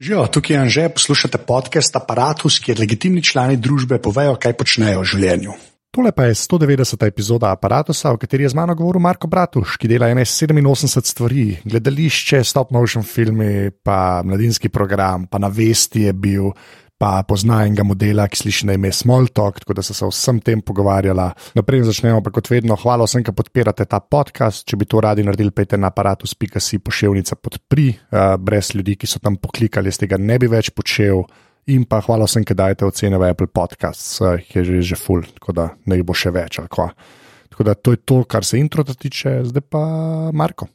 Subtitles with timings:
[0.00, 5.08] Živijo, tukaj je Anže, poslušate podcast Apparatus, kjer legitimni člani družbe povejo, kaj počnejo v
[5.10, 5.54] življenju.
[5.90, 7.02] Tole pa je 190.
[7.02, 12.44] epizoda aparata, v kateri je z mano govoril Marko Bratuš, ki dela 87 stvari, gledališče,
[12.46, 16.52] stop motion filme, pa mladinski program, pa na vesti je bil,
[16.98, 20.62] pa pozna enega modela, ki sliši na ime Smalltalk, tako da so se vsem tem
[20.66, 21.30] pogovarjala.
[21.54, 24.66] Naprej začnemo pa kot vedno, hvala vsem, ki podpirate ta podcast.
[24.66, 29.22] Če bi to radi naredili, pejte na aparatus.si pošiljnica podpri, uh, brez ljudi, ki so
[29.22, 31.22] tam poklikali, z tega ne bi več počel.
[31.70, 35.22] In pa hvala vsem, ki dajete ocene v Apple Podcasts, ki je že, že full,
[35.38, 36.58] tako da ne bo še več.
[36.58, 39.84] Tako da to je to, kar se intro tiče, zdaj pa
[40.32, 40.66] Marko.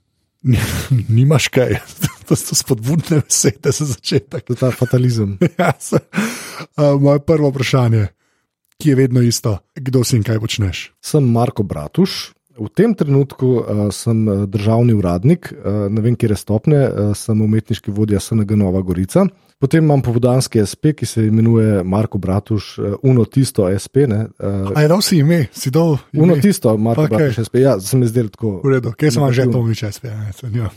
[1.16, 1.80] Nimaš kaj,
[2.24, 4.46] to so spodbudne besede za začetek.
[4.48, 5.38] To je ta fatalizem.
[5.60, 6.00] Ja, se,
[6.78, 8.08] uh, moje prvo vprašanje,
[8.82, 10.92] ki je vedno isto, kdo si in kaj počneš?
[11.02, 12.34] Sem Marko Bratuš.
[12.58, 17.42] V tem trenutku uh, sem državni uradnik, uh, ne vem, kje je stopne, uh, sem
[17.42, 19.26] umetniški vodja SNG Nova Gorica.
[19.64, 24.04] Potem imam povodanski SP, ki se imenuje Marko Bratuš, uh, Uno Tisto SP.
[24.04, 25.96] Uh, Aj, da si ime, si dol.
[26.14, 27.12] Uno Tisto, Marko Ok.
[27.12, 27.18] okay.
[27.18, 27.56] Bratuš SP.
[27.64, 28.60] Ja, se mi zdel tako.
[28.64, 29.54] V redu, kje sem že negativno.
[29.54, 30.04] to umič, SP.
[30.12, 30.68] Ja, sem, ja.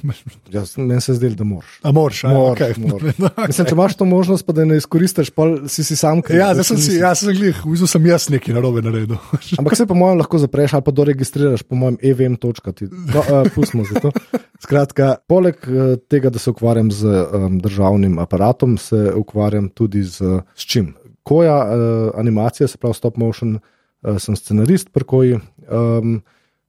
[0.76, 1.80] Meni se zdel, da moraš.
[1.82, 2.78] A moraš, a, Moraš, okay.
[2.78, 3.16] moraš.
[3.18, 3.46] okay.
[3.46, 6.38] Mislim, če imaš to možnost, pa da ne izkoristiš, pa si si sam kriv.
[6.38, 9.18] Ja, da zdaj sem si, jaz sem glih, v bistvu sem jaz nekaj narobe naredil.
[9.58, 12.38] Ampak se po mojem lahko zapreš ali pa doregistriraš, po mojem, evm.
[12.38, 12.86] točka ti.
[12.86, 14.14] No, uh, pustimo za to.
[14.62, 20.40] Skratka, poleg uh, tega, da se ukvarjam z um, državnim aparatom, se ukvarjam tudi z,
[20.54, 20.94] s čim.
[21.22, 25.38] Koja uh, animacija, se pravi stop motion, uh, sem scenarist pri koji.
[25.68, 26.20] Um,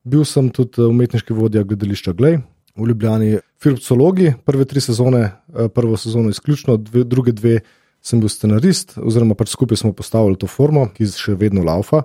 [0.03, 2.39] bil sem tudi umetniški vodja gledališča Glej
[2.77, 7.59] v Ljubljani, filmologi, prve tri sezone, uh, prvo sezono izključno, dve, druge dve
[8.01, 12.03] sem bil scenarist, oziroma pač skupaj smo postavili to formo, ki še vedno laufa.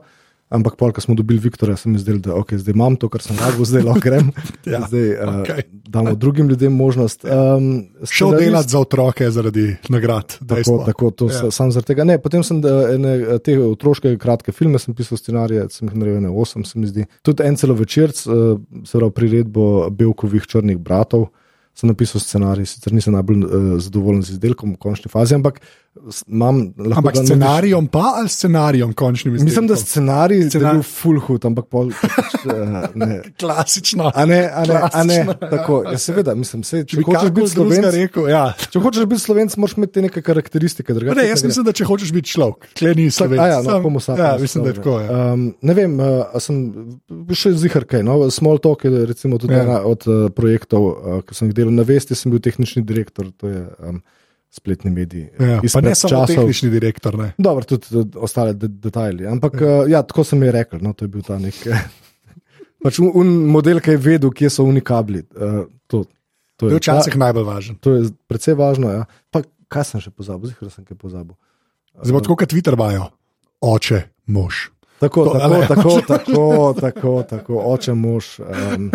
[0.52, 3.38] Ampak, pol, ko smo dobili Viktorja, sem zdel, da okay, zdaj imam to, kar sem
[3.40, 4.28] rabil, zdaj lahko grem.
[4.68, 5.62] Ja, zdaj uh, okej.
[5.88, 7.24] damo drugim ljudem možnost.
[7.24, 10.36] Um, Šel delati za otroke zaradi nagrad.
[10.38, 10.78] Tako, dejstvo.
[10.86, 11.50] tako, to Ja.
[11.50, 12.04] sam zaradi tega.
[12.04, 16.20] Ne, potem sem da, ene, te otroške kratke filme sem pisal scenarije, sem jih naredil
[16.22, 17.06] ene osem, se mi zdi.
[17.22, 21.30] Tudi en celo večerc, uh, se pravi priredbo Belkovih črnih bratov.
[21.72, 25.62] Sem napisal scenarij, sicer nisem najbolj uh, zadovoljen z izdelkom v končni fazi, ampak
[26.08, 26.72] s- imam.
[26.90, 29.44] Ampak da scenarijem pa ali scenarijem končnim izdelkom?
[29.46, 31.90] Mislim, da scenarij je Scenarij- bil full hood, ampak pol.
[32.94, 33.22] Ne.
[33.36, 34.10] Klasično.
[34.14, 35.50] A ne, a ne, a ne Klasično, ja.
[35.50, 35.82] tako.
[35.84, 38.42] Ja, seveda, mislim, se, če, hočeš biti slovenc, rekel, ja.
[38.64, 40.92] če hočeš biti slovenc, moraš imeti neke karakteristike.
[40.92, 41.46] drugače Ne, ne jaz gre.
[41.46, 43.38] mislim, da če hočeš biti človek, klej ni slovenc.
[43.38, 44.96] A ja, no, Sam- homo sapiens, ja, mislim, da je tako.
[44.98, 45.20] Ja.
[45.28, 46.58] Um, ne vem, uh, sem
[47.32, 48.02] še zihar kaj.
[48.02, 48.18] No?
[48.30, 49.58] Small Talk je recimo tudi Ja.
[49.58, 49.64] ja.
[49.64, 53.30] ena od uh, projektov, uh, ki sem jih delal na Vesti, sem bil tehnični direktor,
[53.32, 54.02] to je um,
[54.52, 55.30] spletni medij.
[55.40, 56.26] Ja, pa ne samo časov.
[56.28, 57.16] tehnični direktor.
[57.18, 57.30] Ne.
[57.40, 59.26] Dobro, tudi ostale de detajli.
[59.26, 59.68] Ampak ja.
[59.82, 61.56] Uh, ja, tako sem jim rekel, no, to je bil ta nek.
[62.84, 65.24] pač un, un model, ki je vedel, kje so unikabli.
[65.32, 66.04] Uh, to,
[66.60, 67.80] to, To je včasih najbolj važen.
[67.80, 68.92] to je precej važno.
[68.92, 69.08] Ja.
[69.32, 69.40] Pa,
[69.72, 70.52] kaj sem še pozabil?
[70.52, 71.34] Zihar sem kaj pozabil.
[72.02, 73.08] Zdaj tako, kot Twitter imajo.
[73.64, 74.68] Oče, mož.
[75.02, 75.66] Tako, To, tako, ne?
[75.66, 76.44] tako, tako,
[76.78, 78.36] tako, tako, oče, mož.
[78.44, 78.90] Um,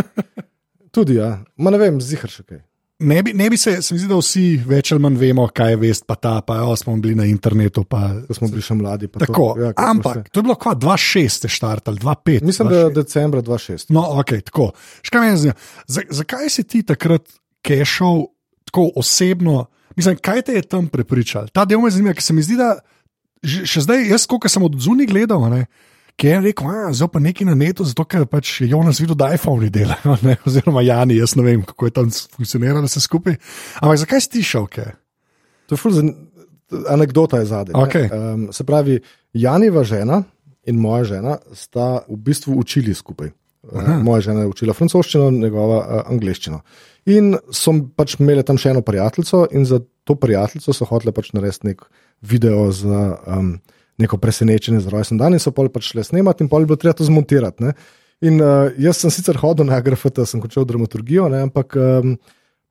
[0.95, 2.61] tudi, ja, Ma ne vem, zihar še kaj.
[2.99, 5.69] Ne bi, ne bi se, se mi zdi, da vsi več ali manj vemo, kaj
[5.69, 7.83] je vest, pa ta, pa jo, smo bili na internetu.
[7.83, 9.05] Pa, Ko smo bili še mladi.
[9.09, 12.41] tako, to, ja, ampak to je bilo kva 2-6 ste štartali, 2-5.
[12.41, 13.91] Mislim, da je decembra 2006.
[13.93, 14.71] No, ok, tako.
[15.03, 15.53] Škaj me zanima,
[15.85, 17.21] za- zakaj si ti takrat
[17.61, 18.25] kešal
[18.65, 19.67] tako osebno?
[19.95, 21.47] Mislim, kaj te je tam prepričal?
[21.49, 22.79] Ta del me zanima, ker se mi zdi, da
[23.45, 25.67] še zdaj, jaz, ko sem od zunaj gledal, ne,
[26.17, 29.15] ki je rekel, da je pa nekaj na netu, zato ker pač je Jonas videl,
[29.17, 33.37] da iPhone dela, ne, oziroma Jani, jaz ne vem, kako je tam funkcioniralo vse skupaj.
[33.81, 34.65] Ampak zakaj si ti šel?
[34.73, 34.95] Kaj?
[35.69, 36.01] To je ful
[36.89, 37.73] anekdota je zadaj.
[37.73, 37.83] ne.
[37.83, 38.09] Okej.
[38.11, 38.99] Um, se pravi,
[39.33, 40.23] Janeva žena
[40.67, 43.31] in moja žena sta v bistvu učili skupaj.
[43.63, 46.59] Uh, moja žena je učila francoščino, njegova uh, angliščino.
[47.13, 51.31] In so pač imeli tam še eno prijateljico, in za to prijateljico so hoteli pač
[51.35, 51.85] narediti nek
[52.21, 53.57] video za um,
[53.97, 56.79] neko presenečenje za rojsten dan, in so pol pač šli snemati, in pol je bilo
[56.81, 57.65] treba to zmontirati.
[57.65, 57.73] Ne?
[58.27, 61.43] In uh, jaz sem sicer hodil na GRFT, sem končal dramaturgijo, ne?
[61.49, 62.15] ampak um,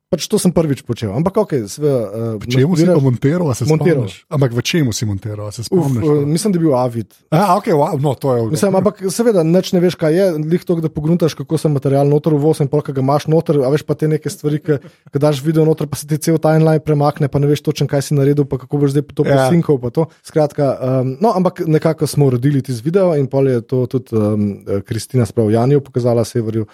[0.07, 1.11] pač to sem prvič počel.
[1.11, 2.01] Ampak ok, seveda.
[2.07, 4.23] Uh, V čemu si to montiral, se spomniš?
[4.31, 6.03] Ampak v čemu si montiral, se Uf, spomniš?
[6.03, 7.09] uh, mislim, da je bil avid.
[7.29, 8.41] A, ok, wow, no, to je.
[8.55, 12.07] Mislim, ampak seveda, nič ne veš, kaj je, lih to, da pogruntaš, kako se material
[12.07, 14.79] noter uvozi in polk ga imaš noter, a veš pa te neke stvari, ki
[15.11, 18.03] ki daš video noter, pa se ti cel timeline premakne, pa ne veš točno, kaj
[18.03, 19.47] si naredil, pa kako boš zdaj to Ja.
[19.47, 19.83] posinkal.
[19.91, 20.07] to.
[20.23, 20.67] Skratka,
[21.03, 25.27] um, no, ampak nekako smo uredili tisti video in pol je to tudi um, Kristina
[25.27, 26.67] sprav Janju pokazala Severju.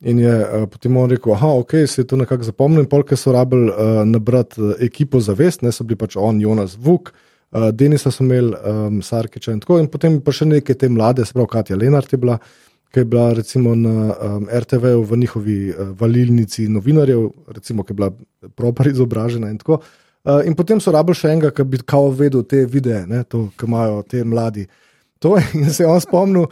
[0.00, 3.14] In je uh, potem on rekel, da okay, se je to nekako zapomnil, in polk
[3.16, 7.12] so rabili uh, nabrati uh, ekipo za vest, ne so bili pač on, Jonas Vuk,
[7.52, 11.24] uh, Denisa so imeli, um, Sarkiča in tako, in potem pa še neke te mlade,
[11.24, 12.36] sprav Katja Lenart je bila,
[12.92, 18.00] ki je bila recimo na um, RTV-u v njihovi uh, valilnici novinarjev, recimo, ki je
[18.02, 18.12] bila
[18.54, 19.80] proper izobražena in tako.
[20.26, 23.46] Uh, in potem so rabili še enega, ki bi kao vedel te videe, ne, to,
[23.56, 24.68] ki imajo te mladi.
[25.24, 26.50] To, in se je on spomnil,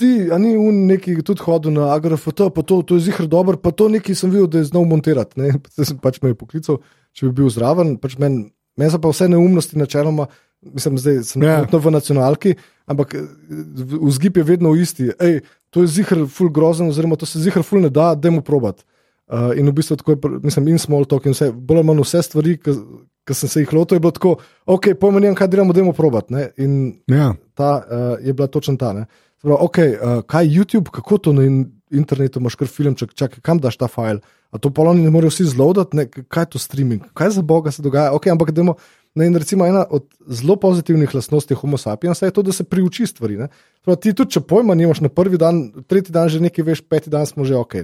[0.00, 3.56] ti, a ni un neki tudi hodil na agrofoto, pa to, to je zihar dober,
[3.60, 5.38] pa to neki sem videl, da je znal montirati.
[5.40, 5.52] Ne.
[5.64, 6.80] Potem sem pač me poklical,
[7.16, 7.96] če bi bil zraven.
[8.02, 8.48] Pač Meni
[8.78, 10.26] men so pa vse neumnosti načeloma,
[10.62, 11.58] mislim, zdaj sem Ja.
[11.60, 11.76] yeah.
[11.84, 12.54] v nacionalki,
[12.88, 13.26] ampak eh,
[14.00, 15.10] vzgib je vedno isti.
[15.20, 18.42] Ej, to je zihar ful grozen, oziroma to se zihar ful ne da, da mu
[18.42, 18.84] probat.
[19.32, 22.02] Uh, in v bistvu tako je, mislim, in small talk, in vse, bolj ali manj
[22.04, 24.32] vse stvari, ki sem se jih lotil, je bilo tako,
[24.66, 26.28] ok, pojmo, kaj delamo, da mu probat.
[26.30, 26.50] Ne?
[26.60, 27.30] In Ja.
[27.54, 28.92] ta uh, je bila točno ta.
[28.92, 29.06] ne.
[29.42, 32.94] Se Pravi, okay, uh, kaj je YouTube, kako to na in internetu imaš kar film,
[32.94, 34.20] čak, čak, kam daš ta file.
[34.54, 37.82] A to poloni ne morejo vsi zlodati, kaj je to streaming, kaj za boga se
[37.82, 38.12] dogaja.
[38.14, 38.76] Okay, ampak dajmo,
[39.18, 43.06] ne, in recimo ena od zelo pozitivnih lastnosti Homo sapiensa je to, da se priuči
[43.06, 43.40] stvari.
[43.82, 47.10] Pravi, ti tudi, če pojma nimaš na prvi dan, tretji dan že nekaj veš, peti
[47.10, 47.82] dan smo že ok.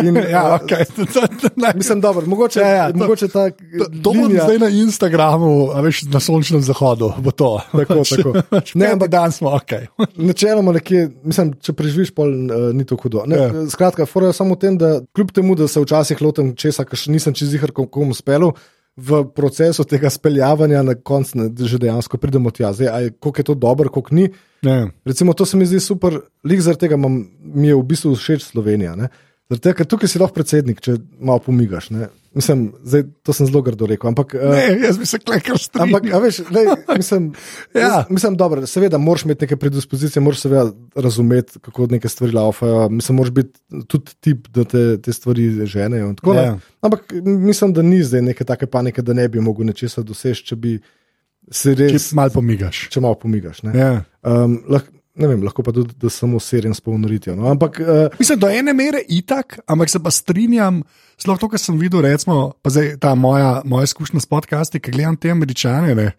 [0.00, 0.84] In, Ja, okay.
[1.74, 3.50] Mislim, dobro, mogoče, Ja, ja, to- mogoče ta.
[3.50, 7.12] To, to bo linija- zdaj na Instagramu, a veš, na sončnem zahodu.
[7.18, 7.60] Bo to.
[7.72, 8.32] Tako, tako.
[8.50, 9.72] Ne, Ne, ampak dan smo ok.
[10.16, 13.24] Načeloma, nekje, mislim, če preživiš, pol, uh, ni to hudo.
[13.26, 13.48] Ne, Ja.
[13.48, 13.68] yeah.
[13.68, 16.96] Skratka, fora je samo v tem, da kljub temu, da se včasih lotim česa, kar
[16.96, 18.52] še nisem čez jih komu spelil,
[18.98, 22.72] v procesu tega speljavanja na koncu že dejansko pridemo tja.
[22.72, 24.28] Zdaj, a je- koliko je to dobro, koliko ni.
[24.62, 24.90] Ne.
[25.04, 28.42] Recimo, to se mi zdi super, lik zaradi tega imam, mi je v bistvu všeč
[28.44, 28.96] Slovenija.
[28.96, 29.08] Ne?
[29.48, 31.86] Zaradi tega, ker tukaj si lahko predsednik, če malo pomigaš.
[31.88, 32.10] Ne?
[32.36, 34.10] Mislim, zdaj, to sem zelo grdo rekel.
[34.10, 35.86] Ampak, eh, ne, jaz bi se klekal strinjal.
[35.88, 36.68] Ampak, a veš, lej,
[37.00, 37.30] mislim,
[37.72, 37.80] Ja.
[37.80, 38.00] ja.
[38.10, 42.88] mislim, dobro, seveda, moraš imeti neke predispozicije, moraš seveda razumeti, kako neke stvari laufajo.
[42.90, 46.12] Mislim, moraš biti tudi tip, da te, te stvari ženejo.
[46.14, 46.34] tako.
[46.34, 46.58] Ja.
[46.80, 50.56] Ampak mislim, da ni zdaj neke take panike, da ne bi mogel nečesa doseči, če
[50.56, 50.76] bi
[51.50, 52.84] se res, Če malo pomigaš.
[52.90, 53.62] če malo pomigaš.
[53.64, 53.72] Ne?
[53.74, 53.90] Ja.
[54.22, 54.84] Um, lah,
[55.18, 57.34] ne vem, lahko pa tudi, da samo serien s polnoritjo.
[57.38, 57.48] No?
[57.50, 60.80] Ampak uh, Mislim, do ene mere itak, ampak se pa strinjam,
[61.18, 64.94] sploh to, kar sem videl, recimo, pa zdaj ta moja, moja izkušnja s podcasti, ki
[64.94, 66.12] gledam te američane, ne,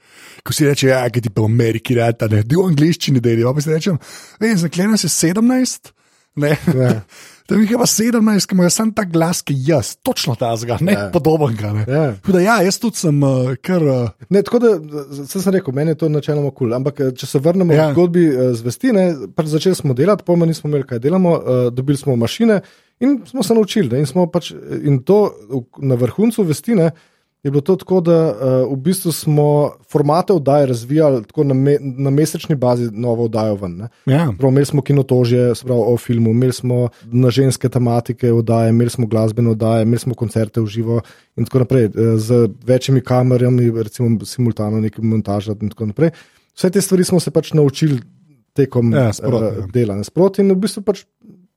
[0.43, 3.55] ko si reče, ja, ki ti pa v Ameriki rata, ne, di v angliščini delijo,
[3.55, 3.99] pa si rečem,
[4.43, 5.93] veš, zaklenem se 17,
[6.43, 6.55] ne.
[6.75, 6.95] Ja.
[7.49, 10.77] Tam jih je pa 17, ki imajo samo ta glas, ki jaz, točno ta zga,
[10.79, 11.09] ne Ja.
[11.09, 11.55] podoben.
[11.55, 11.85] ga, Ne.
[11.87, 12.13] Ja.
[12.23, 13.81] Da, ja, jaz tudi sem uh, kar.
[13.83, 14.69] Uh, Ne, tako da,
[15.23, 16.59] sem, sem rekel, meni je to načeloma kul.
[16.61, 16.75] Cool.
[16.75, 17.87] Ampak, eh, če se vrnemo Ja.
[17.87, 21.41] k zgodbi eh, zvesti, ne, pač začeli smo delati, pojma nismo imeli, kaj delamo, uh,
[21.71, 22.61] dobili smo mašine
[22.99, 23.89] in smo se naučili.
[23.89, 24.51] Ne, in, pač,
[24.83, 25.19] in to
[25.49, 26.91] v- na vrhuncu vesti ne,
[27.43, 31.77] je bilo to tako, da uh, v bistvu smo formate oddaje razvijali tako na, me,
[31.79, 33.87] na mesečni bazi, novo oddajo ven.
[34.05, 34.33] Ja.
[34.37, 38.89] Prav, imeli smo kinotožje se pravi, o filmu, imeli smo na ženske tematike oddaje, imeli
[38.89, 41.01] smo glasbene oddaje, imeli smo koncerte v živo
[41.37, 46.11] in tako naprej, eh, z večjimi kamerami, recimo simultano nekaj montažati in tako naprej.
[46.55, 48.01] Vse te stvari smo se pač naučili
[48.53, 49.67] tekom Ja, sproti, eh, ja.
[49.73, 51.05] dela nasproti in v bistvu pač.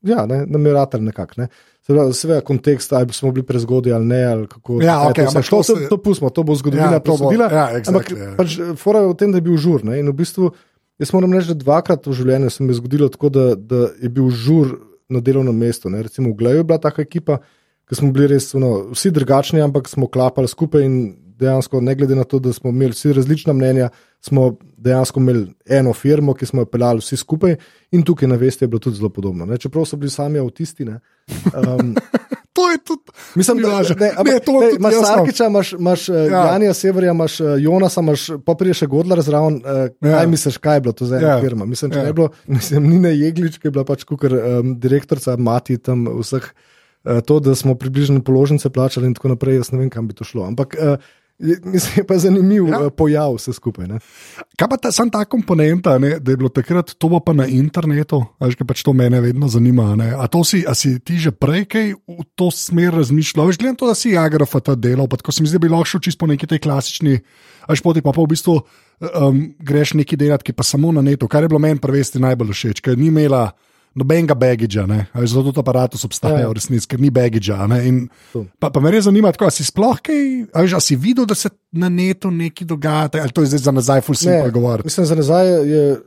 [0.03, 1.35] Ja, ne, nam je ratar nekako.
[1.37, 1.49] Ne.
[1.83, 4.25] Seveda, kontekst, ali smo bili prezgodaj ali ne.
[4.25, 5.39] Ali kako, Ja, je okej, to, vse.
[5.39, 7.47] ampak to, se- to pustimo, to bo zgodovina Ja, bo- presodila.
[7.47, 8.35] ja, ampak exactly, ja.
[8.37, 9.85] pač, fora je v tem, da je bil žur.
[9.85, 10.51] Ne, in v bistvu,
[10.97, 14.09] jaz moram reči, da dvakrat v življenju se mi je zgodilo tako, da, da je
[14.09, 14.79] bil žur
[15.09, 15.91] na delovnem mestu.
[15.91, 16.03] Ne.
[16.03, 17.39] Recimo v Gleju je bila taka ekipa,
[17.83, 20.95] ki smo bili res no, vsi drugačni, ampak smo klapali skupaj in
[21.43, 23.91] dejansko, ne glede na to, da smo imeli vsi različna mnenja,
[24.21, 27.57] smo dejansko imeli eno firmo, ki smo jo peljali vsi skupaj
[27.93, 29.47] in tukaj na vesti je bilo tudi zelo podobno.
[29.47, 29.59] Ne.
[29.59, 30.85] Čeprav so bili sami avtisti.
[30.85, 31.01] Ne.
[31.53, 31.95] Um,
[32.53, 33.09] To je tudi.
[33.35, 33.97] Mislim, da lažje.
[33.97, 34.95] ne, Ne, ampak, to ne, imaš.
[35.01, 36.17] Sarkiča, imaš, imaš ja.
[36.17, 36.43] Ja.
[36.47, 39.55] Janija Severja, imaš eh, Jonasa, imaš pa prije še Godler zraven.
[39.57, 40.19] Uh, Ja.
[40.19, 41.35] kaj misliš, kaj je bilo to za ena Ja.
[41.35, 41.41] ja.
[41.41, 41.65] firma?
[41.65, 42.03] Mislim, če Ja.
[42.03, 42.07] ja.
[42.07, 46.05] ne bi bilo, mislim, Nina Jeglič, ki je bila pač kukar um, direktorica Mati tam
[46.21, 50.05] vseh, uh, to, da smo približno položnice plačali in tako naprej, jaz ne vem, kam
[50.09, 50.45] bi to šlo.
[50.45, 50.99] Ampak uh, je,
[51.43, 52.81] mislim, je pa zanimiv Ja.
[52.81, 53.87] uh, pojav vse skupaj.
[53.87, 53.99] Ne?
[54.57, 58.23] Kaj pa ta, sam ta komponenta, ne, da je bilo takrat to pa na internetu,
[58.41, 59.97] veš, kaj pač to mene vedno zanima.
[59.99, 60.13] Ne.
[60.15, 63.51] A to si, a si ti že prej kaj v to smer razmišljal?
[63.51, 65.73] Veš, gledam to, da si Agrafa ta delal, pa tako se mi zdi, da bi
[65.73, 67.19] lahko šel čisto po neki tej klasični,
[67.69, 68.57] veš, poti pa, pa v bistvu
[69.03, 72.55] um, greš neki delati, ki pa samo na netu, kar je bilo meni prvesti najbolj
[72.55, 73.51] všeč, ker ni imela
[73.95, 76.49] nobenega bagidža, zato tudi aparatus obstaja Ja.
[76.49, 77.69] v resnici, ker ni bagidža.
[77.85, 78.09] in.
[78.59, 81.27] Pa, pa me res zanima, tako, a si sploh kaj, a veš, a si videl,
[81.27, 84.87] da se na netu nekaj dogaja, ali to je zdaj za nazaj, full simple govoriti.
[84.87, 86.01] Mislim, za nazaj je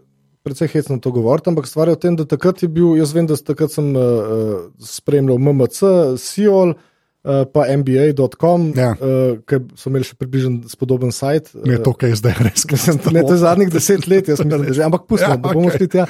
[0.44, 3.26] precej hecno to govoriti, ampak stvar je v tem, da takrat je bil, jaz vem,
[3.26, 5.80] da takrat sem uh, spremljal MMC,
[6.18, 6.70] Seol.
[6.70, 6.95] Uh,
[7.48, 8.92] pa MBA.com, Ja.
[8.94, 11.52] uh, ki so imeli še približno spodoben sajt.
[11.58, 12.66] Ne, to, kar je zdaj res.
[12.68, 15.42] Mislim, ne, to je zadnjih deset let, jaz mislim, da že, ampak pustimo, Ja, ja,
[15.42, 15.78] da bomo okej.
[15.78, 16.06] šli tja.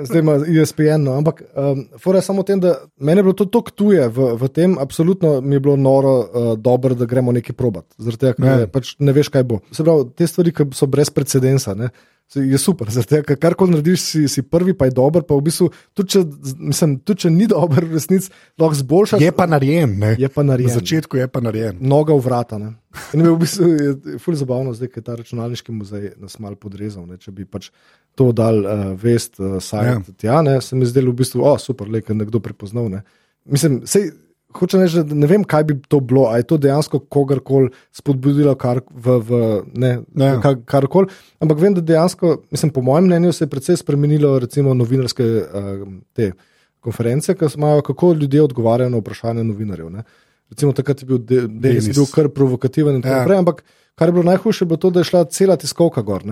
[0.00, 1.02] Zdaj ima E ESPN.
[1.02, 1.14] No.
[1.14, 4.32] Ampak um, fora je samo v tem, da meni je bilo to tako tuje v,
[4.34, 7.84] v tem, absolutno mi je bilo noro, uh, dobro, da gremo nekaj probat.
[7.96, 8.56] Zaradi tega, ker Ja.
[8.58, 8.66] ne.
[8.68, 9.60] pač ne veš, kaj bo.
[9.70, 11.74] Se pravi, te stvari, ki so brez precedensa.
[11.74, 11.90] Ne.
[12.34, 12.90] Je super.
[12.92, 15.24] Zato, ker karkoli narediš, si, si prvi, pa je dober.
[15.24, 16.22] Pa v bistvu, tudi, če,
[16.60, 18.28] mislim, tudi če ni dober, v resnici
[18.60, 19.22] lahko zboljšaš.
[19.24, 19.94] Je pa narejen.
[20.00, 20.12] Ne?
[20.20, 20.74] Je pa narejen.
[20.74, 21.80] Na začetku je pa narejen.
[21.80, 22.60] Noga v vrata.
[22.60, 22.74] Ne?
[23.16, 26.58] In je v bistvu je ful zabavno, zdaj, ker je ta računalniški muzej nas mal
[26.60, 27.08] podrezal.
[27.08, 27.16] Ne?
[27.22, 27.70] Če bi pač
[28.18, 30.16] to dal uh, vest, uh, sajt, ja.
[30.20, 30.58] tja, ne?
[30.64, 32.90] se mi zdelo v bistvu, o, oh, super, le, ker nekdo prepoznal.
[32.92, 33.04] Ne?
[33.48, 34.10] Mislim, sej,
[34.56, 38.54] Hoče reči, da ne vem, kaj bi to bilo, ali je to dejansko kogarkoli spodbudilo,
[38.56, 39.40] kar v, v
[39.76, 40.30] ne, ne.
[40.42, 41.12] Kar, karkoli.
[41.44, 45.82] Ampak vem, da dejansko, mislim, po mojem mnenju, se je precej spremenilo, recimo, novinarske uh,
[46.16, 46.32] te
[46.80, 49.90] konference, imajo, kako ljudje odgovarjajo na vprašanja novinarjev.
[49.90, 50.06] Ne.
[50.50, 53.20] Recimo, takrat je bil Denis bil kar provokativen in tako ja.
[53.20, 53.38] naprej.
[53.38, 53.64] Ampak
[53.94, 56.24] kar je bilo najhujše, je bilo to, da je šla cela tiskovka gor.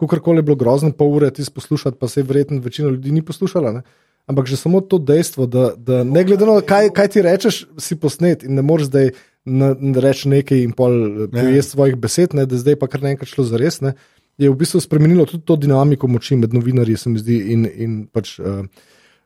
[0.00, 3.22] Kakorkoli je bilo grozno, pol ure ti poslušati, pa se je verjetno večina ljudi ni
[3.22, 3.72] poslušala.
[3.72, 3.82] Ne.
[4.30, 7.66] Ampak že samo to dejstvo, da, da ne glede na to, kaj, kaj ti rečeš,
[7.78, 9.10] si posnet in ne moreš zdaj
[9.98, 11.42] reči nekaj in pol eh, ja.
[11.42, 13.80] pojesti svojih besed, ne, da zdaj pa kar naenkrat šlo za res.
[13.82, 13.94] Ne,
[14.38, 17.98] je v bistvu spremenilo tudi to dinamiko moči med novinarji, se mi zdi, in, in
[18.06, 18.62] pač uh,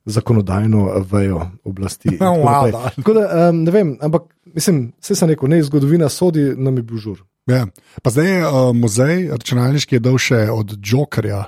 [0.07, 2.17] zakonodajno vejo oblasti.
[2.21, 6.49] No, wow, Tako da um, ne vem, ampak mislim, vse sem rekel, ne, zgodovina sodi,
[6.57, 7.21] nam je bil žur.
[7.51, 7.67] Ja.
[8.03, 11.45] Pa zdaj je uh, muzej računalniški je dal še od Jokerja,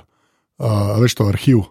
[0.61, 1.65] uh, veš to, arhiv.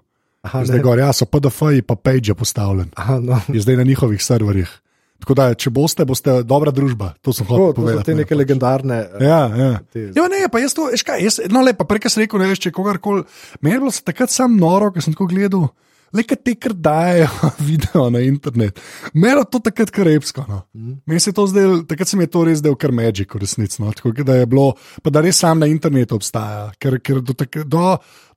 [0.49, 2.93] Aha, zdaj gor, ja, so PDF-ji, pa Page je postavljen.
[2.97, 3.41] Aha, no.
[3.53, 4.71] Je zdaj na njihovih serverjih.
[5.19, 7.11] Tako da, če boste, boste dobra družba.
[7.27, 8.07] To so hoče povedati.
[8.07, 9.01] Te neke legendarne.
[9.21, 9.73] Ja, ja.
[9.93, 10.07] Te...
[10.15, 12.63] ja ne, pa jaz to, veš kaj, jaz, no, lepa, prej sem rekel, ne veš,
[12.69, 13.27] če kogarkoli.
[13.61, 15.69] Meni je bilo takrat sam noro, ker sem tako gledal
[16.15, 17.29] le kaj te kar dajo
[17.69, 18.81] video na internet.
[19.15, 20.45] Mero to takrat kar repsko.
[20.49, 20.63] No.
[20.75, 21.19] Mm.
[21.21, 23.83] Se zdel, takrat se mi je to res del kar magic, resnici.
[23.83, 23.93] No.
[23.93, 24.73] Tako da je bilo,
[25.03, 26.71] pa da res sam na internetu obstaja.
[26.81, 27.85] Ker, ker do, do,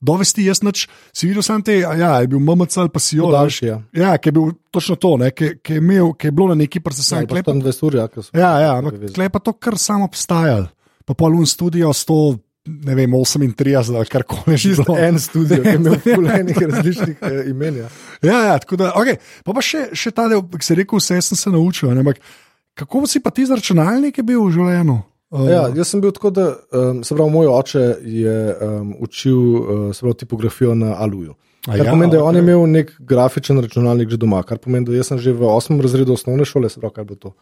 [0.00, 3.18] do vesti jaz noč si videl sam te, ja, je bil MMC ali pa si
[3.20, 3.30] jo.
[3.32, 3.80] Daljši, ja.
[3.96, 6.82] ja, ki je bil točno to, ki, ki, je imel, ki je bilo na neki
[6.84, 7.22] procesor.
[7.22, 10.70] Ja, klepa, tam dve sturi, ja, ja, ja, ampak klepa to kar samo obstajalo.
[11.02, 12.36] Pa polun studio s to
[12.66, 14.74] ne vem, 38 ali kar koli že.
[14.74, 17.76] Čisto en studio, ki je imel fulejnih različnih eh, imen.
[17.76, 17.88] Ja,
[18.22, 19.18] ja, ja tako da, okay.
[19.44, 21.90] pa, pa še, še ta del, ki si rekel, vse sem se naučil.
[21.90, 22.22] Ne, ampak,
[22.78, 24.98] kako si pa ti z računalniki bil v življenju?
[25.32, 29.38] Uh, ja, jaz sem bil tako, da um, se pravi, moj oče je um, učil
[29.38, 31.34] uh, pravi, tipografijo na Aluju.
[31.62, 32.28] Kar ja, pomeni, da je okay.
[32.28, 36.14] on imel nek grafičen računalnik že doma, kar pomeni, da sem že v osmem razredu
[36.14, 37.34] osnovne šole, se pravi, kaj bo to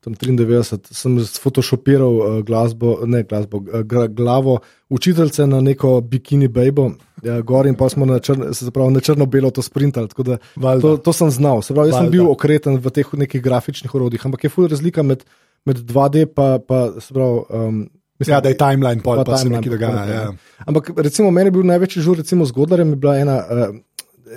[0.00, 6.90] tam 93, sem sfotoshopiral uh, glasbo, ne glasbo, uh, glavo učiteljice na neko bikini bejbo,
[7.22, 8.38] ja, gor in pa smo na, čr,
[8.74, 10.08] pravi, na črno-belo to sprintali.
[10.08, 11.62] To, to sem znal.
[11.66, 15.26] Pravi, jaz sem bil okreten v teh nekih grafičnih orodjih, ampak je fulj razlika med,
[15.66, 17.86] med 2D in pa, pa pravi, um,
[18.18, 20.06] Mislim, ja, da je timeline, pa, pa, pa timeline, se nekaj dogaja.
[20.06, 20.22] Ja.
[20.22, 20.30] ja.
[20.66, 23.76] Ampak recimo, meni je bil največji žur, recimo z Godlerjem, je bila ena, uh,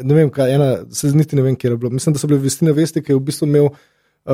[0.06, 1.90] ne vem, kaj, ena, se niti ne vem, kje je bilo.
[1.90, 3.80] Mislim, da so bile vestine vesti, ki je v bistvu imel uh,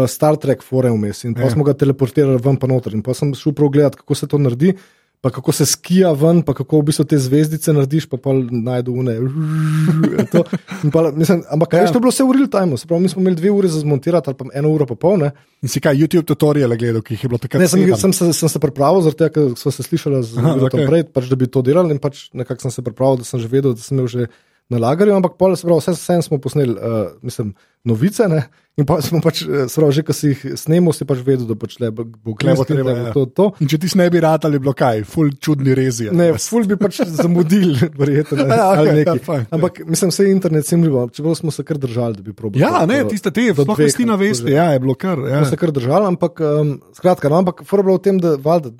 [0.07, 1.53] Star Trek fore vmes in pa ja.
[1.53, 2.95] smo ga teleportirali ven pa noter.
[2.97, 4.75] In pa sem šel prav gledati, kako se to naredi.
[5.21, 8.93] Pa kako se skija ven, pa kako v bistvu te zvezdice narediš, pa pa najdu
[8.93, 9.15] une.
[10.93, 11.85] Pa, mislim, ampak kaj ja.
[11.87, 12.77] je to bilo vse v real time?
[12.87, 15.17] Pravi, mi smo imeli dve uri za zmontirati, ali pa eno uro pa pol.
[15.17, 15.31] Ne?
[15.65, 17.63] In si kaj YouTube tutoriale gledal, ki jih je bilo takrat?
[17.63, 20.69] Ne, sem, sem, sem, sem se pripravil, zaradi tega, ker smo se slišali z ljudmi
[20.69, 20.85] okay.
[20.91, 23.49] prej, pač, da bi to delali in pač nekako sem se pripravil, da sem že
[23.49, 24.29] vedel, da sem imel že
[24.69, 27.53] na lagarju, ampak pol, pravi, vse, vse smo posneli, uh, mislim,
[27.87, 28.27] novice.
[28.27, 28.41] Ne?
[28.77, 31.77] In pa smo pač, pravi, že ko si jih snemo, si pač vedel, da pač
[31.81, 32.67] le bo gledal.
[32.67, 33.13] Ja.
[33.15, 33.47] To, to.
[33.63, 36.09] In če ti ne bi rad ali bilo kaj, ful čudni rezi.
[36.13, 38.45] Ne, ful bi pač zamudil, verjetno.
[38.57, 42.25] Ja, okay, ja, ampak mislim, vse internet sem bil, čeprav smo se kar držali, da
[42.25, 42.61] bi probali.
[42.63, 45.21] Ja, ne, tiste te, sploh vesti na vesti, ja, je bilo kar.
[45.25, 45.43] Ja.
[45.43, 48.35] Smo se kar držali, ampak um, skratka, no, ampak ful je bilo v tem, da
[48.41, 48.73] valda,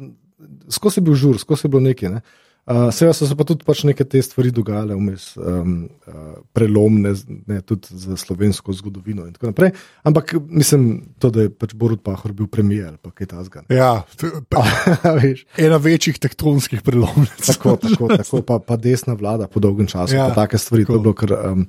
[0.73, 2.17] skozi je bil žur, skozi je bilo nekaj.
[2.17, 2.23] Ne?
[2.67, 7.13] Uh, Seveda so se pa tudi pač neke te stvari dogajale, vmes, um, uh, prelomne,
[7.47, 9.23] ne, tudi za slovensko zgodovino.
[10.03, 13.69] Ampak mislim, to, da je pač Borod Pahor bil premijer, pa kaj ta zgan.
[13.71, 14.03] Ja,
[15.69, 17.39] ena večjih tektonskih prelomnic.
[17.39, 20.83] Tako, tako, tako pa, pa desna vlada po dolgem času, ja, pa take stvari.
[21.15, 21.63] Kar, um,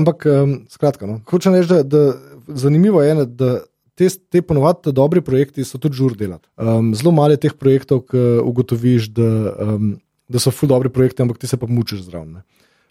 [0.00, 3.52] Ampak, um, skratka, no, hočem reči, da, da zanimivo je, da
[3.92, 6.48] te, te ponovadi dobri projekti so tudi žur delati.
[6.56, 9.32] Um, zelo malo je teh projektov, ki ugotoviš, da.
[9.76, 9.96] Um,
[10.28, 12.38] da so ful dobri projekti, ampak ti se pa mučiš zraven.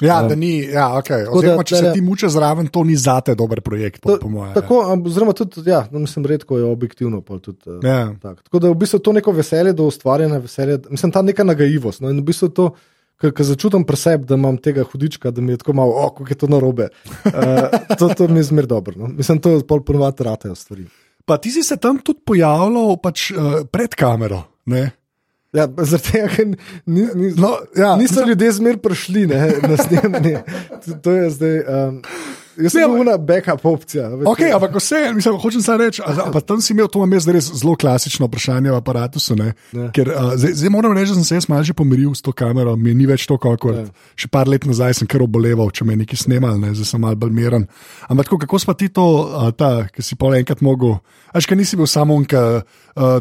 [0.01, 1.25] Ja, um, da ni, ja, okay.
[1.25, 4.03] oziroma, če se ti mučiš zraven, to ni za te dober projekt.
[4.03, 7.21] Po, po moje, tako, oziroma, tudi, ja, no, mislim, redko je objektivno.
[7.21, 8.03] Tudi, uh, ja.
[8.21, 8.43] tak.
[8.45, 12.03] Tako da v bistvu to neko veselje do ustvarjanja, veselje, mislim, ta neka nagajivost.
[12.05, 12.69] No, in v bistvu to,
[13.17, 16.29] Ker začutim pri sebi, da imam tega hudička, da mi je tako malo, oh, kako
[16.29, 16.89] je to narobe.
[17.25, 17.63] Uh,
[17.97, 18.93] to, to mi je zmer dobro.
[18.97, 19.09] No?
[19.09, 20.85] Mislim, to je pol ponovadi ratajo stvari.
[21.25, 24.43] Pa ti si se tam tudi pojavljal pač, uh, pred kamero.
[24.69, 24.91] Ne?
[25.57, 26.47] Ja, Zato, ker
[26.85, 30.41] ni, ni, no, ja, niso ljudje zmer prišli ne, na snemanje.
[31.03, 31.59] To je zdaj.
[31.65, 32.01] Um,
[32.57, 34.07] Jaz sem bil na backup opcija.
[34.25, 37.13] Okay, ampak vse, mislim, hočem samo reči, a, a pa tam si imel, to imam
[37.13, 39.21] jaz res zelo klasično vprašanje v aparatu.
[39.37, 39.91] Ja.
[39.93, 42.33] ker, a, zdaj, zdaj moram reči, da sem se jaz malo že pomiril s to
[42.33, 43.85] kamero, mi ni več to, kot Ja.
[44.17, 47.01] še par let nazaj sem kar oboleval, če me je nekaj snemal, ne, zdaj sem
[47.01, 47.67] malo bolj miren.
[48.09, 49.05] Ampak tako, kako spa ti to,
[49.37, 50.97] a, ta, ki si pol enkrat mogel,
[51.35, 52.41] až kaj nisi bil samo on, ki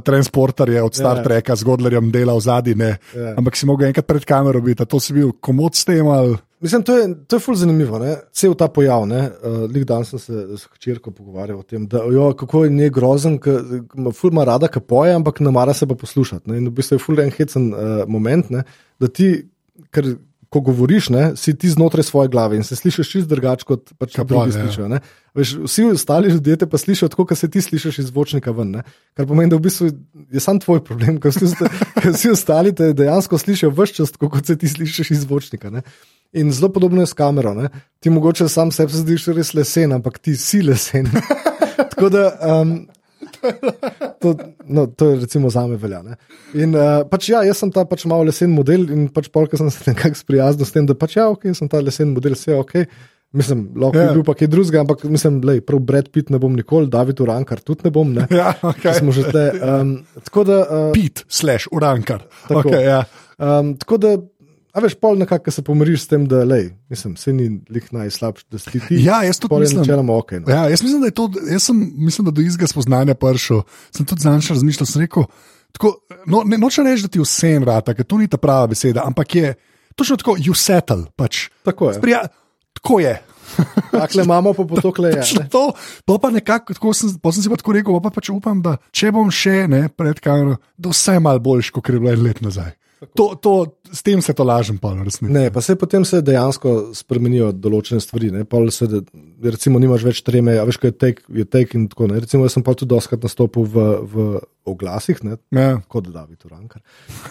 [0.05, 1.23] transporter je od Star Ja.
[1.23, 2.97] Treka z Godlerjem delal zadnji, ne,
[3.37, 6.37] ampak si mogel enkrat pred kamero biti, to si bil komod s tem ali.
[6.61, 7.99] Mislim, to je, to je ful zanimivo.
[7.99, 8.15] Ne?
[8.33, 9.03] Cel ta pojav.
[9.03, 12.91] Uh, Lik dan sem se s hčerko pogovarjal o tem, da, jo, kako je njej
[12.91, 13.39] grozen,
[14.17, 16.51] ful ima rada, ki poje, ampak ne mara se pa poslušati.
[16.51, 16.63] Ne?
[16.63, 18.65] In v bistvu je ful en hecen uh, moment, ne?
[19.01, 19.31] da ti,
[19.93, 20.15] ker
[20.49, 24.15] ko govoriš, ne, si ti znotraj svoje glave in se slišiš čist drugače kot pač
[24.15, 24.65] Kaj drugi pa, ja.
[24.65, 24.89] slišijo.
[24.89, 25.01] ne.
[25.35, 28.71] Veš, vsi ostali ljudje te pa slišijo tako, kot se ti slišiš iz zvočnika ven.
[28.79, 28.83] Ne?
[29.15, 29.91] Kar pomeni, da v bistvu
[30.33, 31.51] je sam tvoj problem, ker vsi,
[32.03, 35.71] ker vsi ostali te dejansko slišijo vse čas, tako kot se ti slišiš iz zvočnika.
[35.71, 35.83] Ne?
[36.33, 37.55] In zelo podobno je s kamero.
[37.55, 37.69] Ne?
[38.01, 41.11] Ti mogoče sam sebi se zdiš res lesen, ampak ti si lesen.
[41.91, 42.31] Tako da.
[42.41, 42.79] Um,
[44.23, 44.33] To,
[44.65, 46.01] no, to je recimo za me velja.
[46.03, 46.17] Ne?
[46.57, 49.69] In uh, pač ja, jaz sem ta pač malo lesen model in pač polk sem
[49.71, 52.59] se nekako sprijaznil s tem, da pač ja, ok, sem ta lesen model, vse je
[52.63, 52.75] ok.
[53.37, 54.07] Mislim, lahko Ja.
[54.09, 57.21] je bil pa kaj drugega, ampak mislim, da prav Brad Pitt ne bom nikoli, David
[57.21, 58.15] Urankar tudi ne bom.
[58.17, 58.25] Ne?
[58.41, 58.97] Ja, okay.
[58.97, 59.45] Smo že tle.
[59.61, 59.93] Um,
[60.25, 60.59] tako da.
[60.65, 62.25] Uh, Pit, slash, urankar.
[62.49, 62.71] Tako.
[62.71, 63.03] Okay, ja.
[63.37, 64.15] Um, tako da,
[64.77, 68.45] a veš, pol nekako se pomiriš s tem, da lej, mislim, se ni lik najslabši,
[68.53, 68.99] da si ti.
[69.07, 69.81] Ja, jaz tudi je mislim.
[69.81, 70.33] načeloma ok.
[70.33, 70.53] No.
[70.53, 73.63] Ja, jaz mislim, da je to, jaz sem, mislim, da do izga spoznanja prišel.
[73.91, 75.25] Sem tudi znaš razmišljal, sem rekel,
[75.73, 75.95] tako,
[76.27, 79.35] no, ne, nočem reči, da ti vsem vrata, ker to ni ta prava beseda, ampak
[79.35, 79.55] je
[79.97, 81.07] točno tako, you settle.
[81.17, 81.49] Pač.
[81.65, 81.99] Tako je.
[81.99, 82.23] Sprija,
[82.77, 83.17] tako je.
[83.91, 85.11] Takle imamo pa potokle.
[85.17, 85.49] Ja, Točno ne.
[85.49, 85.73] to,
[86.05, 89.13] to pa nekako, tako sem, sem si pa tako rekel, pa pač upam, da če
[89.15, 92.45] bom še ne, pred kamero, da vse je malo boljš, kot je bilo en let
[92.45, 92.75] nazaj.
[92.97, 95.33] To, to, s tem se to lažem, pa resnici.
[95.33, 98.31] Ne, pa se potem se dejansko spremenijo določene stvari.
[98.33, 98.45] Ne?
[98.49, 98.89] Pol Se,
[99.45, 102.25] recimo, nimaš več treme, a veš, kaj je tek, je tek in tako naprej.
[102.25, 104.27] Recimo, jaz sem pa tudi doskrat nastopil v, v
[104.67, 105.37] oglasih, ne?
[105.55, 105.81] Ja.
[105.89, 106.83] kot David Urankar.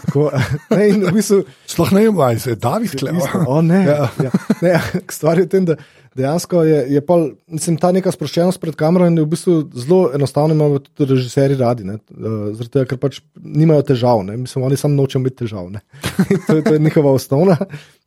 [0.05, 0.29] Tako,
[0.75, 3.61] ne, v bistvu, Sploh ne vem, ali se je David kleval.
[3.71, 4.09] Ne, Ja.
[4.23, 4.31] ja.
[4.61, 4.73] Ne,
[5.17, 5.77] stvar je v tem, da
[6.15, 10.55] dejansko je, je pol, mislim, ta neka sproščenost pred kamero in v bistvu zelo enostavno
[10.55, 14.79] imajo tudi režiserji radi, ne, uh, zaradi tega, ker pač nimajo težav, ne, mislim, oni
[14.79, 15.67] samo nočejo imeti težav,
[16.47, 17.57] to, je, to je njihova osnovna.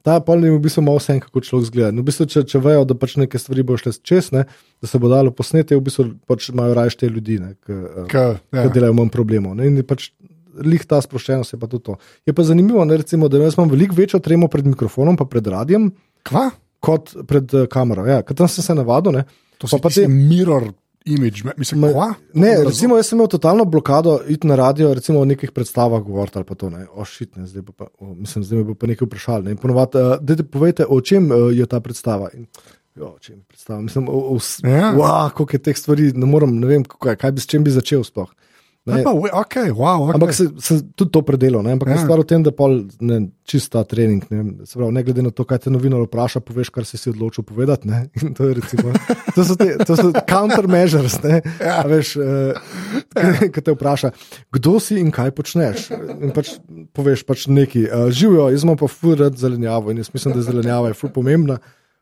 [0.07, 1.91] Ta pol jim v bistvu malo vse, kako človek zgleda.
[1.93, 4.45] No, v bistvu, če, če vejo, da pač neke stvari bo šle čez, ne,
[4.79, 8.23] da se bo dalo posneti, v bistvu pač imajo raje te ljudi, ki K,
[8.55, 8.69] ja.
[8.71, 9.57] delajo manj problemov.
[9.59, 10.11] Ne, in je pač
[10.59, 11.99] lih ta sproščenost je pa tudi to.
[12.27, 15.47] Je pa zanimivo, ne, recimo, da jaz imam veliko večjo tremo pred mikrofonom, pa pred
[15.47, 15.91] radijem,
[16.23, 16.49] Kva?
[16.81, 18.07] kot pred uh, kamero.
[18.07, 19.19] Ja, ker tam sem se navadil.
[19.19, 19.27] Ne,
[19.59, 20.71] To so pa pa te- mirror
[21.09, 22.15] image, me- mislim, Ma- kva?
[22.35, 26.03] Ne, Razum- recimo, jaz sem imel totalno blokado iti na radio, recimo o nekih predstavah
[26.03, 26.71] govoriti ali pa to.
[26.71, 26.87] Ne.
[26.93, 29.45] O, shit, ne, zdaj, pa, o, mislim, zdaj me bo pa nekaj vprašali.
[29.45, 29.57] Ne.
[29.57, 32.29] Ponovadi, uh, dajte povejte, o čem uh, je ta predstava.
[32.35, 32.47] In,
[32.95, 33.81] jo, o čem je predstava?
[33.81, 34.93] Mislim, o, o, Ja.
[34.93, 37.71] wow, koliko je teh stvari, ne morem, ne vem, kaj, kaj bi, s čem bi
[37.71, 38.29] začel sploh.
[38.29, 38.48] Ne,
[38.89, 39.03] Ne.
[39.05, 40.15] pa, okay, wow, okay.
[40.17, 41.75] Ampak se, se tudi to predelal, ne?
[41.77, 41.99] ampak ja.
[41.99, 42.05] Ja.
[42.07, 44.25] stvar v tem, da pol, ne, čista trening.
[44.33, 47.13] Ne, se pravi, ne glede na to, kaj te novinar vpraša, poveš, kar si si
[47.13, 47.89] odločil povedati.
[47.89, 48.07] Ne?
[48.23, 48.93] In To, je recimo,
[49.35, 51.19] to, so te, to so countermeasures.
[51.25, 51.41] Ne?
[51.61, 51.83] Ja.
[51.89, 54.13] Veš, uh, ki te vpraša,
[54.55, 55.91] kdo si in kaj počneš.
[56.19, 56.57] In pač
[56.97, 57.89] poveš pač nekaj.
[57.89, 61.59] Uh, Živijo, jaz imam pa furati zelenjavo in jaz mislim, da zelenjava je ful pomembna.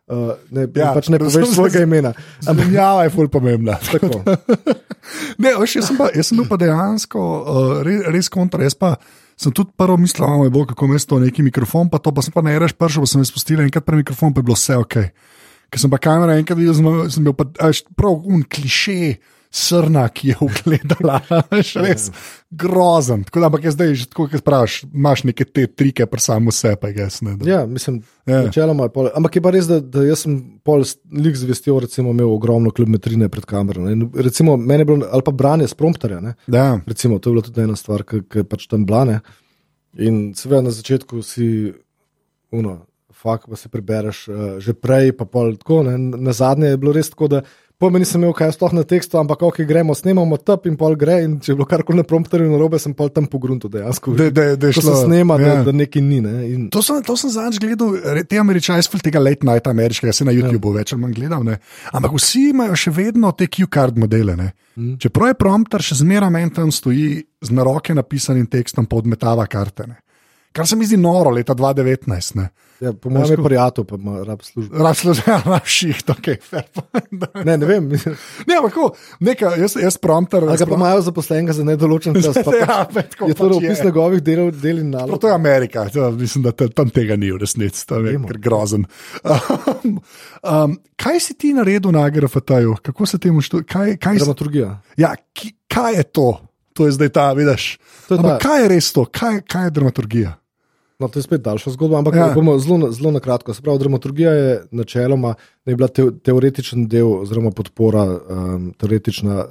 [0.06, 2.12] Uh, ne, Ja, pač ne poveš svojega imena.
[2.46, 3.78] Zamenjava je ful pomembna.
[5.42, 8.64] Ne, veš, jaz, sem pa, jaz sem pa dejansko uh, res, res kontra.
[8.66, 8.96] Jaz pa
[9.38, 12.42] sem tudi prvo mislil, da bo kako mesto neki mikrofon, pa to pa sem pa
[12.42, 14.96] ne reš pršel, pa sem jaz spustil enkrat pre mikrofon, pa je bilo vse ok.
[15.70, 19.16] Ker sem pa kamera enkrat videl, sem, sem bil pa a veš, prav un kliše.
[19.50, 22.10] Srna, ki je ugledala, veš, res
[22.50, 23.24] grozen.
[23.24, 26.50] Tako da, ampak je zdaj že tako, kot praviš, imaš neke te trike, pa samo
[26.50, 27.22] je ges.
[27.22, 28.34] Ne, da- Ja, mislim, Ja.
[28.36, 28.42] ja.
[28.42, 29.08] načeloma je pol.
[29.14, 30.82] Ampak je pa res, da, da jaz sem pol
[31.12, 33.82] lik zvestil, recimo, imel ogromno kilometrine pred kamero.
[33.82, 34.08] ne.
[34.14, 36.20] Recimo, meni je bilo, ali pa branje s prompterja.
[36.20, 36.34] Ne?
[36.46, 36.80] Ja.
[36.86, 39.20] Recimo, to je bila tudi ena stvar, ki je pač tam blane.
[39.98, 41.72] In seveda na začetku si,
[42.50, 42.80] uno,
[43.12, 45.82] fakt, pa se prebereš uh, že prej, pa pol tako.
[45.82, 45.96] Ne?
[45.98, 47.42] Na zadnje je bilo res tako, da
[47.78, 51.18] pojma nisem imel kaj sploh na tekstu, ampak ok, gremo, snemamo tap in pol gre.
[51.24, 54.14] In če je bilo karkoli na prompterju narobe, sem pol tam pogrunto dejansko.
[54.16, 55.56] Da- da- da je Ko se šlo, snema, ja.
[55.60, 56.20] da, da nekaj ni.
[56.20, 56.34] Ne?
[56.50, 57.96] In, To sem, to sem zadnjič gledal,
[58.28, 60.78] te američane, sploh tega late night ameriškega, se na YouTubeu ja.
[60.80, 61.44] več ali manj gledal.
[61.44, 61.58] Ne.
[61.92, 64.36] Ampak vsi imajo še vedno te Q-card modele.
[64.36, 64.52] Ne.
[64.76, 64.96] Mm.
[65.00, 69.86] Čeprav je prompter še zmeraj tam stoji z na roke napisanim tekstom, podmetava karte.
[70.56, 72.08] Kar se mi zdi noro leta 2019.
[72.34, 72.48] Ne.
[72.78, 74.76] Ja, po mojem je prijatelj, pa ima rab službo.
[74.78, 77.24] Rab službo, ja, rab šiht, ok, fair point.
[77.40, 77.86] Ne, ne vem.
[78.42, 78.74] Ne, ampak
[79.20, 80.44] neka, jaz, jaz prompter.
[80.44, 82.36] Ali ga pa imajo zaposlenega za nedoločen čas?
[82.38, 83.84] Pa, Ja, pa tako je to pač opis je.
[83.84, 85.16] njegovih del, del in nalog.
[85.16, 88.84] to je Amerika, to, mislim, da te- tam tega ni v resnici, tam je grozen.
[89.76, 90.00] Um,
[90.42, 92.76] um, kaj si ti naredil na GRFT-ju?
[92.82, 93.64] Kako se temu štiri?
[93.64, 94.70] Kaj, kaj, si- Dramaturgija.
[94.96, 96.28] ja, ki, kaj je to?
[96.72, 97.78] To je zdaj ta, vidiš.
[98.08, 99.04] To je Ampak ta- kaj je res to?
[99.06, 100.34] Kaj, kaj je dramaturgija?
[100.98, 102.32] No, to je spet daljša zgodba, ampak Ja.
[102.34, 103.54] bomo zelo, zelo na kratko.
[103.54, 105.34] Se pravi, dramaturgija je načeloma
[105.66, 109.44] ne bila te, teoretičen del, oziroma podpora um, teoretična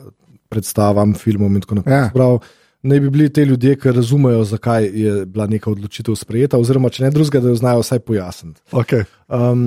[0.50, 1.98] predstavam, filmom in tako naprej.
[1.98, 2.08] Ja.
[2.10, 2.40] Se pravi,
[2.86, 7.04] Naj bi bili te ljudje, ki razumejo, zakaj je bila neka odločitev sprejeta, oziroma če
[7.04, 8.62] ne drugega, da jo znajo vsaj pojasniti.
[8.78, 9.08] Okay.
[9.26, 9.64] Um,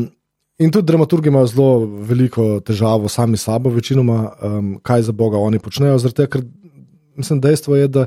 [0.62, 1.73] in tudi dramaturgi imajo zelo
[2.07, 5.99] veliko težavo sami s sabo, večinoma, um, kaj za Boga oni počnejo.
[6.12, 6.45] Tega, ker
[7.19, 8.07] mislim, dejstvo je, da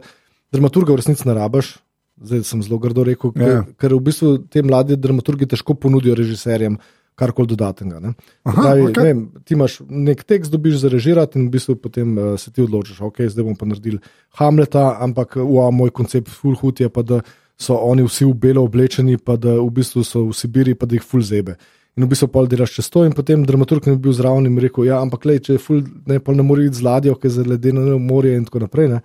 [0.56, 1.74] dramaturga v resnici ne rabiš.
[2.22, 3.62] Zdaj sem zelo grdo rekel, ker, Ja.
[3.78, 6.78] ker v bistvu te mladi dramaturgi težko ponudijo režiserjem
[7.16, 8.00] karkoli dodatnega.
[8.00, 8.14] ne.
[8.46, 8.94] Aha, Pravi, okej.
[8.94, 12.52] ne vem, ti imaš nek tekst, dobiš za režirati in v bistvu potem uh, se
[12.52, 14.00] ti odločiš, ok, zdaj bomo pa naredili
[14.38, 17.22] Hamleta, ampak ua, moj koncept full hood je pa, da
[17.60, 20.96] so oni vsi v belo oblečeni, pa da v bistvu so v Sibiri, pa da
[20.96, 21.58] jih full zebe.
[21.98, 24.58] In v bistvu pol delaš čez to, in potem dramaturg ne bi bil zraven in
[24.58, 27.30] rekel: Ja, ampak lej, če je full, ne, pol ne more iti z ladjo, ker
[27.30, 28.88] je ledeno morje in tako naprej.
[28.88, 29.02] Ne.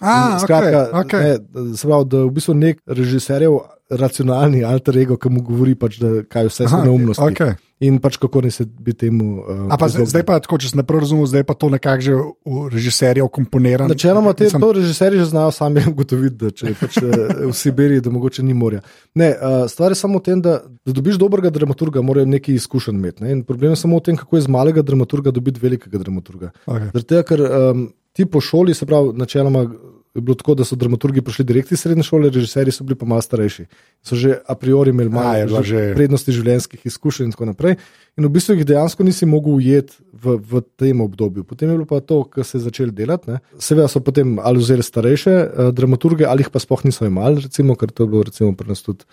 [0.00, 1.20] A, Skratka, okay, okay.
[1.64, 3.58] ne, se pravi, da v bistvu nek režiserjev
[3.90, 7.24] racionalni alter ego, ki mu govori, pač, da kaj vse so neumnosti.
[7.26, 7.56] okej.
[7.80, 9.40] In pač kako ne se bi temu.
[9.40, 11.70] Uh, A pa zdaj, zdaj pa tako, če sem ne prav razumel, zdaj pa to
[11.72, 13.88] nekako že v režiserjev komponirano.
[13.88, 17.54] Načeloma te Mislim- to režiserji že znajo sami ugotoviti, da če je pač eh, v
[17.56, 18.82] Sibiriji, da mogoče ni morja.
[19.16, 23.00] Ne, uh, stvar je samo v tem, da, da dobiš dobrega dramaturga, morajo neki izkušenj
[23.00, 23.24] imeti.
[23.24, 23.32] Ne?
[23.32, 26.52] In problem je samo v tem, kako iz malega dramaturga dobiti velikega dramaturga.
[26.68, 29.64] Zaradi tega, ker um, ti po šoli, se pravi, načeloma
[30.14, 33.06] je bilo tako, da so dramaturgi prišli direkt iz srednje šole, režiserji so bili pa
[33.06, 33.64] malo starejši.
[34.02, 37.76] So že a priori imeli malo že- prednosti življenjskih izkušenj in tako naprej.
[38.18, 41.44] In v bistvu jih dejansko nisi mogel ujeti v, v tem obdobju.
[41.44, 43.30] Potem je bilo pa to, kar se je začeli delati.
[43.30, 43.38] Ne.
[43.58, 47.76] Seveda so potem ali vzeli starejše uh, dramaturge, ali jih pa sploh niso imeli, recimo,
[47.78, 49.06] ker to je bilo recimo pri nas tudi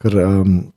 [0.00, 0.72] kar, um,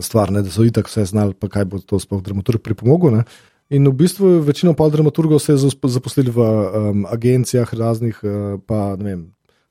[0.00, 3.20] stvar, ne, da so itak vse znali, pa kaj bo to sploh dramaturg pripomogel.
[3.20, 3.24] Ne.
[3.70, 8.94] In v bistvu večino pa dramaturgov se je zaposlili v um, agencijah raznih, uh, pa
[8.96, 9.22] ne vem.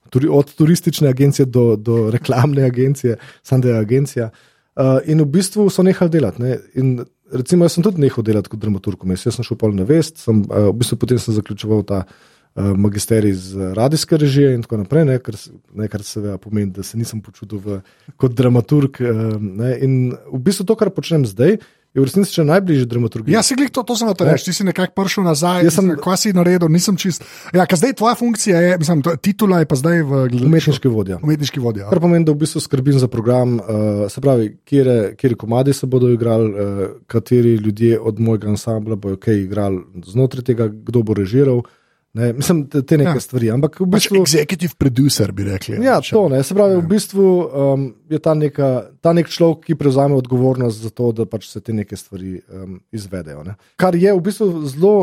[0.10, 3.18] Turi, od turistične agencije do, do reklamne agencije,
[3.64, 4.30] je agencija.
[4.76, 6.42] Uh, in v bistvu so nehali delati.
[6.44, 6.58] Ne?
[6.76, 10.20] In recimo, jaz sem tudi nehal delati kot dramaturg, jaz sem šel pol na vest,
[10.20, 14.68] sem, uh, v bistvu potem sem zaključoval ta uh, magisterij iz uh, radijske režije in
[14.68, 15.18] tako naprej, ne?
[15.24, 15.40] Kar,
[15.74, 17.80] ne, kar seveda pomeni, da se nisem počutil v,
[18.20, 19.00] kot dramaturg.
[19.00, 19.72] Uh, ne?
[19.80, 21.62] in v bistvu to, kar počnem zdaj,
[21.96, 23.32] je v resnici še najbližje dramaturgiji.
[23.32, 25.64] Ja, si glih to, to sem hotel reči, ti si nekako prišel nazaj.
[25.64, 27.24] Jaz sem- Kaj si naredil, nisem čist.
[27.50, 30.46] Ja, ker zdaj tvoja funkcija je, mislim, to- titula je pa zdaj v gledališču.
[30.46, 31.18] Umetniški vodja.
[31.24, 31.88] Umetniški vodja.
[31.88, 33.64] Kar pomeni, da v bistvu skrbim za program, uh,
[34.06, 36.60] se pravi, kje, kje komadi se bodo igrali, uh,
[37.08, 41.64] kateri ljudje od mojega ansambla bodo kaj igrali znotraj tega, kdo bo režiral.
[42.16, 43.14] Ne, mislim, te, neke Ja.
[43.14, 43.20] ja.
[43.20, 43.50] stvari.
[43.52, 44.22] Ampak v Pač bistvu.
[44.22, 45.76] executive producer bi rekli.
[45.84, 46.40] Ja, Če- to ne.
[46.42, 50.90] Se pravi, v bistvu um, je ta, neka, ta nek človek, ki prevzame odgovornost za
[50.90, 53.44] to, da pač se te neke stvari um, izvedejo.
[53.44, 53.58] Ne.
[53.76, 54.94] Kar je v bistvu zelo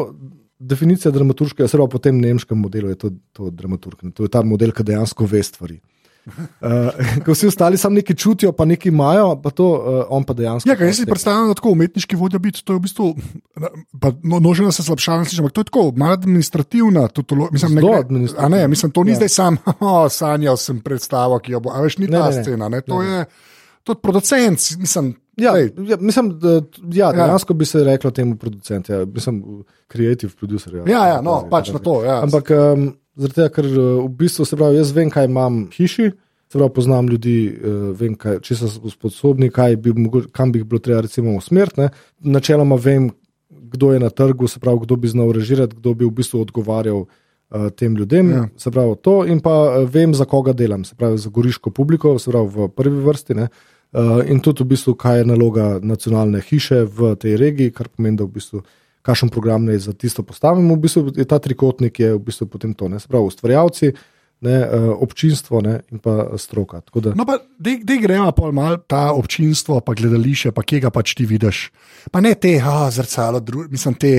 [0.58, 4.00] definicija dramaturškega, se pravi, po tem nemškem modelu je to, to dramaturg.
[4.02, 4.10] Ne.
[4.12, 5.80] To je ta model, ki dejansko ve stvari.
[6.26, 10.34] Uh, ko vsi ostali samo nekaj čutijo, pa nekaj imajo, pa to uh, on pa
[10.38, 10.70] dejansko.
[10.70, 13.08] Ja, jaz si predstavljam, da tako umetniški vodja biti, to je v bistvu,
[14.00, 17.96] pa no, nožena se slišim, ampak to je tako, malo administrativna, tutolo, mislim, ne gre,
[18.04, 18.56] administrativna.
[18.56, 19.12] ne, mislim, to ni Ja.
[19.12, 19.16] ja.
[19.16, 22.36] zdaj sam, oh, sanjal sem predstavo, ki jo bo, a veš, ni Ne, ta ne,
[22.36, 22.44] ne.
[22.44, 23.24] scena, ne, to je,
[23.82, 26.60] to je producent, mislim, Ja, lej, ja, mislim, da
[26.92, 30.74] ja, dejansko bi se reklo temu producent, ja, mislim, creative producer.
[30.74, 32.18] Ja, ja, ja, no, pač na to, ja.
[32.22, 35.76] Ampak um, zaradi tega, ker uh, v bistvu se pravi, jaz vem, kaj imam v
[35.76, 36.10] hiši,
[36.52, 40.60] se pravi, poznam ljudi, uh, vem, kaj, če so sposobni, kaj bi, mogo- kam bi
[40.62, 41.88] jih bilo treba recimo usmeriti.
[42.20, 43.10] Načeloma vem,
[43.72, 47.04] kdo je na trgu, se pravi, kdo bi znal režirati, kdo bi v bistvu odgovarjal.
[47.52, 48.48] uh, Tem ljudem, Ja.
[48.56, 49.50] se pravi to, in pa
[49.82, 53.34] uh, vem, za koga delam, se pravi za goriško publiko, se pravi v prvi vrsti.
[53.34, 53.48] Ne,
[53.92, 58.16] uh, in tudi v bistvu, kaj je naloga nacionalne hiše v tej regiji, kar pomeni,
[58.16, 58.62] da v bistvu
[59.02, 60.74] kakšen program naj za tisto postavimo.
[60.74, 63.92] V bistvu je ta trikotnik je v bistvu potem to, ne, se pravi ustvarjalci,
[64.42, 66.80] ne, uh, občinstvo ne, in pa stroka.
[66.82, 70.90] Tako da, No, pa da gremo pa malo ta občinstvo, pa gledališče, pa kje ga
[70.90, 71.68] pač ti vidiš.
[72.10, 74.14] Pa ne te, a zrcalo, dru, mislim te.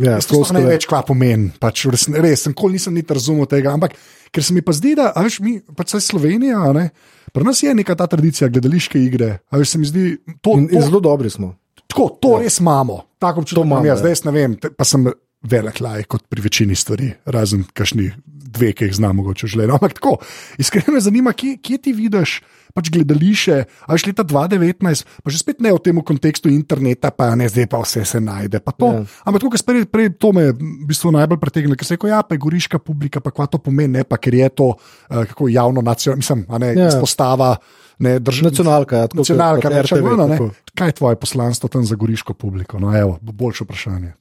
[0.00, 1.50] Ja, to ne več kva pomeni.
[1.60, 3.74] Pač, res, sem nikoli nisem niti razumel tega.
[3.76, 3.98] Ampak
[4.32, 6.88] ker se mi pa zdi, da veš, mi, pač saj Slovenija, ne,
[7.36, 9.38] pri nas je neka ta tradicija gledališke igre.
[9.52, 10.08] A veš, se mi zdi,
[10.40, 11.52] to, in, in to, zelo dobri smo.
[11.96, 12.42] Tako, to ja.
[12.44, 13.00] res imamo.
[13.18, 14.00] Tako občutek To imam jaz, ja.
[14.04, 15.08] zdaj jaz ne vem, te- pa sem
[15.46, 19.72] velik laj kot pri večini stvari, razen kašni dve, ki jih znam mogoče želeti.
[19.72, 20.16] Ampak tako,
[20.60, 22.40] iskreno me zanima, kje, kje ti vidiš
[22.76, 23.56] pač gledališče,
[23.88, 27.70] a že leta 2019, pa že spet ne v tem kontekstu interneta, pa ne zdaj
[27.72, 28.60] pa vse se najde.
[28.60, 28.92] Ja.
[29.24, 32.20] Ampak to, kar sprej, prej, to me v bistvu najbolj pritegne, ker se reko, ja,
[32.20, 35.48] pa je goriška publika, pa kva to pomeni, ne pa ker je to uh, kako
[35.48, 36.92] javno nacionalno, mislim, a ne ja.
[36.92, 37.56] izpostava.
[37.98, 38.42] Ne, drž...
[38.44, 40.36] Nacionalka, ja, nacionalka, ne, RTV, vrno, ne.
[40.76, 42.76] Kaj je tvoje poslanstvo tam za goriško publiko?
[42.78, 44.12] No, evo, boljše vprašanje.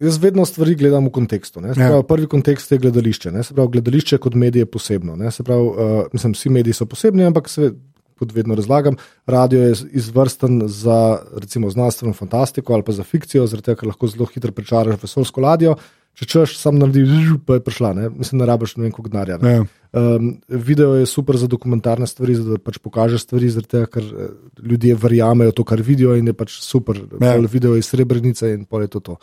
[0.00, 1.62] Jaz vedno stvari gledam v kontekstu.
[1.62, 1.74] Ja.
[1.74, 3.30] Pravi, prvi kontekst je gledališče.
[3.54, 5.14] Pravi, gledališče kot medije je posebno.
[5.44, 5.76] Pravi, uh,
[6.12, 7.70] mislim, vsi mediji so posebni, ampak se,
[8.18, 8.96] kot vedno razlagam,
[9.26, 14.10] radio je izvrsten za recimo, znanstveno fantastiko ali pa za fikcijo, zaradi tega, ker lahko
[14.10, 15.76] zelo hitro prečaraš vesolsko ladjo.
[16.14, 17.02] Če češ, sam naredi,
[17.42, 18.08] pa je prišla, ne?
[18.14, 19.38] mislim, ne rabiš ne vem, koliko denarja.
[19.42, 19.64] Ja.
[19.94, 24.28] Um, video je super za dokumentarne stvari, da pač pokažeš stvari, tega, ker eh,
[24.62, 27.00] ljudje verjamejo to, kar vidijo in je pač super.
[27.18, 27.34] Ja.
[27.50, 29.02] Video je iz srebrenice in pol je to.
[29.10, 29.18] to.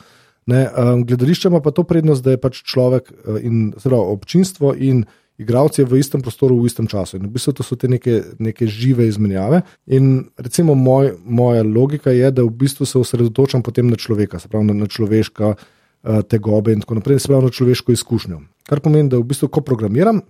[0.52, 5.06] Um, gledališče ima pa to prednost, da je pač človek uh, in zelo občinstvo in
[5.38, 7.18] igravci v istem prostoru v istem času.
[7.18, 9.62] In v bistvu to so te neke, neke žive izmenjave.
[9.88, 14.52] In recimo moj, moja logika je, da v bistvu se osredotočam potem na človeka, se
[14.52, 15.56] pravi na, na človeška.
[16.02, 18.40] Eh, te gobe in tako naprej, se pravi na človeško izkušnjo.
[18.66, 20.24] Kar pomeni, da v bistvu, ko programiram,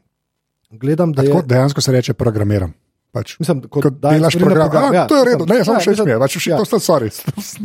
[0.70, 1.24] gledam, da.
[1.24, 2.74] Tako je, dejansko se reče programiram.
[3.12, 4.70] Pač, mislim, kot da delaš program.
[4.70, 4.94] program.
[4.94, 7.10] A, ja, to je redo, ne, samo še smej, pač še to sta stvari.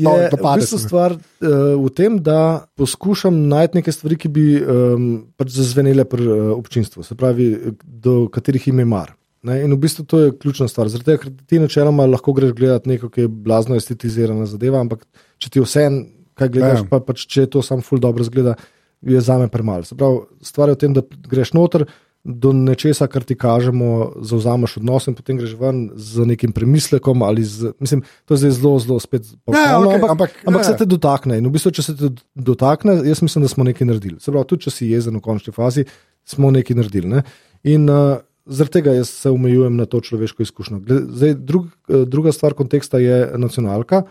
[0.03, 2.39] No, je v bistvu stvar uh, v tem, da
[2.75, 5.05] poskušam najti neke stvari, ki bi um,
[5.39, 7.53] pač zazvenele pri uh, občinstvu, se pravi,
[7.87, 9.15] do katerih ime mar.
[9.47, 10.91] Ne, in v bistvu to je ključna stvar.
[10.91, 15.07] Zaradi tega, ker ti načeloma lahko greš gledati nekaj, ki je blazno estetizirana zadeva, ampak
[15.39, 16.01] če ti vse en
[16.37, 16.89] kaj gledaš, ja.
[16.91, 18.57] pa pač, če to sam ful dobro zgleda,
[19.07, 19.87] je za me premalo.
[19.87, 21.87] Stvar je v tem, da greš noter
[22.27, 27.23] do nečesa, kar ti kažemo, zauzameš odnos in potem greš ven z nekim premislekom.
[27.39, 29.29] Z, mislim, to je zdaj zelo, zelo spet.
[29.47, 30.73] Ja, okay, ampak ampak ja.
[30.73, 31.39] se te dotakne.
[31.39, 34.19] In v bistvu, če se te dotakne, jaz mislim, da smo nekaj naredili.
[34.19, 35.87] Se pravi, tudi če si jezen v končni fazi,
[36.27, 37.13] smo nekaj naredili.
[37.15, 37.23] Ne?
[37.71, 38.19] In uh,
[38.51, 40.83] zaradi tega jaz se omejujem na to človeško izkušnjo.
[41.07, 44.03] Zdaj, drug, uh, druga stvar konteksta je nacionalka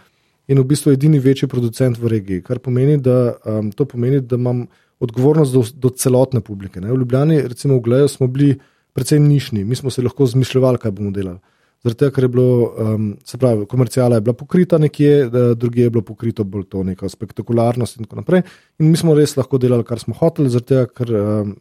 [0.48, 2.48] in v bistvu edini večji producent v regiji.
[2.48, 4.68] Kar pomeni, da, um, pomeni, da imam
[5.00, 6.82] odgovornost do, do celotne publike.
[6.82, 6.92] Ne.
[6.92, 8.56] V Ljubljani, recimo v Gleju, smo bili
[8.96, 11.40] precej nišni, mi smo se lahko zmišljali, kaj bomo delali.
[11.86, 15.90] Zaradi tega, ker je bilo, um, se pravi, komercijala je bila pokrita nekje, druge je
[15.94, 18.42] bilo pokrito bolj to neko spektakularnost in tako naprej.
[18.80, 21.54] In mi smo res lahko delali, kar smo hoteli, zaradi tega, ker um,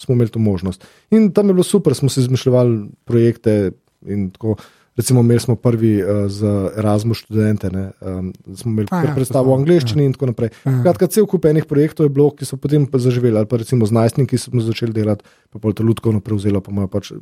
[0.00, 0.88] smo imeli to možnost.
[1.14, 3.72] In tam je bilo super, smo si izmišljali projekte
[4.08, 4.76] in tako naprej.
[4.98, 9.60] Recimo, imeli smo prvi uh, za Erasmus študente, ne, um, smo imeli ja, predstavo v
[9.60, 10.50] angleščini in tako naprej.
[10.64, 10.74] Ja.
[10.82, 13.94] Kratka, cel kup enih projektov je bilo, ki so potem zaživeli, ali pa recimo z
[13.94, 15.24] najstniki, ki smo začeli delati,
[15.54, 17.12] pa pol to ljudsko prevzelo, pa imajo pač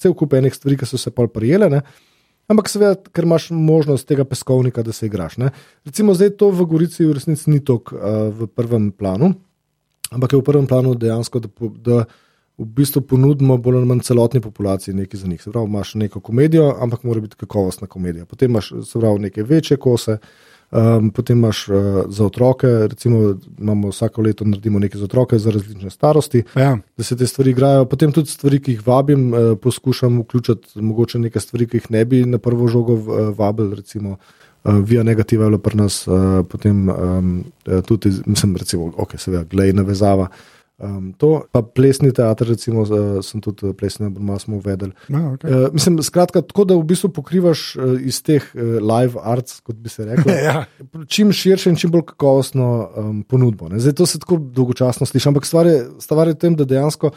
[0.00, 1.68] cel kup enih stvari, ki so se pol prijele.
[1.70, 1.84] Ne.
[2.48, 5.36] Ampak seveda, ker imaš možnost tega peskovnika, da se igraš.
[5.44, 5.52] Ne.
[5.84, 9.34] Recimo zdaj to v Gorici v resnici ni toliko uh, v prvem planu,
[10.08, 11.72] ampak je v prvem planu dejansko, da.
[11.84, 12.04] da
[12.58, 15.42] v bistvu ponudimo bolj ali manj celotni populaciji nekaj za njih.
[15.42, 18.26] Se pravi, imaš neko komedijo, ampak mora biti kakovostna komedija.
[18.26, 20.18] Potem imaš pravi, neke večje kose,
[20.70, 21.74] um, potem imaš uh,
[22.08, 26.78] za otroke, recimo imamo vsako leto naredimo nekaj za otroke za različne starosti, ja.
[26.96, 27.84] da se te stvari igrajo.
[27.84, 32.04] Potem tudi stvari, ki jih vabim, uh, poskušam vključiti, mogoče nekaj stvari, ki jih ne
[32.04, 33.74] bi na prvo žogo uh, vabil.
[33.74, 34.16] Recimo,
[34.64, 37.44] Uh, via negativa je bilo pri nas, uh, potem um,
[37.86, 40.30] tudi, mislim, recimo, ok, seveda, glej, navezava.
[40.74, 44.90] Um, to, pa plesni teater, recimo, uh, sem tudi eh, plesni, da smo uvedli.
[45.06, 45.46] No, okay.
[45.46, 49.78] uh, mislim, skratka, tako da v bistvu pokrivaš uh, iz teh uh, live arts, kot
[49.78, 50.64] bi se rekel, ja.
[51.06, 53.70] čim širše in čim bolj kakovostno um, ponudbo.
[53.70, 53.78] Ne?
[53.78, 57.12] Zdaj to se tako dolgočasno sliši, ampak stvar je, stvar je v tem, da dejansko.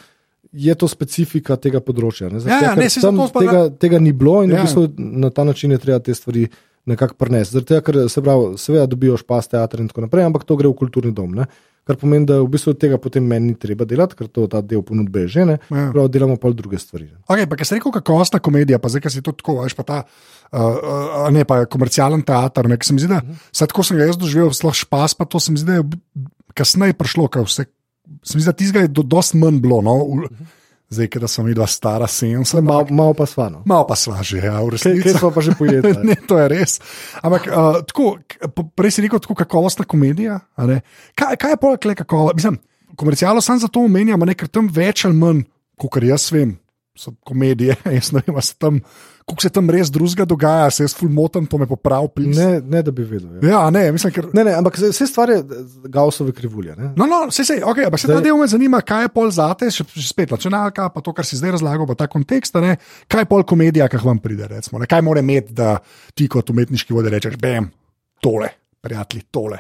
[0.54, 2.30] Je to specifika tega področja.
[2.30, 4.62] Ne, ja, ja, ne, tega, tega ni bilo in ja.
[4.62, 6.46] v bistvu na ta način je treba te stvari
[6.88, 7.60] nekako prenesti.
[7.60, 10.78] Zato, ker se pravi, seveda dobijo špas teater in tako naprej, ampak to gre v
[10.80, 11.36] kulturni dom.
[11.38, 11.48] Ne
[11.88, 14.84] kar pomeni, da v bistvu tega potem meni ni treba delati, ker to ta del
[14.86, 15.56] ponudbe je že ne.
[15.72, 15.88] Ja.
[15.94, 17.08] Prav delamo pa druge stvari.
[17.24, 19.86] Okay, pa, kaj se reče, kakovostna komedija, pa zdaj, ki si to tako, veš, pa
[19.88, 22.68] ta uh, ne pa komercialen teater.
[22.68, 23.40] Ne, se mi zdi, da uh mhm.
[23.40, 23.64] -huh.
[23.64, 25.84] tako sem ga jaz doživel, sploh špas, pa to se mi zdi, da je
[26.54, 27.66] kasneje prišlo, ker vse.
[28.24, 29.82] Se mi zdi, da tizga je do, dost manj bilo.
[29.82, 30.46] No, uh -huh.
[30.90, 32.62] Zdaj, da sem videl stara 70.
[32.64, 33.50] Malo mal pa sva.
[33.52, 33.62] No.
[33.68, 35.04] Malo pa sva že, ja, v resnici.
[35.04, 35.92] Kaj smo pa že pojedli?
[36.10, 36.80] ne, to je res.
[37.20, 38.06] Ampak uh, tako,
[38.72, 40.40] prej si rekel, tako kakovostna komedija.
[40.56, 42.40] Kaj, kaj je polk le kakovost?
[42.40, 42.62] Mislim,
[42.96, 45.44] komercialno sem za to omenjal, ker tam več ali manj,
[45.76, 46.56] kot jaz vem,
[46.98, 48.82] so komedije, jaz ne vem, tam
[49.28, 52.30] kako se tam res drugega dogaja, se jaz fulmotam, to me popravi.
[52.32, 53.42] Ne, ne, da bi vedel.
[53.44, 54.30] Ja, ja ne, mislim, ker...
[54.34, 55.42] ne, ne, ampak vse stvari
[55.92, 56.78] gausove krivulje.
[56.80, 56.94] Ne?
[56.96, 59.68] No, no, vse se, okay, ampak se ta del me zanima, kaj je pol zate,
[59.74, 62.78] še, še spet nacionalka, pa to, kar si zdaj razlagal, pa ta kontekst, ne?
[63.12, 65.76] kaj je pol komedija, kaj vam pride, recimo, kaj mora imeti, da
[66.16, 67.68] ti kot umetniški vode rečeš, bam,
[68.24, 68.54] tole.
[68.88, 69.58] Prijatelji, tole.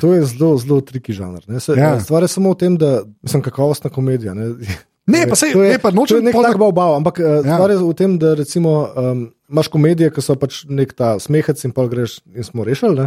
[0.00, 1.44] To je zelo, zelo triki žanr.
[1.60, 1.98] Se, ja.
[2.00, 4.32] Stvar je samo v tem, da sem kakovostna komedija.
[4.38, 4.54] Ne?
[5.06, 7.38] Ne, pa To je, pa nočem nek tak bav, ampak ja.
[7.38, 7.54] Ja.
[7.54, 11.62] stvar je v tem, da recimo, um, imaš komedije, ki so pač nek ta smehec
[11.62, 12.98] in pol greš in smo rešili.
[12.98, 13.06] Ne?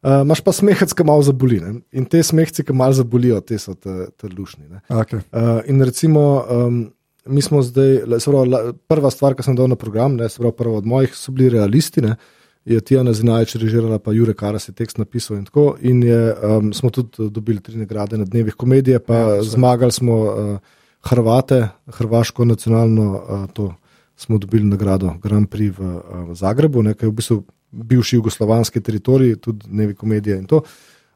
[0.00, 1.58] Uh, imaš pa smehec, ki malo zaboli.
[1.58, 1.82] Ne?
[1.90, 4.68] In te smehci, ki malo zabolijo, te so te, te lušni.
[4.70, 4.82] Ne?
[5.02, 5.26] Okay.
[5.34, 6.80] Uh, in recimo, um,
[7.26, 10.38] mi smo zdaj, se pravi, la, prva stvar, ki sem dal na program, ne, se
[10.38, 12.06] pravi, prva od mojih so bili realisti.
[12.06, 12.14] Ne?
[12.68, 15.72] Je Tijana Zinajč režirala, pa Jure Karas je tekst napisal in tako.
[15.82, 20.20] In je, um, smo tudi dobili tri nagrade na dnevih komedije, pa ja, zmagali smo
[20.30, 23.74] uh, Hrvate, Hrvaško nacionalno, uh, to
[24.16, 28.16] smo dobili nagrado Grand Prix v, uh, v Zagrebu, ne, ki je v bistvu bivši
[28.16, 30.62] jugoslovanski teritorij, tudi dnevi komedije in to.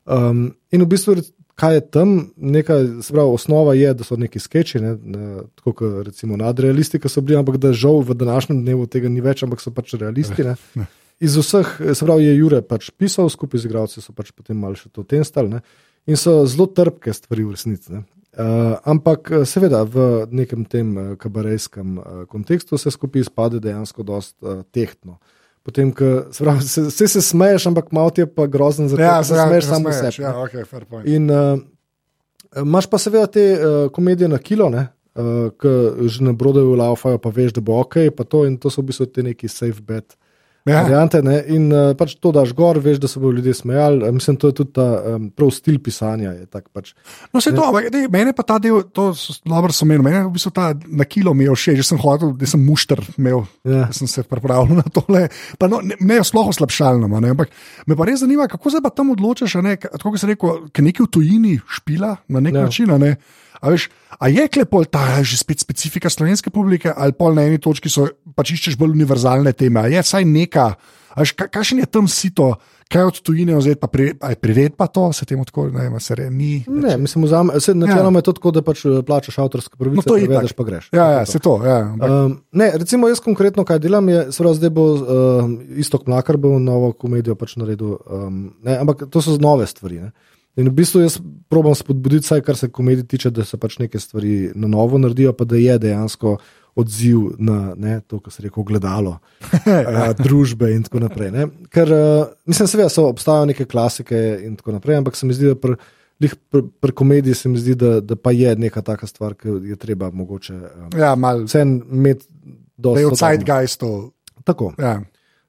[0.04, 1.16] Um, in v bistvu,
[1.54, 5.72] kaj je tam, nekaj, se pravi, osnova je, da so neki sketchi, ne, ne, tako
[5.72, 9.44] kot recimo nadrealisti, ki so bili, ampak da žal v današnjem dnevu tega ni več,
[9.46, 10.44] ampak so pač realisti.
[10.44, 10.56] Ne.
[11.24, 14.74] Iz vseh, se pravi, je Jure pač pisal, skupaj z igralci so pač potem malo
[14.78, 15.62] še to tenstali ne,
[16.10, 17.92] in so zelo trpke stvari v resnici.
[17.94, 18.02] ne.
[18.34, 24.02] Uh, ampak eh, seveda v nekem tem uh, kabarejskem uh, kontekstu se skupaj izpade dejansko
[24.02, 25.20] dost uh, tehtno.
[25.62, 29.22] Potem, ko se, se, se, se smeješ, ampak malo ti je pa grozen, zato Ja,
[29.22, 30.22] ja, se smeješ samo sebi.
[30.22, 30.42] Ja, ne.
[30.42, 30.66] okay.
[31.06, 31.62] In uh,
[32.58, 34.82] imaš pa seveda te uh, komedije na kilo, uh,
[35.54, 35.70] ki
[36.10, 38.90] že na brodu laufajo, pa veš, da bo ok, pa to in to so v
[38.90, 40.18] bistvu te neki safe bet.
[40.64, 40.78] Ja.
[40.80, 43.98] Variante, ne, in uh, pač to daš gor, veš, da se bodo ljudje smejali.
[44.00, 46.32] Uh, mislim, to je tudi ta um, prav stil pisanja.
[46.48, 46.94] Tak, pač.
[47.34, 50.32] No, se to, dej, mene pa ta del, to so- dobro so menili, mene v
[50.32, 53.90] bistvu ta na kilo mi je všeč, že sem hotel, da sem mušter imel, Ja.
[53.92, 55.26] sem se pripravljal na tole.
[55.60, 57.52] Pa no, ne, ne sploh slabšalno, a ne, ampak
[57.84, 60.68] me pa res zanima, kako se pa tam odločiš, a ne, tako kot se rekel,
[60.72, 62.64] ker nekaj v tujini špila na nek Ja.
[62.64, 63.18] način, ne.
[63.60, 63.86] A, veš,
[64.18, 68.06] a je klepol ta že spet specifika slovenske publike, ali pol na eni točki so
[68.34, 70.66] pač iščeš bolj univerzalne teme, a je vsaj neka,
[71.10, 74.74] a veš, ka- kakšen je tam sito, kaj od tujine vzeti, pa pri, je prired
[74.76, 76.64] pa to, se temu tako, ne vem, se re, ni.
[76.68, 80.02] Ne, mislim, vzame, se, načeloma je to tako, da pač eh, plačaš avtorske pravice, No,
[80.04, 80.52] to je itak.
[80.52, 80.90] pa greš.
[80.92, 81.32] Ja, je ja, to.
[81.32, 81.54] se to.
[81.64, 86.06] Ja, ampak, Um, ne, recimo, jaz konkretno, kaj delam, je, seveda, zdaj bo um, Istok
[86.06, 87.96] Mlakar bo novo komedijo pač naredil.
[88.04, 90.02] Um, ne, ampak to so nove stvari.
[90.02, 90.12] Ne.
[90.56, 91.18] In v bistvu jaz
[91.50, 95.32] probujem spodbuditi, vsaj kar se komedij tiče, da se pač neke stvari na novo naredijo,
[95.34, 96.36] pa da je dejansko
[96.74, 101.30] odziv na ne, to, kar se reče, gledalo uh, družbe in tako naprej.
[101.34, 101.48] Ne.
[101.70, 105.52] Ker, uh, mislim, seveda so obstajajo neke klasike in tako naprej, ampak se mi zdi,
[105.52, 105.76] da pri
[106.18, 109.48] pri pr, pr komediji se mi zdi, da, da pa je neka taka stvar, ki
[109.70, 110.54] je treba mogoče.
[110.54, 112.26] Um, ja, mal, vseeno imeti
[112.76, 114.12] da je od Zeitgeistu.
[114.44, 114.72] Tako.
[114.78, 115.00] Ja.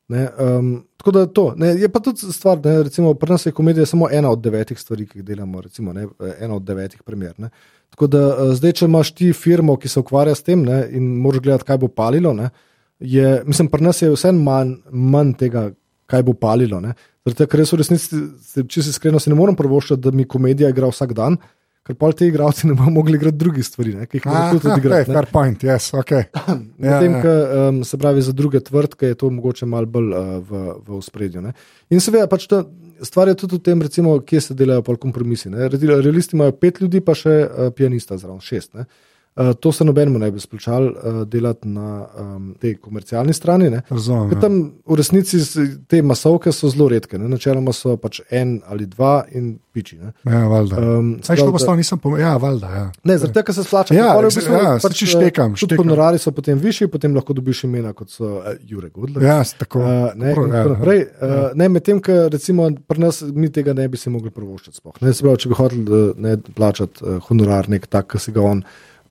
[0.07, 1.53] Ne, um, tako da to.
[1.57, 2.83] Ne, je pa tudi stvar, da
[3.19, 6.07] pri nas je komedija samo ena od devetih stvari, ki jih delamo, recimo, ne,
[6.39, 7.33] ena od devetih primer.
[7.37, 7.49] Ne.
[7.89, 11.09] Tako da uh, zdaj, če imaš ti firmo, ki se ukvarja s tem ne, in
[11.21, 12.49] moraš gledati, kaj bo palilo, ne,
[12.99, 15.69] je, mislim, pri nas je vseeno manj, manj tega,
[16.05, 16.79] kaj bo palilo.
[16.79, 16.93] ne.
[17.25, 18.21] Tega, ker res v resnici,
[18.69, 21.39] če se iskreno, si ne morem prvoščiti, da mi komedija igra vsak dan,
[21.85, 24.59] ker pa ti igravci ne bodo mogli igrati drugih stvari, ne, ki jih Ah, lahko
[24.63, 25.05] tudi okay, igrajo.
[25.05, 26.23] fair point, yes, okay.
[26.35, 27.21] Ja, Medtem, ja.
[27.21, 27.33] ko
[27.69, 31.43] um, se pravi za druge tvrdke, je to mogoče malo bolj uh, v, v ospredju.
[31.45, 31.53] Ne?
[31.93, 32.63] In seveda, pač ta
[33.05, 35.49] stvar je tudi v tem, recimo, kje se delajo pol kompromisi.
[35.53, 35.67] Ne?
[35.69, 38.73] Realisti imajo pet ljudi, pa še uh, pianista zraven, šest.
[38.73, 38.87] Ne?
[39.35, 43.69] Uh, to se nobenemu ne bi splačalo uh, delati na um, tej komercialni strani.
[43.69, 43.81] Ne?
[43.89, 44.41] Razumem, Ker ja.
[44.41, 45.41] tam v resnici
[45.91, 47.27] te masovke so zelo redke, ne?
[47.27, 49.97] načeloma so pač en ali dva in piči.
[49.99, 50.13] Ne?
[50.23, 50.79] Ja, valjda.
[50.79, 52.23] Um, Saj šlo pa stvar nisem pomenil.
[52.23, 52.69] Ja, valjda.
[52.71, 52.85] Ja.
[53.03, 53.97] Ne, zaradi tega, ker se splača.
[53.97, 57.19] Ja, ker v bistvu ja, pač, saj eh, štekam, Tudi honorari so potem višji, potem
[57.19, 59.27] lahko dobiš imena kot so uh, Jure Godler.
[59.27, 59.83] Ja, tako.
[59.83, 61.03] Uh, ne, in ja, tako naprej.
[61.03, 61.27] ja.
[61.27, 64.79] Uh, ne, medtem, ko recimo pri nas mi tega ne bi si mogli privoščiti.
[64.79, 64.95] Sploh.
[65.03, 68.47] Ne, se pravi, če bi hotel ne, plačati uh, honorar, nek tak, ki si ga
[68.55, 68.63] on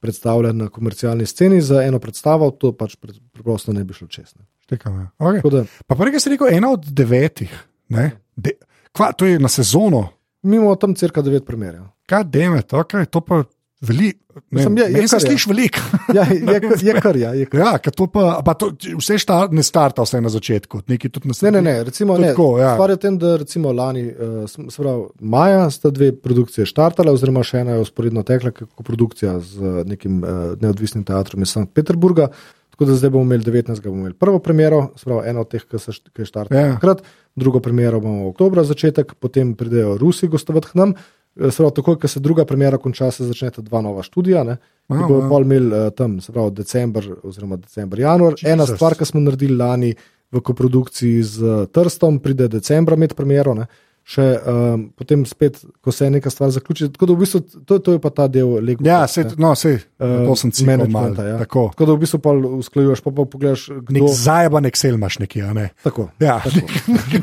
[0.05, 4.35] predstavlja na komercialni sceni za eno predstavo, to pač pre- preprosto ne bi šlo čez.
[4.69, 5.07] Štekam, ja.
[5.19, 5.40] okay.
[5.51, 7.53] Da, Pa prej si rekel, ena od devetih.
[7.93, 8.11] Ne?
[8.37, 8.57] De,
[8.93, 10.09] kva, to je na sezono.
[10.45, 11.87] mi imamo tam crka devet primerov.
[12.09, 13.45] Kaj demet, okay, to pa
[13.85, 14.20] veliko.
[14.51, 15.20] Mislim, je- je Meni se ja.
[15.20, 15.79] sliši veliko.
[16.11, 17.31] Ja, je, je kar, ja.
[17.33, 17.61] Je kar.
[17.61, 20.97] Ja, to pa, pa to, vse štar, ne starta vse na začetku, na
[21.42, 22.29] Ne, ne, ne, recimo, ne.
[22.29, 22.75] tako, ja.
[22.75, 27.11] Stvar je v tem, da recimo lani, uh, se pravi, maja sta dve produkcije štartale,
[27.11, 31.51] oziroma še ena je usporedno tekla, kot produkcija z uh, nekim uh, neodvisnim teatrom iz
[31.51, 32.29] Sankt Peterburga.
[32.70, 33.81] Tako da zdaj bomo imeli 19.
[33.83, 36.73] bomo imeli prvo premiero, se pravi, eno od teh, ki se ki je štartala Ja.
[36.75, 37.05] takrat,
[37.37, 40.90] drugo premiero bomo oktobra začetek, potem pridejo Rusi gostovati k nam.
[40.90, 41.03] Eh,
[41.35, 44.44] Se pravi, takoj, ko se druga premjera konča, se začneta dva nova študija.
[44.47, 45.31] Ne, ki bodo wow.
[45.33, 48.37] pol imeli uh, tam, se pravi, december oziroma december, januar.
[48.38, 48.51] Jesus.
[48.53, 49.94] Ena stvar, ki smo naredili lani
[50.35, 53.55] v koprodukciji z eh, Trstom, pride decembra med premjero.
[53.55, 53.66] Ne.
[54.05, 56.90] Še um, potem spet, ko se neka stvar zaključi.
[56.93, 58.85] Tako da v bistvu to, to je pa ta del Lego.
[58.85, 61.23] Ja, se, no, se, Uh, to sem ciljal malo.
[61.23, 61.38] ja.
[61.38, 61.69] Tako.
[61.73, 65.40] Tako da v bistvu pa usklajuješ, pa, pa pogledaš, kdo Nek zajeban Excel imaš neki,
[65.43, 65.69] a ne?
[65.85, 66.09] Tako.
[66.21, 66.40] Ja,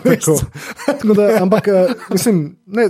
[0.08, 0.38] Tako.
[0.88, 2.88] Tako da, ampak, eh, mislim, ne,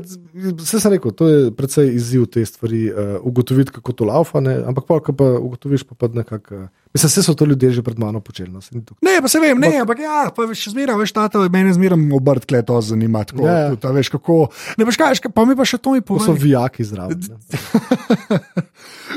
[0.62, 4.40] vse sem rekel, to je predvsej izziv te stvari, uh, ugotoviti, kako to laufa.
[4.40, 6.56] Ne, ampak, pa, ko pa ugotoviš, pa, pa nekako.
[6.56, 8.50] Uh, mislim, vse so to ljudje že pred mano počeli.
[8.50, 8.60] No,
[9.02, 12.46] Ne, pa se vem, ne, ampak ja, pa še zmeraj, veš, ta meni zmeraj obrt,
[12.46, 13.24] kle to zanima.
[13.24, 13.70] Tako, Ja, ja.
[13.70, 14.40] tudi, a veš, kako.
[14.78, 16.44] Ne, veš, kaj, pa mi pa še to mi To so povej.
[16.44, 17.20] vijaki zraven.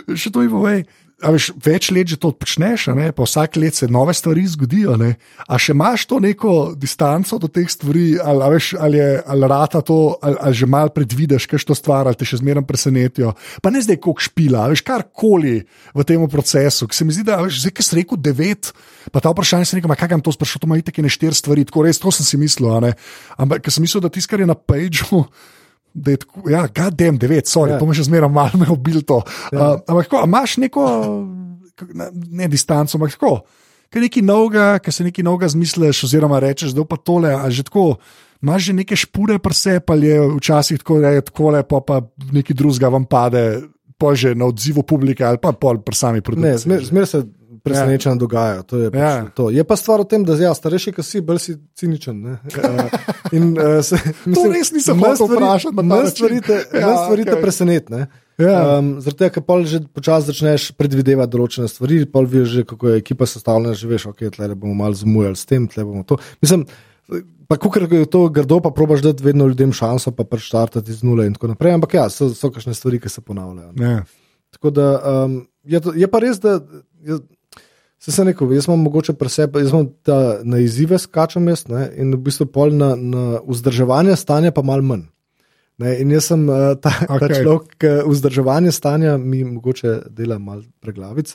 [0.07, 0.17] ne.
[0.17, 0.85] še to mi povej.
[1.25, 3.09] Veš, več let že to počneš, ne?
[3.17, 4.97] pa vsak let se nove stvari zgodijo.
[5.01, 5.15] Ne?
[5.49, 9.49] A še imaš to neko distanco do teh stvari, ali, a veš, ali, je, ali
[9.49, 13.33] rata to, ali, ali že malo predvidiš, kaj to stvar, ali te še zmeraj presenetijo.
[13.65, 15.57] Pa ne zdaj, koliko špila, veš, karkoli
[15.95, 16.89] v tem procesu.
[16.91, 18.75] Ki se mi zdi, da veš, zdaj, ki si rekel devet,
[19.09, 21.67] pa ta vprašanje se nekaj, kaj kam to sprašuje, to ima itek ne štiri stvari,
[21.69, 22.71] tako res, to sem si mislil.
[23.41, 25.25] Ampak, ker sem mislil, da tisto, kar je na pageu.
[25.95, 27.79] Da je tako, ja, gadem, devet, sorry, Ja.
[27.79, 29.21] to me še zmeraj malo me obil to.
[29.55, 29.79] Ja.
[29.79, 30.83] Uh, ampak, tako, a imaš neko,
[32.31, 33.35] ne, distanco, ampak tako,
[33.95, 37.63] kaj nekaj novega, ki se nekaj novega zmisliš, oziroma rečeš, da pa tole, a že
[37.63, 37.95] tako.
[38.45, 42.03] Imaš že neke špure, pa se pa je včasih tako, da je tako lepo, pa
[42.33, 43.63] nekaj drugega vam pade,
[43.97, 47.23] pa že na odzivu publike ali pa pol pri sami Ne, zmer, zmer se
[47.65, 48.21] presenečenja ja.
[48.21, 48.63] dogajajo.
[48.69, 49.11] To je, pač, Ja.
[49.17, 49.31] ja.
[49.35, 49.49] to.
[49.51, 52.21] je pa stvar v tem, da ja, starejši, ki si, bolj si ciničen.
[52.21, 52.35] ne.
[52.53, 52.93] Uh,
[53.37, 53.97] in, uh, se,
[54.29, 56.11] mislim, res nisem hotel vprašati način.
[56.13, 57.43] stvari te, Ja, stvari te okej.
[57.43, 58.01] presenetne.
[58.39, 58.79] Ja.
[58.79, 62.91] Um, Zaradi tega, ker pol že počasi začneš predvidevati določene stvari, pol vidiš, že, kako
[62.91, 66.19] je ekipa sestavljena, že veš, ok, tle bomo malo zamujali s tem, tle bomo to.
[66.43, 66.67] Mislim,
[67.47, 71.03] pa kukar je to grdo, pa probaš dati vedno ljudem šanso, pa pač štartati iz
[71.07, 71.77] nule in tako naprej.
[71.79, 73.73] Ampak ja, so, so kakšne stvari, ki se ponavljajo.
[73.77, 73.91] ne.
[73.91, 74.03] Ja.
[74.51, 74.89] Tako da
[75.25, 76.59] um, je, to, je pa res, da
[77.03, 77.19] je,
[78.05, 81.87] se sem rekel, jaz imam mogoče presebe, jaz imam ta, na izzive skačem jaz ne,
[81.97, 85.07] in v bistvu pol na, na vzdrževanje stanja pa mal manj.
[85.81, 87.19] Ne, in jaz sem uh, ta, okay.
[87.23, 91.33] ta človek, ki vzdrževanje stanja mi mogoče dela mal preglavic.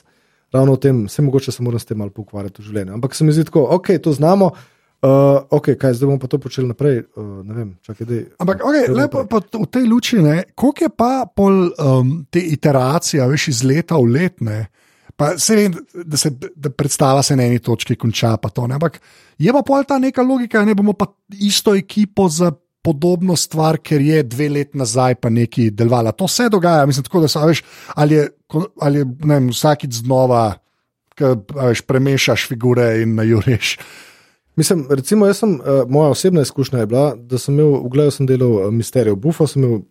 [0.54, 2.94] Ravno v tem, se mogoče se moram s tem malo pokvarjati v življenju.
[2.96, 6.40] Ampak se mi zdi tako, ok, to znamo, uh, ok, kaj zdaj bomo pa to
[6.42, 7.02] počeli naprej.
[7.18, 10.22] Uh, ne vem, čakaj, dej, Ampak no, okay, lepo, pa v tej luči,
[10.54, 14.38] koliko je pa pol um, te iteracije, veš, iz leta v let.
[14.46, 14.68] Ne,
[15.20, 18.78] pa se vem, da se da predstava se na eni točki konča, pa to, ne,
[18.80, 18.96] ampak
[19.38, 22.52] je pa pol ta neka logika, ne bomo pa isto ekipo za.
[22.80, 26.14] Podobno stvar, ker je dve leti nazaj pa nekaj delovala.
[26.16, 27.60] To se dogaja, mislim, tako da se, veš,
[27.92, 28.22] ali je,
[28.80, 30.54] ali je vem, vsakič znova,
[31.12, 33.74] ki veš, premešaš figure in najuriš.
[34.56, 38.30] Mislim, recimo, sem, uh, moja osebna izkušnja je bila, da sem imel, v glavnem sem
[38.32, 39.82] delal uh, Misterijo Buffo, sem imel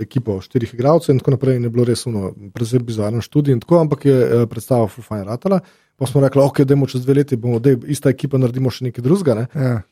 [0.00, 3.60] ekipo štirih igralcev in tako naprej, in je bilo res uno, predvsem bizaren študij in
[3.60, 5.60] tako, ampak je uh, predstava Fufajn Ratala.
[5.96, 9.04] Pa smo rekli, ok, dajmo čez dve leti, bomo, dej, ista ekipa, naredimo še nekaj
[9.04, 9.36] drugega.
[9.38, 9.46] Ne?
[9.54, 9.82] Ja.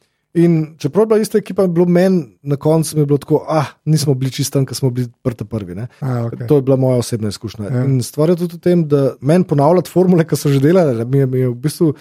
[0.41, 4.15] In čeprav je bila ista ekipa, je bilo meni na koncu bilo tako, ah, nismo
[4.15, 5.75] bili čisto tam, ker smo bili prti prvi.
[5.75, 5.89] Ne?
[6.01, 6.47] A, okay.
[6.49, 7.67] To je bila moja osebna izkušnja.
[7.67, 7.77] Ja.
[7.77, 7.85] Ja.
[7.85, 11.19] In stvar je tudi v tem, da meni ponavljati formule, ki so že delali, mi
[11.19, 11.93] je, mi je v bistvu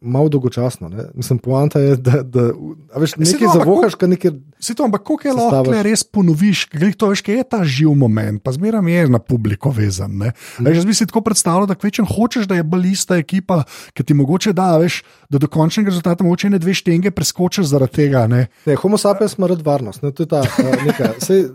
[0.00, 0.88] malo dolgočasno.
[0.88, 1.04] Ne?
[1.14, 2.50] Mislim, poanta je, da, da
[2.94, 4.30] a veš, Saj nekaj zavohaš, kar nekaj.
[4.60, 7.58] Se to, ampak koliko je lahko tule res ponoviš, ker to veš, kaj je ta
[7.64, 10.16] živ moment, pa zmeraj je na publiko vezan.
[10.16, 10.32] Ne?
[10.60, 10.70] Mm.
[10.72, 14.14] Jaz bi si tako predstavljal, da kvečem hočeš, da je bolj ista ekipa, ki ti
[14.14, 18.26] mogoče da, veš, da do končnega rezultata mogoče ne dve štenge preskočiš zaradi tega.
[18.26, 18.46] Ne?
[18.66, 20.02] Ne, homo sapiens ima rad varnost.
[20.02, 21.48] Ne, to je ta, uh, neka, sej,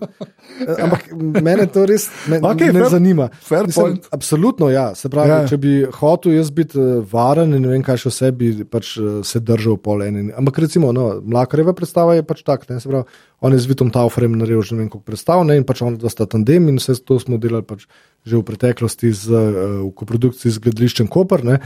[0.83, 1.09] ampak
[1.41, 3.29] mene to res me, okay, ne fair- zanima.
[3.41, 4.05] fair point.
[4.11, 4.91] absolutno, ja.
[4.95, 5.41] Se pravi, Ja.
[5.41, 5.47] ja.
[5.47, 8.97] če bi hotel jaz biti uh, varen in ne vem, kaj še vse bi pač,
[8.97, 10.17] uh, se držal pol en.
[10.17, 12.69] in- Ampak recimo, no, Mlakareva predstava je pač tak.
[12.69, 13.05] Ne, se pravi,
[13.41, 15.97] on je z Vitom Taufrem naredil že ne vem koliko predstav ne, in pač on
[15.97, 17.88] dva sta tandem in vse to smo delali pač
[18.25, 21.43] že v preteklosti z, uh, v koprodukciji z gledališčem Koper.
[21.43, 21.59] Ne,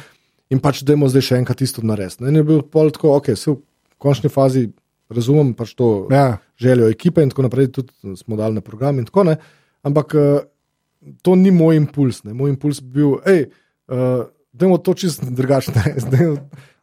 [0.50, 2.24] in pač dajmo zdaj še enkrat isto narediti.
[2.24, 2.30] ne.
[2.30, 3.62] In je bil pol tako, ok, se v
[3.98, 4.72] končni fazi
[5.10, 6.38] razumem pač to Ja.
[6.58, 9.44] željo ekipe in tako naprej, tudi smo dali na program in tako naprej.
[9.86, 10.40] Ampak eh,
[11.22, 12.24] to ni moj impuls.
[12.26, 12.34] Ne.
[12.34, 13.46] Moj impuls bi bil, hej,
[13.94, 14.26] uh,
[14.56, 15.72] da je to čisto drugače.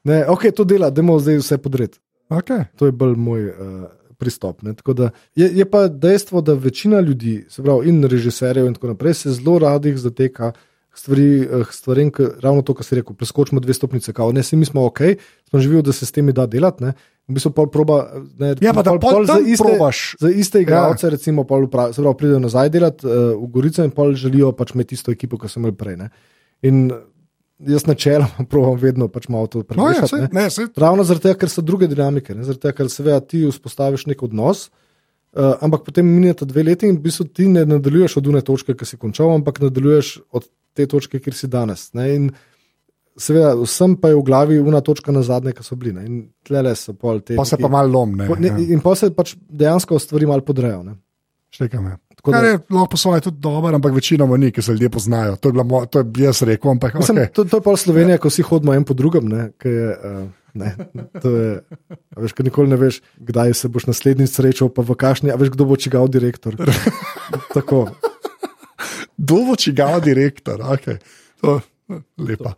[0.04, 1.96] Ne, ok, to dela, da je zdaj vse podred.
[2.30, 2.64] Okay.
[2.76, 3.54] To je bolj moj uh,
[4.16, 4.62] pristop.
[4.62, 4.74] Ne.
[4.74, 8.92] Tako Da, je, je pa dejstvo, da večina ljudi, se pravi, in režiserjev in tako
[8.92, 10.52] naprej, se zelo radih zateka.
[10.94, 14.56] Stvari, eh, stvarem, ki, ravno to, kar si rekel, preskočimo dve stopnice, kao, ne, si
[14.56, 14.98] mi smo ok,
[15.48, 16.84] smo živeli, da se s temi da delati.
[16.84, 16.92] Ne.
[17.28, 20.16] V bistvu pol proba, ne, Ja, pa da pol za tam iste, probaš.
[20.20, 21.10] za iste igralce, ja.
[21.10, 24.74] recimo, pol upra- se pravi, pridejo nazaj delati uh, v Gorico in pol želijo pač
[24.74, 25.96] imeti isto ekipo, kot so imeli prej.
[25.96, 26.10] Ne.
[26.62, 26.92] In
[27.64, 30.08] jaz načeloma provam vedno pač malo to No, ja, premešati.
[30.08, 30.28] sej, ne.
[30.32, 32.42] ne, sej, Ravno zaradi tega, ker so druge dinamike, ne?
[32.42, 34.68] zaradi tega, ker seveda ti vzpostaviš nek odnos,
[35.32, 38.74] uh, ampak potem mineta dve leti in v bistvu ti ne nadaljuješ od une točke,
[38.74, 41.90] ki si končal, ampak nadaljuješ od te točke, kjer si danes.
[41.92, 42.06] Ne?
[42.10, 42.30] In
[43.14, 45.92] seveda, vsem pa je v glavi una točka na zadnje, ki so bili.
[45.92, 46.04] Ne?
[46.04, 47.36] In tlele so pol te.
[47.36, 48.24] Pa se pa malo lomne.
[48.26, 50.82] po- ne, In pa se pač dejansko stvari malo podrejo.
[50.82, 50.94] Ne?
[51.50, 51.96] Štekam je.
[52.22, 54.90] Tako Kar da- je lahko po svoje tudi dobro, ampak večinoma ni, ki se ljudje
[54.90, 55.36] poznajo.
[55.36, 57.32] To je, bila, to je jaz rekel, ampak Mislim, okay.
[57.32, 59.26] to, to je pa Slovenija, ko vsi hodimo en po drugem.
[59.28, 60.76] Ne, je, uh, ne,
[61.22, 61.60] to je,
[62.16, 65.66] veš, nikoli ne veš, kdaj se boš naslednjič srečal, pa v kašni, a veš, kdo
[65.66, 66.54] bo čigal direktor.
[67.54, 67.88] Tako.
[69.18, 70.62] Dovo čigal direktor.
[70.62, 71.02] Okay.
[71.42, 71.58] To,
[72.22, 72.54] lepa.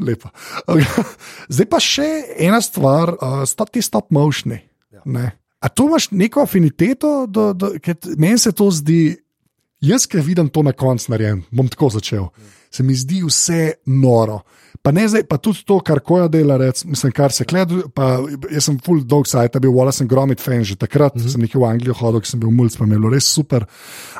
[0.00, 0.32] lepa.
[0.64, 1.04] Okay.
[1.52, 2.08] Zdaj pa še
[2.48, 4.64] ena stvar, uh, sta ti stop motioni.
[4.88, 5.04] Ja.
[5.66, 7.72] A tu imaš neko afiniteto, do, do,
[8.16, 9.16] meni se to zdi,
[9.82, 12.28] jaz, ki vidim to na koncu narejen, bom tako začel.
[12.70, 14.44] Se mi zdi vse noro.
[14.82, 17.80] Pa ne zdaj, pa tudi to, kar koja dela, rec, mislim, kar se gleda.
[18.52, 21.32] Jaz sem full dog site, bil Wallace and Gromit fan že takrat, mm -hmm.
[21.32, 23.66] sem nekaj v Anglijo hodil, sem bil mulj, pa mi je bilo res super.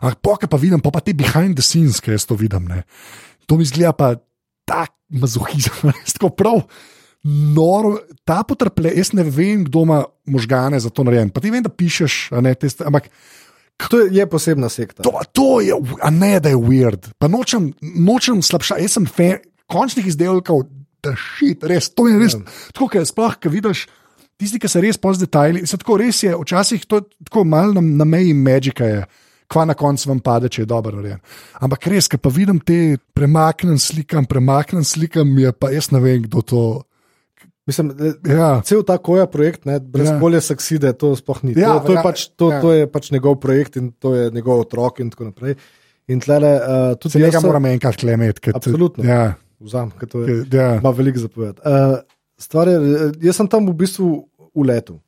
[0.02, 2.64] Ampak poka pa vidim, pa, pa te behind the scenes, ki jaz to vidim.
[2.64, 2.82] Ne.
[3.46, 4.16] To mi zgleda pa
[4.64, 6.66] tak mazohizem, res tako prav.
[7.26, 11.32] Noro, ta potrplje, jaz ne vem, kdo ima možgane za to narejen.
[11.34, 13.10] Pa ti vem, da pišeš, ne, te, st- ampak
[13.76, 15.02] To je, je posebna sekta.
[15.04, 17.10] To, to je, a ne da je weird.
[17.20, 20.62] Pa nočem, nočem slabša, jaz sem fan končnih izdelkov,
[21.04, 22.38] da šit, res, to je res.
[22.38, 22.54] Ja.
[22.72, 23.84] Tako, ker sploh, ki vidiš,
[24.40, 27.76] tisti, ki se res poz detajli, se tako res je, včasih to je tako malo
[27.76, 29.04] na, na meji magika je.
[29.46, 31.20] Kva na koncu vam pade, če je dobro narejen.
[31.62, 36.24] Ampak res, ki pa vidim te premaknjen slikam, premaknjen slikam, je pa jaz ne vem,
[36.24, 36.62] kdo to.
[37.66, 37.90] Mislim,
[38.24, 40.14] Ja, Cel ta koja projekt, ne, brez Ja.
[40.14, 40.20] ja.
[40.20, 41.52] polje sakside, to sploh ni.
[41.52, 42.54] Ja, to, to, je ja, pač, to, ja.
[42.54, 42.60] ja.
[42.60, 45.56] to je pač njegov projekt in to je njegov otrok in tako naprej.
[46.06, 48.38] In tlele, uh, tudi se njega jaz sem- moram enkrat klemet.
[48.38, 49.02] ker- Absolutno.
[49.04, 50.44] Ja, Vzam, ker to je.
[50.52, 50.76] ja.
[50.76, 51.60] Ima veliko zapovedati.
[51.60, 51.98] Uh,
[52.38, 54.12] stvar je, eh, jaz sem tam v bistvu
[54.54, 55.00] v letu.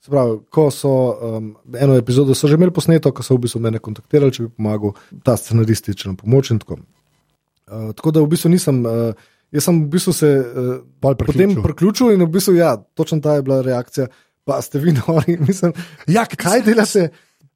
[0.00, 3.60] Se pravi, ko so um, eno epizodo so že imeli posneto, ko so v bistvu
[3.60, 6.78] mene kontaktirali, če bi pomagal, ta scenaristična pomoč in tako.
[7.66, 8.86] Uh, tako da v bistvu nisem.
[8.86, 9.12] Uh,
[9.54, 11.62] Jaz sem v bistvu se uh, Pol potem priključil.
[11.62, 14.08] priključil in v bistvu, ja, točno ta je bila reakcija.
[14.46, 15.72] Pa ste vi nori, mislim,
[16.06, 17.08] Ja, kaj delate,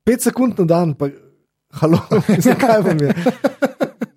[0.04, 1.08] pet sekund na dan, pa
[1.70, 3.14] halo, mislim, kaj vam je.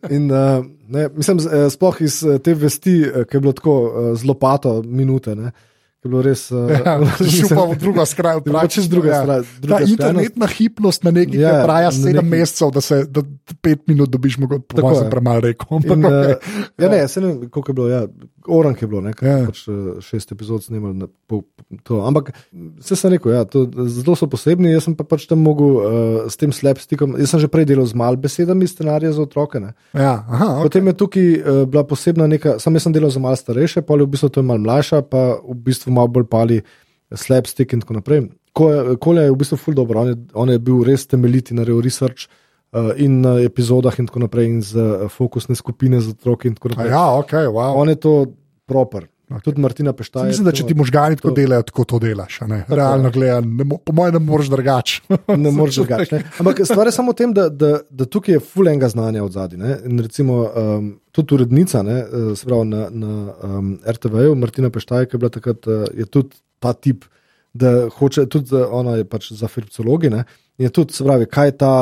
[0.09, 3.75] In, uh, ne, mislim, eh, sploh iz eh, te vesti, eh, ki je bilo tako
[3.81, 5.72] uh, zelo pato, minute, ne, ki
[6.03, 6.51] je bilo res.
[6.51, 6.99] Uh, Ja,
[7.31, 8.37] Šel pa v drugo stran.
[8.37, 12.15] Je bila čisto druga stran, Ta druga internetna hipnost na neki, Ja, ja, traja sedem
[12.15, 13.21] neki- mesecev, da se da
[13.61, 15.67] pet minut dobiš, mogoče premalo rekel.
[15.71, 16.31] Ampak, In, okay.
[16.31, 17.87] uh, ja, ne, se ne koliko je bilo.
[17.89, 18.01] Ja,
[18.47, 19.37] Orang je bilo, ne, Ja.
[19.37, 19.45] ja.
[19.47, 20.93] pač, uh, šest epizod snimali.
[20.99, 21.41] Na, po,
[21.83, 22.01] to.
[22.03, 22.31] Ampak
[22.79, 24.71] vse sem rekel, ja, to, zelo so posebni.
[24.73, 25.85] Jaz sem pa pač tam mogel uh,
[26.27, 27.15] s tem slabstikom.
[27.17, 29.59] Jaz sem že prej delal z mal besedami scenarije za otroke.
[29.59, 29.71] Ne.
[29.95, 30.63] ja, aha, okay.
[30.67, 33.95] Potem je tukaj uh, bila posebna neka, sam jaz sem delal za malo starejše, pa
[33.95, 36.57] je v bistvu to je malo mlajša, pa v bistvu malo bolj pali
[37.11, 38.27] slabstick in tako naprej.
[38.53, 41.81] Ko- Kolja je v bistvu full dobro, on je, on je bil res temeljiti, naredil
[41.81, 42.27] research.
[42.27, 42.39] Uh,
[42.97, 46.47] in na epizodah, in tako naprej, in z uh, fokusne skupine za otroke.
[46.47, 47.73] in tako ja, ok, wow.
[47.75, 48.25] On je to
[48.65, 49.03] proper.
[49.03, 49.09] Ok.
[49.33, 49.43] Okay.
[49.43, 50.27] Tudi Martina Peštaj.
[50.27, 52.41] Mislim, da če ti možgani tako to- delajo, tako to delaš.
[52.41, 52.65] a ne.
[52.67, 55.01] Realno gledano, ne mo- po mojem, ne moreš drugače.
[55.37, 56.21] ne moreš drugače.
[56.39, 59.31] Ampak stvar je samo v tem, da, da, da tukaj je full enega znanja od
[59.31, 59.57] zadaj.
[59.97, 65.15] Recimo um, tudi urednica, ne, eh, se pravi na, na um, RTV-ju, Martina Peštaj, ki
[65.15, 67.05] je bila takrat, uh, je tudi ta tip,
[67.53, 70.07] da hoče, tudi ona je pač za filmologi.
[70.07, 70.23] In
[70.59, 71.73] je tudi, se pravi, kaj je ta,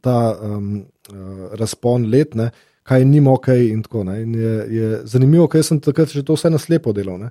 [0.00, 2.34] ta um, uh, razpon let.
[2.34, 2.50] Ne,
[2.84, 4.22] Kaj njim ok, in tako naprej.
[4.22, 7.16] In je, je zanimivo, ker sem takrat že to vse na slepo delal.
[7.18, 7.30] ne.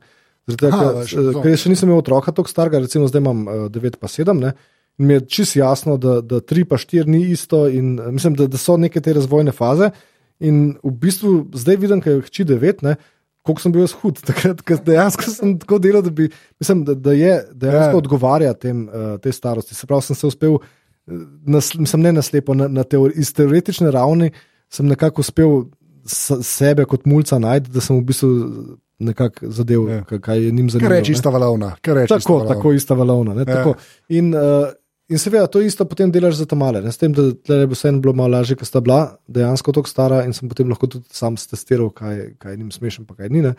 [0.50, 4.10] Aha, ker- jaz še nisem imel otroka tako starega, recimo zdaj imam uh, 9 pa
[4.10, 4.34] 7.
[4.34, 4.54] Ne?
[4.98, 8.34] In mi je čisto jasno, da, da 3 pa 4 ni isto, in uh, mislim,
[8.34, 9.92] da, da so neke te razvojne faze.
[10.42, 12.96] In v bistvu zdaj vidim, da je hči 9, ne,
[13.46, 14.20] koliko sem bil jaz hud.
[14.30, 16.28] Takrat, ker dejansko sem tako delal, da, bi,
[16.60, 18.02] mislim, da, da je dejansko Ja.
[18.02, 19.78] odgovarja tem, uh, tej starosti.
[19.78, 20.68] Se pravi, sem se uspel, eh,
[21.46, 24.32] nas, mislim, ne naslepo, na, na teori, iz teoretične ravni
[24.70, 25.64] sem nekako uspel
[26.42, 28.30] sebe kot mulca najti, da sem v bistvu
[29.00, 30.04] nekako zadev, Ja.
[30.04, 30.90] kaj je njim zanimivo.
[30.92, 31.14] reči, ne.
[31.14, 31.76] ista valovna.
[31.86, 32.56] reči ista Tako, valovna.
[32.56, 33.34] tako ista valovna.
[33.34, 33.46] Ne, Ja.
[33.56, 33.74] tako.
[34.10, 34.42] In, uh,
[35.10, 36.82] in seveda, to isto potem delaš za tamale.
[36.82, 37.22] Ne, s tem, da
[37.54, 40.88] je vseeno bilo malo lažje, ker sta bila dejansko tako stara in sem potem lahko
[40.88, 43.42] tudi sam testiral, kaj, kaj je njim smešen, pa kaj ni.
[43.42, 43.54] Ne.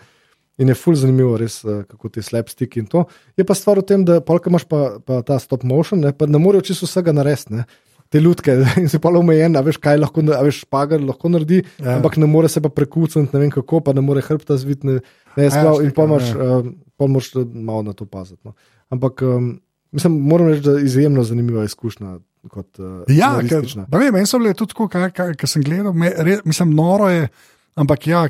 [0.59, 3.05] In je fully zanimivo, res, eh, kako ti slabstick in to.
[3.37, 6.29] Je pa stvar v tem, da polka imaš pa, pa ta stop motion, ne, pa
[6.31, 7.65] ne morejo čisto vsega narediti.
[8.13, 11.89] Te ljudke in si pa omejen, veš, kaj lahko, veš, špagar lahko naredi, Ja.
[11.89, 11.97] ja.
[11.99, 14.87] ampak ne more se pa prekucati, ne vem kako, pa ne more hrbta zviti.
[14.87, 15.01] Ne,
[15.35, 16.61] ne, ja, sprav, in pa imaš, ja.
[16.61, 18.41] um, pa moraš malo na to paziti.
[18.47, 18.55] No.
[18.95, 19.57] Ampak um,
[19.91, 22.19] mislim, moram reči, da je izjemno zanimiva izkušnja.
[22.49, 26.39] Kot, uh, Ja, ker, vem, meni so bile tudi tako, kar sem gledal, me, re,
[26.45, 27.29] mislim, noro je,
[27.75, 28.27] ampak ja,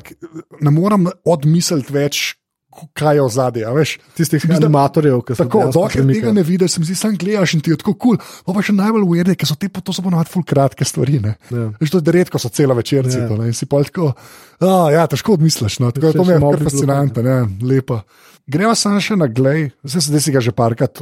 [0.61, 2.23] ne morem odmisliti več
[2.93, 3.85] kaj je v zadnji.
[4.17, 5.63] Tistih animatorjev, ki so tako.
[5.73, 8.19] Dokler tega ne vidiš, se mi zdi, sam gledaš in ti je tako kul.
[8.19, 8.55] Cool.
[8.55, 11.21] Pa še najbolj ujede, ker so te to so ponovadi ful kratke stvari.
[11.23, 11.35] Ja.
[11.79, 13.21] Veš, to je redko, so celo večerci.
[13.21, 13.29] Ja.
[13.31, 14.11] To, in si pa tako,
[14.59, 15.79] oh, ja, težko odmisliš.
[15.83, 15.91] No.
[15.95, 18.01] Tako, to mi je kar fascinantno, ne, lepo.
[18.45, 21.01] Gremo samo še na glej, zdaj si ga že parkrat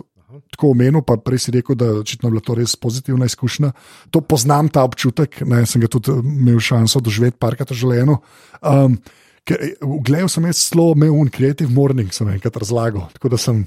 [0.54, 3.74] tako omenil, pa prej si rekel, da očitno je bila to res pozitivna izkušnja.
[4.12, 8.18] To poznam ta občutek, ne, sem ga tudi imel šanso doživeti parkrat v življenju.
[8.62, 8.98] Um,
[9.44, 13.10] Gledal sem jaz zelo imel un creative morning, sem enkrat razlagal.
[13.18, 13.66] Tako da sem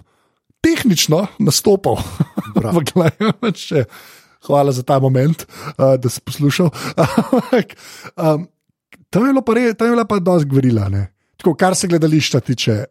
[0.64, 2.00] tehnično nastopal
[2.56, 3.84] v gledanju.
[4.46, 5.44] Hvala za ta moment,
[5.76, 6.70] uh, da si poslušal.
[8.16, 8.48] um,
[9.10, 9.74] tam je bilo pa, re,
[10.08, 10.88] pa dosti gvorila,
[11.36, 12.84] Tako, kar se gledališča tiče.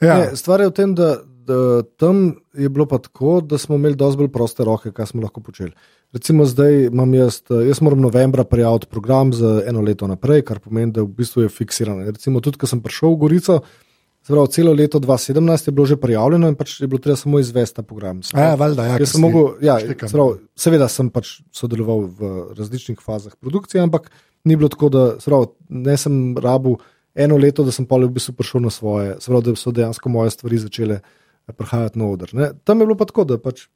[0.00, 0.18] Ja.
[0.18, 3.96] Ne, stvar je v tem, da, da tam je bilo pa tako, da smo imeli
[3.96, 5.72] dosti bolj proste roke, kaj smo lahko počeli.
[6.12, 10.92] Recimo zdaj imam jaz, jaz moram novembra prijaviti program za eno leto naprej, kar pomeni,
[10.92, 12.04] da v bistvu je fiksiran.
[12.06, 13.60] Recimo tudi, ko sem prišel v Gorico.
[14.22, 17.76] Zdravo, celo leto 2017 je bilo že prijavljeno in pač je bilo treba samo izvesti
[17.76, 18.20] ta program.
[18.34, 23.82] Ja, valjda, ja, sem mogel, ja, zdravo, seveda sem pač sodeloval v različnih fazah produkcije,
[23.82, 24.12] ampak
[24.44, 26.76] ni bilo tako, da zdravo, ne sem rabu
[27.14, 30.30] eno leto, da sem pa v bistvu prišel na svoje, zdravo, da so dejansko moje
[30.30, 31.00] stvari začele
[31.50, 32.30] prihajati na oder.
[32.34, 32.50] Ne.
[32.64, 33.66] Tam je bilo pa tako, da pač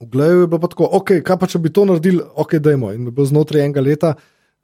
[0.00, 2.92] v glavu je bilo pa tako, ok, kaj pa če bi to naredili, ok, dajmo.
[2.94, 4.14] In bilo znotraj enega leta.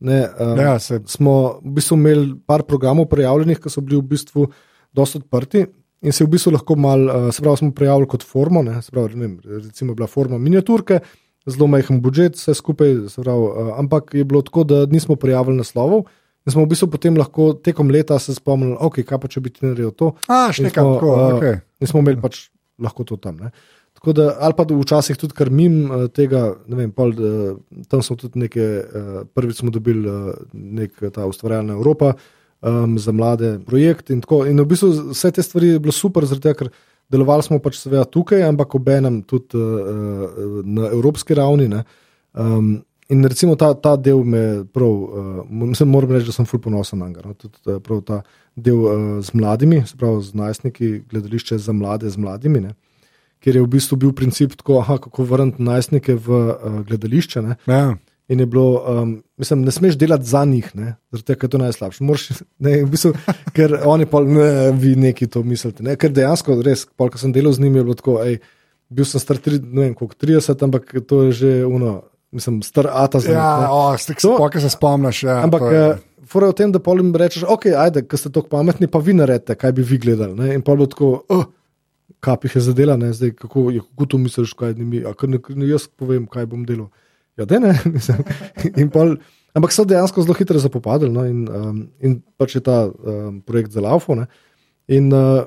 [0.05, 4.49] Ne, um, ja, smo v bistvu imeli par programov prijavljenih, ki so bili v bistvu
[4.95, 5.66] dosta odprti.
[6.05, 8.93] In se v bistvu lahko malo, uh, se pravi, smo prijavili kot formo, ne, se
[8.93, 9.31] pravi, ne,
[9.62, 11.01] recimo, bila forma miniaturke,
[11.49, 16.05] zelo majhen budžet, vse skupaj, pravi, uh, ampak je bilo tako, da nismo prijavili naslovov.
[16.45, 19.55] In smo v bistvu potem lahko tekom leta se spomnili, ok, kaj pa če bi
[19.55, 20.12] ti naredil to.
[20.29, 21.14] A, še nekaj, tako.
[21.14, 21.62] Uh, okay.
[21.85, 22.47] In smo imeli pač
[22.80, 23.37] lahko to tam.
[23.45, 23.53] Ne.
[24.05, 28.43] Da, ali pa včasih tudi kar mim uh, tega, vem, pol, uh, tam smo tudi
[28.43, 32.14] nekaj, uh, prvič smo dobili uh, nek ta ustvarjalna Evropa
[32.61, 34.12] um, za mlade projekte.
[34.12, 36.72] In, in v bistvu vse te stvari je bilo super, zaradi tega, ker
[37.12, 41.70] delovali smo pač seveda tukaj, ampak obenem tudi uh, na evropski ravni.
[42.35, 42.74] Um,
[43.09, 47.09] in recimo ta, ta del me prav, uh, moram reči, da sem ful ponosen na
[47.12, 47.28] njega.
[47.28, 47.39] No?
[47.39, 48.22] Tudi uh, prav ta
[48.57, 48.95] del uh,
[49.25, 52.61] z mladimi, se pravi z najstniki, gledališče za mlade z mladimi.
[52.61, 52.75] Ne?
[53.45, 57.45] Ker je v bistvu bil princip tako, aha, kako vrniti najstnike v uh, gledališče.
[57.67, 57.97] Ja.
[58.29, 60.71] In je bilo, um, mislim, ne smeš delati za njih,
[61.13, 62.05] zato je to najslabše.
[62.05, 63.13] Moraš, ne, v bistvu,
[63.57, 65.85] ker oni pa ne, vi neki to mislite.
[65.85, 65.99] Ne?
[66.01, 68.39] Ker dejansko, res, ko sem delal z njimi, je bilo tako, ej,
[68.89, 72.01] bil sem star tri, vem, koliko, 30, ampak to je že uno
[72.35, 73.49] mislim, star ata za ja,
[73.95, 74.14] vse.
[74.18, 75.22] Spokaj se spomniš.
[75.22, 78.89] Ja, ampak, je uh, v tem, da polim rečeš, ok, ajde, ker ste tako pametni,
[78.91, 80.35] pa vi naredite, kaj bi vi gledali.
[80.35, 80.55] Ne?
[80.59, 81.47] In pa bo tako, uh,
[82.24, 83.12] kap jih je zadela, ne?
[83.14, 86.26] zdaj kako, je, kako to misliš, kaj ni mi, a kar ne, ne jaz povem,
[86.30, 86.91] kaj bom delal.
[87.39, 87.74] Ja, da ne.
[88.95, 89.16] pol,
[89.55, 91.24] ampak so dejansko zelo hitro zapopadli no?
[91.26, 94.16] in, um, in pač je ta um, projekt za Laufo.
[94.87, 95.47] In uh,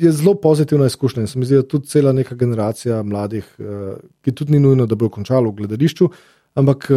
[0.00, 1.26] je zelo pozitivna izkušnja.
[1.26, 4.98] Se mi zdi, da tudi cela neka generacija mladih, uh, ki tudi ni nujno, da
[4.98, 6.08] bo končalo v gledališču,
[6.54, 6.88] ampak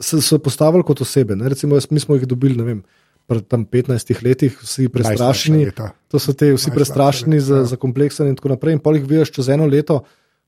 [0.00, 1.36] se so postavili kot osebe.
[1.36, 1.48] Ne?
[1.48, 2.82] Recimo, jaz, mi smo jih dobili, ne vem.
[3.26, 5.70] Pred 15 leti, vsi prestrašeni,
[6.12, 7.68] to so te vsi prestrašeni za, ja.
[7.70, 8.76] za kompleksen in tako naprej.
[8.76, 10.02] In pa jih vidiš čez eno leto,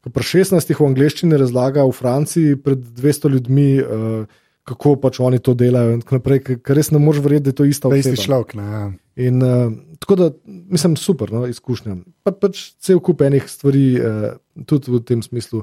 [0.04, 5.38] ko pri 16 v angleščini razlaga v Franciji pred 200 ljudmi, uh, kako pač oni
[5.42, 5.94] to delajo.
[5.94, 7.92] In tako naprej, ker res ne moreš verjeti, da je to isto.
[7.94, 8.56] Isti človek.
[8.58, 8.88] Ja.
[9.22, 9.70] In uh,
[10.02, 11.96] tako da, mislim, super no, izkušnja.
[12.26, 14.26] Pa, pač cel kup enih stvari, uh,
[14.66, 15.62] tudi v tem smislu,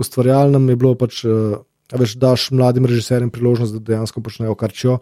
[0.00, 1.58] ustvarjalnem je bilo pač, uh,
[1.92, 5.00] veš, daš mladim režiserjem priložnost, da dejansko počnejo kar čijo.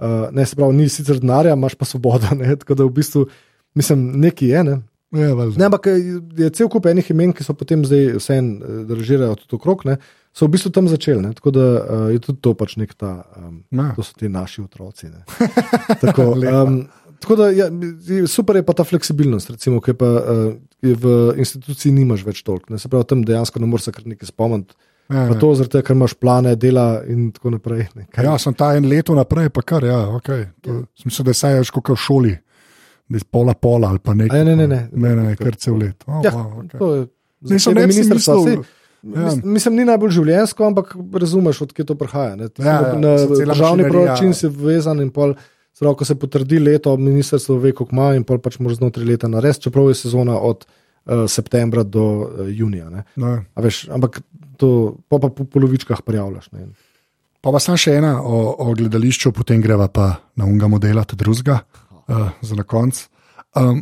[0.00, 2.36] Uh, ne, se pravi, ni sicer denarja, imaš pa svobodo.
[2.40, 3.26] Ne, tako da v bistvu,
[3.80, 4.64] mislim, neki je.
[4.68, 4.80] Ne.
[5.16, 5.88] Ja, ne, ampak
[6.38, 8.50] je cel kup enih imen, ki so potem zdaj vse en,
[8.86, 9.88] da režirajo tudi okrog.
[9.88, 9.96] Ne
[10.32, 11.22] so v bistvu tam začeli.
[11.22, 11.32] Ne?
[11.36, 13.62] Tako da uh, je tudi to pač nek ta, um,
[13.96, 15.10] to so ti naši otroci.
[16.04, 16.82] tako, um,
[17.22, 17.70] tako da ja,
[18.30, 20.52] super je pa ta fleksibilnost, recimo, ki pa uh,
[20.82, 22.78] v instituciji nimaš več toliko.
[22.78, 24.78] Se pravi, tam dejansko ne moreš kar nekaj spomniti.
[25.10, 25.40] Ja, pa ja.
[25.42, 27.88] to zaradi tega, ker imaš plane, dela in tako naprej.
[28.14, 30.46] Ja, sem ta en leto naprej, pa kar, ja, okay.
[30.62, 30.84] to, ja.
[31.02, 32.34] Mislim, da je več kot v šoli.
[33.10, 34.44] Da je pola pola ali pa nekaj.
[34.46, 34.84] Ne, ne, ne.
[34.86, 36.06] ne, ne, ne kar cel let.
[36.06, 37.08] Oh, ja, wow, okay.
[37.50, 38.36] Nisem ministrstva.
[39.02, 39.30] Ja.
[39.44, 40.92] Mislim, ni najbolj življensko, ampak
[41.22, 42.34] razumeš, odkje to prihaja.
[42.36, 45.32] Ja, ja, na državni proračun si vezan in pol,
[45.76, 49.30] zelo, ko se potrdi leto, ministrstvo ve, koliko ima in pol pač mora znotraj leta
[49.32, 52.90] narediti, čeprav je sezona od uh, septembra do uh, junija.
[53.16, 53.32] Ja.
[53.56, 54.20] Veš, ampak
[54.60, 56.50] to pa, pa po polovičkah prijavljaš.
[56.52, 56.68] Ne.
[57.40, 61.24] Pa pa sem še ena o, o gledališču, potem greva pa na unga modela, tudi
[61.24, 61.62] drugega,
[62.04, 63.06] uh, za na konec.
[63.56, 63.80] Um,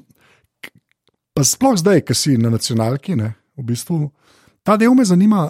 [1.34, 3.98] pa sploh zdaj, ki si na nacionalki, ne, v bistvu.
[4.68, 5.46] Ta del me zanima,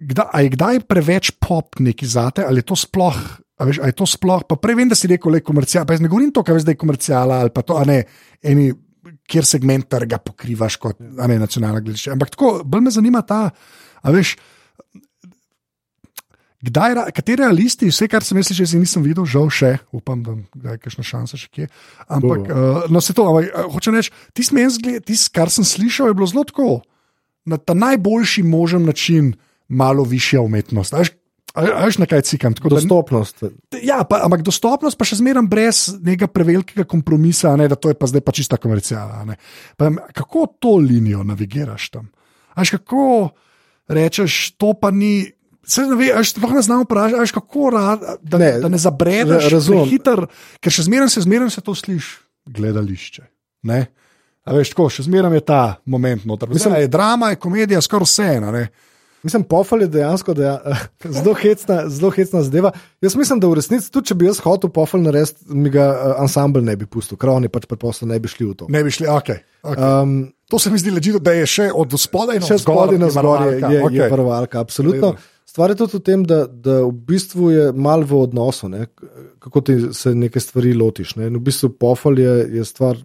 [0.00, 3.20] kdaj, je kdaj preveč pop neki zate, ali je to sploh
[3.54, 5.84] A, veš, a je to sploh, pa prej vem, da si rekel, da je komercial,
[5.86, 8.00] pa jaz ne govorim to, kaj veš, da je komercijala ali pa to, a ne,
[8.42, 8.72] eni,
[9.30, 12.16] kjer segment trga pokrivaš kot a ne nacionalna gledališča.
[12.16, 13.46] Ampak tako, bolj me zanima ta,
[14.02, 14.34] a veš.
[16.64, 20.80] Kdaj, kateri realisti, vse, kar sem jaz že nisem videl, žal še, upam, da je
[20.80, 21.68] kakšna šansa še kje.
[22.08, 25.66] Ampak, uh, no, se to, ampak uh, hočem reči, tisto, meni zgled- tisto, kar sem
[25.68, 26.80] slišal, je bilo zelo tako,
[27.44, 29.34] na ta najboljši možen način,
[29.68, 30.94] malo višja umetnost.
[30.94, 31.10] A veš,
[31.54, 32.54] a, a veš na kaj cikam?
[32.54, 33.42] Tako da- Dostopnost.
[33.82, 37.94] Ja, pa, ampak dostopnost pa še zmeraj brez nekega prevelikega kompromisa, ne, da to je
[37.94, 39.36] pa zdaj pa čista komercijala.
[39.76, 42.10] Pa, kako to linijo navigiraš tam?
[42.54, 43.30] Až kako
[43.88, 45.30] rečeš, to pa ni.
[45.64, 48.76] Se ne ve, až sploh ne znamo vprašati, až kako rad, da ne, da ne
[48.76, 49.88] zabredeš, ra- razumem.
[49.88, 50.26] hiter,
[50.60, 53.22] ker še zmeraj se, zmeraj se to sliši, gledališče.
[53.64, 53.86] Ne?
[54.44, 56.50] A veš, tako, še zmeraj je ta moment noter.
[56.52, 58.28] Mislim, je drama, je komedija, skoraj vse.
[58.44, 58.66] a ne.
[59.24, 60.58] Mislim, pofal je dejansko da,
[61.16, 62.74] zelo, hecna, zelo hecna zadeva.
[63.00, 66.10] Jaz mislim, da v resnici, tudi če bi jaz hotel pofal narediti, mi ga uh,
[66.20, 68.68] ansambl ne bi pustil, ker oni pač preprosto ne bi šli v to.
[68.68, 69.30] Ne bi šli, ok.
[69.64, 70.02] okay.
[70.02, 70.18] Um,
[70.52, 73.46] To se mi zdi ležito, da je še od spodaj na Še spodaj na zgor
[73.48, 73.96] je, je, okay.
[73.96, 75.14] je varovalka, absolutno.
[75.48, 78.90] Stvar je tudi v tem, da, da v bistvu je malo v odnosu, ne,
[79.40, 81.16] kako ti se neke stvari lotiš.
[81.16, 81.30] Ne.
[81.32, 83.00] In v bistvu pofal je, je stvar.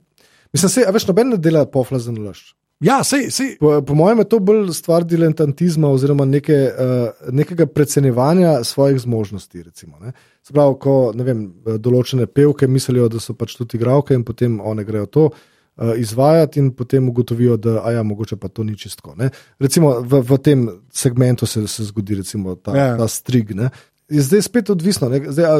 [0.53, 2.53] Mislim, se, a veš, noben ne dela pofla za nalašč.
[2.79, 3.57] Ja, sej, sej.
[3.59, 9.63] Po, po mojem je to bolj stvar diletantizma oziroma neke, uh, nekega precenevanja svojih zmožnosti.
[9.63, 10.13] Recimo, ne.
[10.47, 11.41] Se pravi, ko vem,
[11.83, 16.63] določene pevke mislijo, da so pač tudi igralke in potem one grejo to uh, izvajati
[16.63, 19.11] in potem ugotovijo, da ja, mogoče pa to ni čistko.
[19.19, 19.27] Ne.
[19.59, 22.89] Recimo v, v tem segmentu se, se zgodi recimo, ta, Ja.
[22.97, 23.51] ta strig.
[23.59, 23.73] Ne.
[24.09, 25.11] Je zdaj spet odvisno.
[25.11, 25.19] ne.
[25.27, 25.59] Zdaj, a,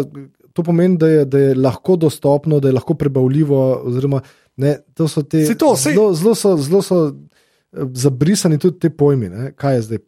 [0.53, 3.61] to pomeni, da je, da je lahko dostopno, da je lahko prebavljivo.
[3.89, 4.21] Oziroma,
[4.57, 8.79] ne, to so te, Saj to, saj- zelo, zelo so, zelo so eh, zabrisani tudi
[8.79, 9.51] ti pojmi, ne?
[9.55, 10.03] kaj je zdaj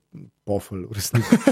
[0.46, 1.42] pofel, v resnici.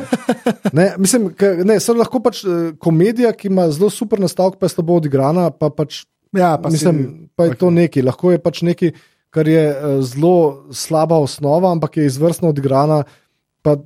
[0.74, 4.68] Ne, mislim, ka, ne, so lahko pač eh, komedija, ki ima zelo super nastavek, pa
[4.68, 6.04] je slabo odigrana, pa pač
[6.38, 8.04] Ja, pa mislim, si, pa je to nekaj.
[8.06, 8.94] Lahko je pač nekaj,
[9.34, 13.04] kar je eh, zelo slaba osnova, ampak je izvrstno odigrana,
[13.62, 13.78] pa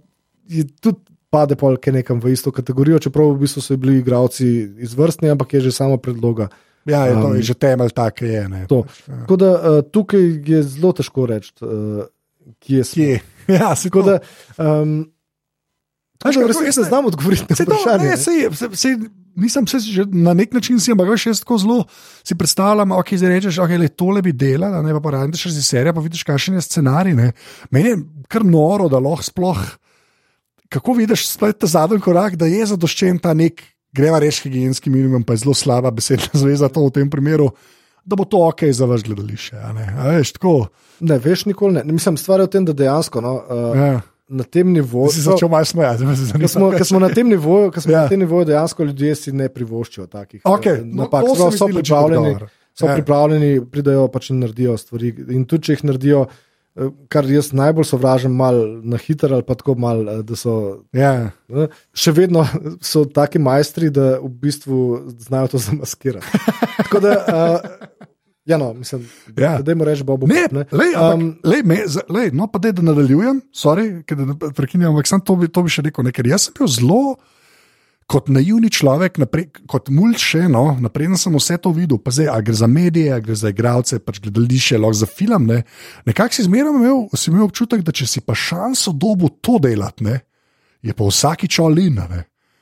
[0.49, 0.99] je tudi
[1.33, 4.45] pade polke nekam v isto kategorijo, čeprav v bistvu so bili igravci
[4.85, 6.51] izvrstni, ampak je že samo predloga.
[6.85, 8.43] ja, je to um, je že temelj tak, je.
[8.45, 8.83] Ne, To.
[8.83, 9.17] pač, ja.
[9.23, 12.03] Tako da uh, tukaj je zelo težko reči, uh,
[12.59, 12.93] kje smo.
[12.95, 13.15] Kje?
[13.57, 14.19] Ja, se Tako da,
[14.57, 15.09] um,
[16.15, 18.03] da kako resnici jaz ne ne- znam odgovoriti na to, vprašanje.
[18.03, 18.17] ne, ne.
[18.17, 18.93] sej, sej, sej,
[19.35, 21.77] nisem se že na nek način si, ampak veš, jaz tako zelo
[22.23, 25.91] si predstavljam, ok, zdaj rečeš, ok, le tole bi delala, ne pa pa radiš režiserja,
[25.91, 27.15] pa vidiš, kakšen je scenarij.
[27.15, 27.31] Ne.
[27.71, 27.97] Meni je
[28.31, 29.59] kar noro, da lahko sploh,
[30.73, 33.61] kako vidiš ta zadnji korak, da je zadoščen ta nek,
[33.93, 37.51] greva reči, higienski minimum, pa je zelo slaba besedna zveza to v tem primeru.
[38.03, 39.55] Da bo to ok za vaš gledališče.
[39.55, 39.85] a ne.
[39.95, 40.67] A Veš, tako.
[40.99, 41.83] Ne, veš, nikoli ne.
[41.87, 44.01] Mislim, stvar je v tem, da dejansko no, uh, Ja.
[44.27, 45.11] na tem nivoju.
[45.11, 46.71] Si začel malo smejati, zdaj me zanima.
[46.73, 48.01] Ko smo, na tem nivoju, ko smo Ja.
[48.01, 51.23] na tem nivoju, dejansko ljudje si ne privoščijo takih eh, no, napak.
[51.29, 52.35] se mi so pripravljeni,
[52.73, 52.93] so Ja.
[52.93, 55.13] pripravljeni, pridajo pač in naredijo stvari.
[55.29, 56.25] In tudi, če jih naredijo,
[57.07, 60.83] kar jaz najbolj sovražim, malo na hitro ali pa tako malo, eh, da so.
[60.93, 61.31] Ja.
[61.47, 62.45] ne, Še vedno
[62.81, 64.79] so taki majstri, da v bistvu
[65.21, 66.25] znajo to zamaskirati.
[66.77, 68.07] Tako da, uh,
[68.45, 69.05] ja, no, mislim,
[69.37, 69.57] Ja.
[69.57, 70.27] da dajmo reči, Bobo.
[70.27, 70.65] Ne, ne.
[70.71, 71.77] lej, ampak, Um, lej, me,
[72.09, 75.69] lej, no, pa dej, da nadaljujem, sorry, da prekinjam, ampak sam to bi, to bi
[75.69, 76.03] še rekel.
[76.03, 77.15] Ne, ker jaz sem bil zelo
[78.13, 82.29] kot naivni človek, naprej, kot mulj še, no, napreden sem vse to videl, pa zdaj,
[82.45, 85.47] gre za medije, gre za igralce, pač gledališče, lahko za film.
[85.49, 85.63] Ne.
[86.05, 90.05] Nekako si zmeraj imel, si imel občutek, da če si pa šanso dobu to delati,
[90.05, 90.19] ne,
[90.85, 92.05] je pa vsakič olina.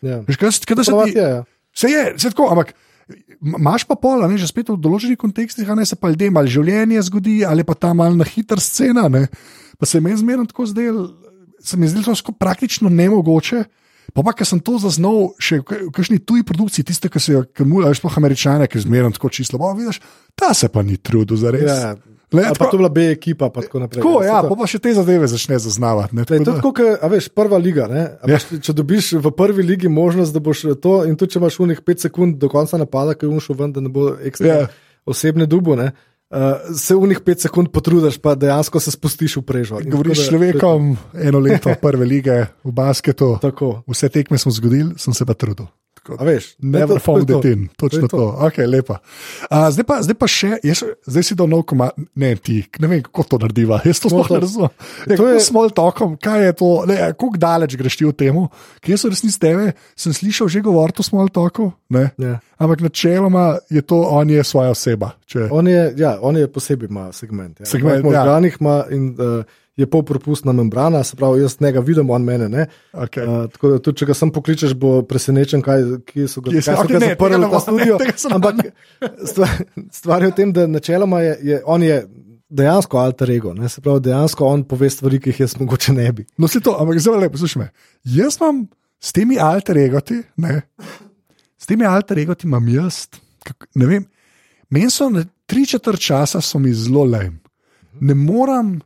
[0.01, 0.21] ja.
[0.23, 1.43] Veš, kaj, se- kaj, se ti, je, ja.
[1.71, 2.71] Vse je, vse tako, ampak
[3.41, 6.33] m- imaš pa pol, ne, že spet v določenih kontekstih, a ne se pa ljudem
[6.35, 9.09] ali življenje zgodi, ali pa ta mal na hiter scena.
[9.09, 9.27] Ne,
[9.75, 11.11] pa se mi je zmerno tako zdel,
[11.59, 13.65] se mi je zdelo praktično nemogoče.
[14.11, 17.31] Pa pa, ker sem to zaznal še v ka- kakšni tuji produkciji, tiste, ki se
[17.31, 20.01] jo kamulajo, sploh američane, ki zmerno tako čisto, bo vidiš,
[20.33, 21.63] ta se pa ni trudil za res.
[21.63, 21.95] Ja.
[22.29, 23.99] Le, Ali pa to bila B ekipa, pa tako naprej.
[23.99, 26.11] tako, ja, to- pa, pa še te zadeve začne zaznavati.
[26.13, 27.87] Ne, tako to je tako, kot, a veš, prva liga.
[27.87, 28.05] Ja.
[28.25, 31.79] Veš, če dobiš v prvi ligi možnost, da boš to, in tudi če imaš unih
[31.81, 34.55] 5 sekund do konca napada, ki je umšel ven, da ne bo ekstra Ja.
[34.61, 34.71] yeah.
[35.03, 35.91] osebne dubo, ne,
[36.31, 39.79] uh, se unih 5 sekund potrudiš, pa dejansko se spustiš v prežo.
[39.85, 43.37] Govoriš s človekom eno leto prve lige v basketu.
[43.41, 43.83] Tako.
[43.87, 45.67] Vse tekme smo zgodili, sem se pa trudil.
[46.09, 48.17] A veš, Never to- je found it in, točno To to.
[48.17, 48.37] je to.
[48.43, 48.97] Okay, lepa.
[49.45, 52.87] uh, zdaj, pa, zdaj pa še, jaz, zdaj si dal nov komad, ne ti, ne
[52.87, 53.77] vem, kako to narediva.
[53.81, 54.41] Jaz to sploh ne Small talk.
[54.41, 54.71] razumem.
[55.05, 58.13] Ja, To je je- small talkom, kaj je to, ne, kako daleč greš ti v
[58.13, 58.33] tem.
[58.81, 61.69] Jaz v resnici tebe sem slišal že govoriti o small talku.
[61.87, 62.11] Ne?
[62.17, 62.39] Ja.
[62.57, 65.11] ampak načeloma je to, on je svoja oseba.
[65.25, 65.49] Če...
[65.49, 67.59] On je, ja, on je posebej ima segment.
[67.59, 67.65] Ja.
[67.65, 68.03] Segment, ja.
[68.03, 69.43] možganih ima in uh,
[69.79, 72.65] je polpropustna membrana, se pravi, jaz njega vidim, on mene ne.
[72.93, 73.23] Okay.
[73.23, 76.61] Uh, tako da tudi, če ga sam pokličeš, bo presenečen, kaj, kje so ga, Kje
[76.61, 77.97] so- kaj so okej, ga ne, zaprli v ta studio.
[78.01, 78.55] ne Ampak
[79.31, 79.55] stvar,
[79.91, 82.01] stvar je v tem, da načeloma je, je on je
[82.51, 83.53] dejansko alter ego.
[83.55, 83.69] Ne?
[83.69, 86.27] Se pravi, dejansko on pove stvari, ki jih jaz mogoče ne bi.
[86.37, 87.69] No, se to, ampak zelo lepo, poslušaj me.
[88.03, 88.65] Jaz imam
[89.01, 90.61] s temi alter egoti, ne,
[91.57, 93.05] s temi alter egoti imam jaz,
[93.47, 94.05] kak, ne vem,
[94.69, 95.07] meni so
[95.49, 97.39] tri četrt časa so mi zelo lem.
[97.99, 98.79] Ne moram,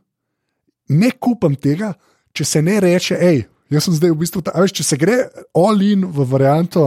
[0.88, 1.92] ne kupam tega,
[2.36, 5.18] če se ne reče, hej, jaz sem zdaj v bistvu ta, veš, če se gre
[5.56, 6.86] all in v varianto,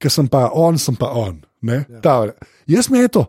[0.00, 1.38] ker sem pa on, sem pa on.
[1.66, 2.18] Ne, ja.
[2.70, 3.26] Jaz mi je to.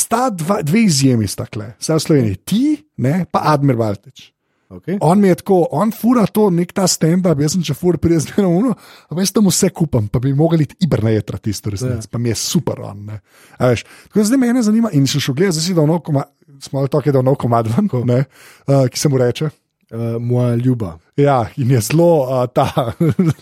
[0.00, 2.62] Sta dva, dve izjemi, sta kle, vse v Sloveniji, ti,
[3.04, 4.30] ne, pa Admir Baltič.
[4.74, 4.96] Okay?
[5.04, 8.22] On mi je tako, on fura to, nek ta stand-up, jaz sem če fura, pridem
[8.24, 11.38] z eno uno, a veš, tam vse kupam, pa bi mogli iti iber na jedra
[11.38, 12.10] tisto resnico, ja.
[12.10, 13.12] pa mi je super on.
[13.60, 16.32] Veš, tako da zdaj me zanima in še šel gledati, zdaj si dal nov komad,
[16.60, 18.24] smo je dal nov komad ven, ne,
[18.66, 19.50] uh, ki se mu reče.
[19.94, 20.98] Uh, moja ljuba.
[21.16, 22.92] Ja, in je zelo uh, ta.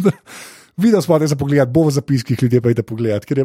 [0.72, 3.44] Videl smo, da se pogledati, bo v zapiskih ljudi pa ide pogledati, ker je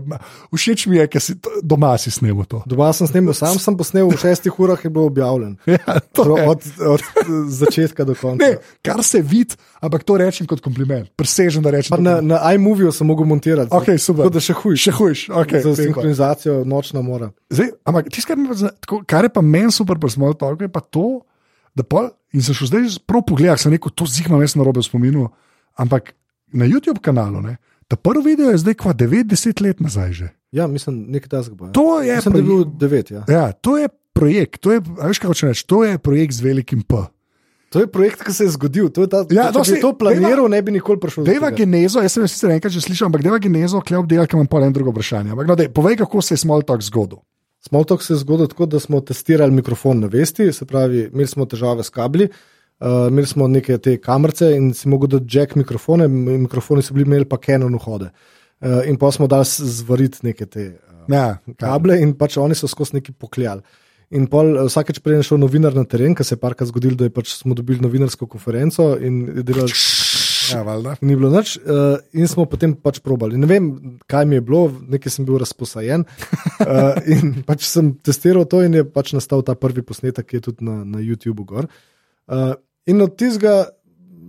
[0.49, 2.61] všeč mi je, ker si to- doma si snemo to.
[2.65, 5.57] Doma sem snimal, sam sem posnel v šestih urah, je bil objavljen.
[5.67, 6.47] Ja, to je.
[6.47, 7.01] Od, od
[7.45, 8.39] začetka do konca.
[8.39, 11.11] Ne, kar se vidi, ampak to rečem kot kompliment.
[11.13, 11.89] Presežem, da rečem.
[11.89, 13.71] Pa to Na, na iMoviju sem mogel montirati.
[13.71, 14.23] Okay, super.
[14.23, 14.79] Tako da še hujš.
[14.79, 15.75] Še hujš, okay, Za pa.
[15.77, 17.31] sinhronizacijo nočna mora.
[17.51, 20.63] Zdaj, ampak tisto, kar, me pa tako- kar je pa meni super pri Small Talku,
[20.63, 21.21] je pa to,
[21.75, 24.79] da pol, in sem šel zdaj prav pogledati, sem rekel, to zigma jaz na robe
[24.79, 25.27] spominu,
[25.75, 26.15] ampak
[26.53, 30.29] na YouTube kanalu, ne, ta prvi video je zdaj kva 90 let nazaj že.
[30.51, 31.65] Ja, mislim, nekaj tasga bo.
[31.65, 31.71] Ja.
[31.71, 33.11] To je, Mislim, da je bil projekt, devet.
[33.11, 33.23] Ja.
[33.27, 36.41] ja, to je projekt, to je, a veš kaj hočem reči, to je projekt z
[36.41, 37.03] velikim P.
[37.75, 38.87] To je projekt, ki se je zgodil.
[38.95, 41.99] To je ta, Ja, če no, bi to planiral, ne bi nikoli prišel Deva genezo,
[41.99, 44.63] jaz sem jo sicer enkrat že slišal, ampak deva genezo, kljub delu, ker imam pa
[44.63, 45.35] en drugo vprašanje.
[45.35, 47.19] Ampak, no, dej, povej, kako se je Small Talk zgodil.
[47.67, 51.43] Smalltalk se je zgodil tako, da smo testirali mikrofon na vesti, se pravi, imeli smo
[51.45, 52.39] težave s kabli, uh,
[52.81, 57.07] imeli smo neke te kamerce in si mogel dati jack mikrofone, m- mikrofoni so bili
[57.09, 58.11] imeli pa Canon vhode.
[58.61, 62.67] Uh, in pa smo dali zvariti neke te uh, Ja, kable in pač oni so
[62.69, 63.63] skozi neki pokljali.
[64.15, 67.07] In pol, vsakeč prej je šel novinar na teren, ker se je parkrat zgodilo, da
[67.09, 69.73] je pač smo dobili novinarsko konferenco in je delali.
[70.47, 70.61] Ja.
[71.03, 73.35] Ni bilo nič, uh, in smo potem pač probali.
[73.39, 73.65] Ne vem,
[74.07, 74.61] kaj mi je bilo,
[74.95, 76.05] nekaj sem bil razposajen.
[76.63, 80.45] Uh, in pač sem testiral to, in je pač nastal ta prvi posnetek, ki je
[80.47, 81.43] tudi na, na YouTubu.
[81.47, 81.67] Gor.
[82.31, 82.55] Uh,
[82.87, 83.65] in od tistega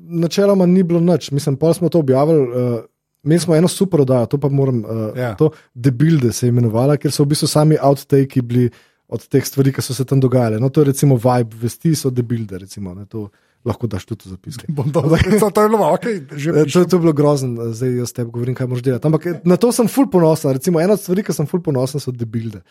[0.08, 1.30] načeloma ni bilo nič.
[1.30, 2.42] Mislim, pa smo to objavili.
[2.48, 2.80] Uh,
[3.24, 5.34] Imeli smo eno super oddajo, to pa moram, uh, Ja.
[5.34, 8.70] to Debilde se je imenovala, ker so v bistvu sami outtake bili
[9.08, 10.60] od teh stvari, ki so se tam dogajale.
[10.60, 13.26] No, to je recimo vibe, vesti so Debilde, recimo, ne, to
[13.66, 14.70] lahko daš tudi zapiske.
[14.70, 15.02] To,
[15.54, 18.54] to, je bilo, ok, že Eh, To, to je bilo grozno, zdaj jaz tebi govorim,
[18.54, 19.06] kaj moraš delati.
[19.10, 20.54] Ampak eh, na to sem ful ponosen.
[20.54, 22.62] Recimo, ena od stvari, ki sem ful ponosen, so debilde.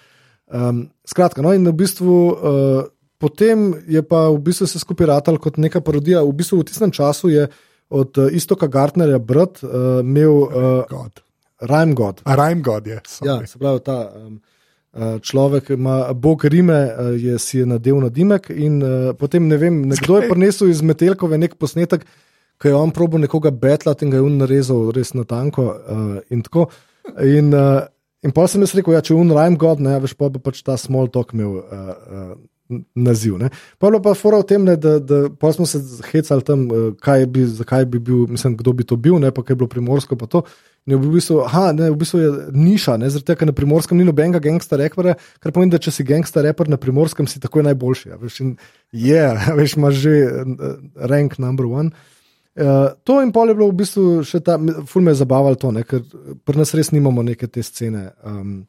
[0.48, 2.08] Um, skratka, no in v bistvu.
[2.08, 6.22] Uh, Potem je pa v bistvu se skupaj ratal kot neka parodija.
[6.22, 7.48] V bistvu v tistem času je
[7.90, 11.24] od uh, Istoka Gartnerja brat uh, imel uh, God.
[11.62, 12.22] Rhyme God.
[12.24, 13.02] A Rajm God je.
[13.26, 14.38] Ja, se pravi, ta um,
[15.22, 19.82] človek ima Bog Rime, je si je nadel na dimek in uh, potem ne vem,
[19.90, 22.06] nekdo je prinesel iz Metelkove nek posnetek,
[22.62, 26.20] ki je on probo nekoga betlati in ga je on narezal res na tanko uh,
[26.30, 26.68] in tako.
[27.22, 27.86] In, uh,
[28.26, 30.30] in pa sem jaz rekel, ja, če je on Rhyme God, ne, ja, veš, pa
[30.30, 31.58] bi pač ta small talk imel.
[31.62, 32.38] Uh, uh,
[32.96, 33.38] Naziv.
[33.40, 33.50] Ne.
[33.80, 35.80] Pa bilo pa fora v tem, ne, da, da pa smo se
[36.12, 39.44] hecali tam, eh, kaj bi, zakaj bi bil, mislim, kdo bi to bil, ne, pa
[39.44, 40.18] kaj je bilo primorsko.
[40.20, 40.44] Pa to.
[40.88, 43.56] In je v bistvu, aha, ne, v bistvu je niša, ne, zaradi tega, ker na
[43.56, 47.42] primorskem ni nobenega gangsta repera, kar pomeni, da če si gangsta reper na primorskem, si
[47.44, 48.14] takoj najboljši.
[48.16, 48.54] a Veš, in
[48.96, 50.78] yeah, veš, imaš že uh,
[51.12, 51.92] rank number one.
[52.56, 54.56] Uh, to in pol je bilo v bistvu še ta,
[54.88, 56.08] ful me je zabavalo to, ne, ker
[56.48, 58.08] pri nas res nimamo neke te scene.
[58.24, 58.64] Um,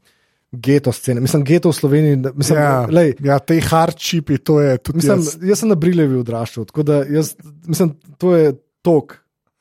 [0.51, 2.16] Geto scene, mislim, geto v Sloveniji.
[2.32, 5.34] Mislim, Ja, lej, ja, te hardčipi, to je tudi Mislim, jaz.
[5.42, 7.34] jaz sem na Briljevi odraščal, tako da jaz,
[7.66, 9.18] mislim, to je tok,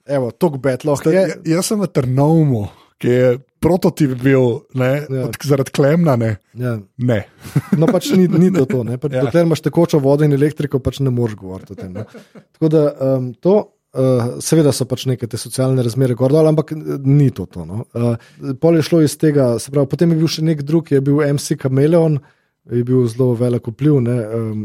[0.08, 0.96] evo, tok betloh.
[0.96, 2.68] Sta- Je, ja- Jaz sem v Trnovmu,
[2.98, 5.26] ki je prototip bil ne, Ja.
[5.26, 6.16] od, zaradi klemna.
[6.16, 6.38] Ne.
[6.54, 6.78] ja.
[6.98, 7.20] ne.
[7.74, 8.64] No, pač ni, ni to.
[8.66, 9.24] to pač, ja.
[9.24, 11.92] Dokler imaš tekočo vodo in elektriko, pač ne moreš govoriti o tem.
[11.92, 12.06] Ne.
[12.54, 12.86] Tako da
[13.18, 13.74] um, to.
[13.98, 17.48] Uh, seveda so pač neke te socialne razmere gor dol, ampak eh, ni to.
[17.50, 17.86] to no.
[17.98, 18.14] uh,
[18.62, 21.24] pol je šlo iz tega, se pravi, potem je bil še nek drug, je bil
[21.34, 22.20] MC Kameleon,
[22.70, 23.96] je bil zelo velik vpliv.
[24.06, 24.60] Ne, um,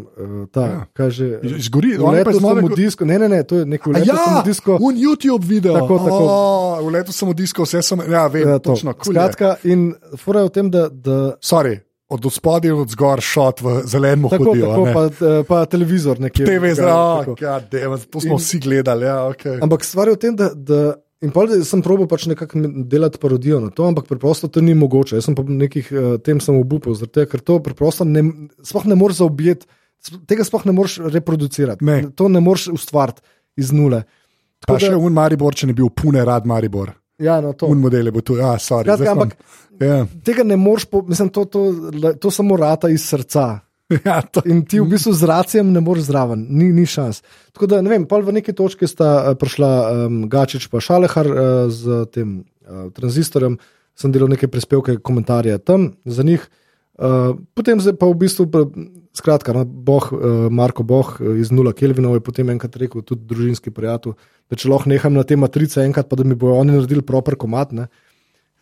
[0.53, 0.73] ta, Ja.
[0.73, 0.87] ja.
[0.93, 3.91] kaže, Zgori, je pa Vletel sem v disko, ne, ne, ne, to je nek A
[3.91, 4.77] vletel sem Ja, v disko.
[4.83, 5.79] un YouTube video.
[5.81, 6.21] Tako, tako.
[6.29, 8.03] O, v letu sem v disko, vse sem.
[8.11, 8.75] Ja, vem, Ja, to.
[8.75, 8.93] točno.
[9.01, 9.23] Cool je.
[9.23, 10.89] Skratka, in fura je v tem, da.
[10.91, 11.79] da Sorry,
[12.13, 14.73] od spodaj in od zgor šot v zelenem Tako, hodijo.
[14.73, 16.47] tako pa, eh, pa televizor nekje.
[16.47, 17.45] TV zraven, tako.
[17.45, 17.61] ja,
[18.07, 19.09] to smo In- vsi gledali.
[19.09, 19.57] Ja, okay.
[19.63, 20.83] Ampak stvar je v tem, da, da
[21.23, 22.59] In pol sem probil pač nekako
[22.91, 25.21] delati parodijo na to, ampak preprosto to ni mogoče.
[25.21, 28.25] Jaz sem pa nekih uh, tem sem obupal, tega, ker to preprosto ne,
[28.67, 29.69] sploh ne moreš zaobjeti,
[30.27, 31.87] tega sploh ne moreš reproducirati.
[31.87, 32.01] Ne.
[32.19, 33.23] To ne moreš ustvariti
[33.55, 34.03] iz nule.
[34.67, 36.91] Pa še un Maribor, če ne bi bil pune rad Maribor.
[37.21, 37.67] Ja, no, to.
[37.67, 38.89] Un model je bil tu, ja, sorry.
[38.97, 39.37] Sem- ampak
[39.83, 41.63] Ja, tega ne moreš, po, mislim, to, to,
[42.21, 43.61] to samo rata iz srca.
[44.07, 47.23] ja, to, In ti v bistvu z racijem ne moreš zraven, ni, ni šans.
[47.53, 49.71] Tako da, ne vem, pol v neki točki sta eh, prišla
[50.07, 53.59] um, Gačič pa Šalehar uh, z tem uh, tranzistorjem,
[53.99, 56.47] sem delal neke prispevke, komentarje tam za njih.
[56.93, 58.67] Uh, potem pa v bistvu, pa,
[59.17, 63.25] skratka, no, boh, uh, Marko Boh uh, iz Nula Kelvinov je potem enkrat rekel, tudi
[63.29, 64.13] družinski prijatelj,
[64.53, 67.39] da če lahko neham na te matrice enkrat, pa da mi bojo oni naredili proper
[67.41, 67.73] komat.
[67.73, 67.89] Ne.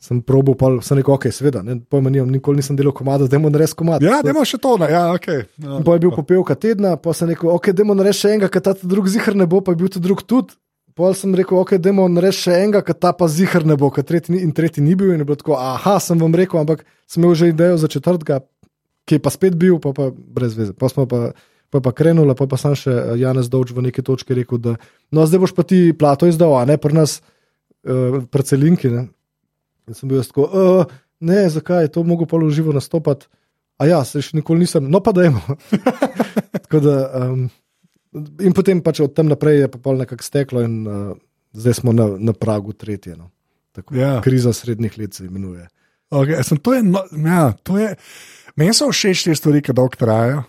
[0.00, 3.36] Sem probil, pa sem rekel, ok, seveda, ne, pojma nimam, nikoli nisem delal komada, da
[3.36, 4.00] imam res komat.
[4.00, 5.28] ja dajmo še to, ja, ok.
[5.60, 8.48] No, In pa je bil popevka tedna, pa sem rekel, ok, demo narediti še enega,
[8.54, 10.56] ker ta drug zihar ne bo, pa je bil tudi drug tudi.
[10.96, 14.06] Pol sem rekel, ok, demo narediti še enega, ker ta pa zihar ne bo, ker
[14.06, 15.12] tretji ni, in tretji ni bil.
[15.14, 18.40] In je bilo tako, aha, sem vam rekel, ampak sem imel že idejo za četrtega,
[19.06, 20.76] ki je pa spet bil, pa, pa brez veze.
[20.76, 21.30] Pa smo pa.
[21.70, 24.72] Pa pa krenula, pa, pa sem še eh, Janez Dovč v neki točki rekel, da
[25.14, 27.20] no, zdaj boš pa ti plato izdal, a ne pri nas,
[27.86, 28.90] uh, pri celinki.
[28.90, 29.04] Ne?
[29.86, 30.90] In sem bil jaz tako, uh,
[31.22, 33.30] ne, zakaj je to mogel pa v živo nastopati.
[33.80, 35.40] A ja, se še nikoli nisem, no pa dajmo.
[36.66, 37.46] Tako da, um,
[38.40, 41.16] in potem pač od tam naprej je pa nekako steklo, in uh,
[41.52, 43.16] zdaj smo na, na pragu tretje.
[43.16, 43.30] No.
[43.72, 44.20] Tako, Ja.
[44.20, 45.68] Kriza srednjih let se imenuje.
[46.10, 47.94] Okay, sem, to je, no, ja, to je,
[48.58, 50.42] meni so všeč te stvari, ki dolgo trajajo.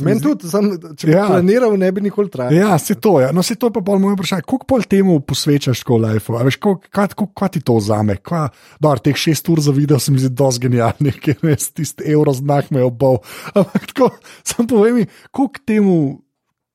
[0.00, 1.26] Meni tudi, sem, če bi Ja.
[1.28, 2.54] planiral, ne bi nikoli trajal.
[2.56, 3.28] Ja, se to je.
[3.36, 4.42] No, se to je pa bolj moje vprašanje.
[4.48, 6.00] Koliko pol temu posvečaš tako?
[6.08, 8.16] A Veš, koliko, kaj, koliko, kaj ti to vzame?
[8.80, 12.32] Dar, teh šest ur za video se mi zdi dosti genialnih, ker res tisti evro
[12.32, 13.20] znak me obal.
[13.54, 14.10] Ampak tako,
[14.42, 16.21] sam povem koliko temu,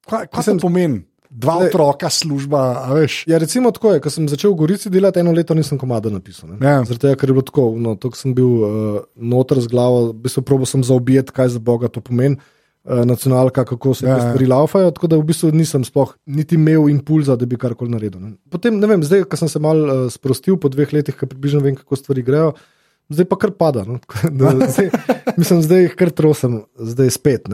[0.07, 0.99] kaj, kaj Mislim, to pomeni?
[1.29, 3.27] Dva zdaj- otroka, služba, a veš.
[3.27, 6.55] Ja, recimo tako je, ko sem začel v Gorici delati, eno leto nisem komada napisal.
[6.55, 6.79] Ja.
[6.81, 8.69] Zaradi tega, ker je bilo tako, no, tako sem bil uh,
[9.13, 12.39] noter z glavo, v bistvu probo sem zaobjeti, kaj za Boga to pomeni.
[12.85, 14.19] uh, Nacionalka, kako se Ja, ja.
[14.23, 18.21] stvari laufajo, tako da v bistvu nisem sploh niti imel impulza, da bi karkoli naredil.
[18.21, 18.31] Ne.
[18.49, 21.59] Potem, ne vem, zdaj, ko sem se mal uh, sprostil po dveh letih, ko približno
[21.59, 22.53] vem, kako stvari grejo,
[23.09, 23.83] zdaj pa kar pada.
[23.83, 23.99] No.
[24.31, 24.89] Da Zdaj,
[25.37, 27.47] mislim, zdaj jih kar trosem, zdaj spet.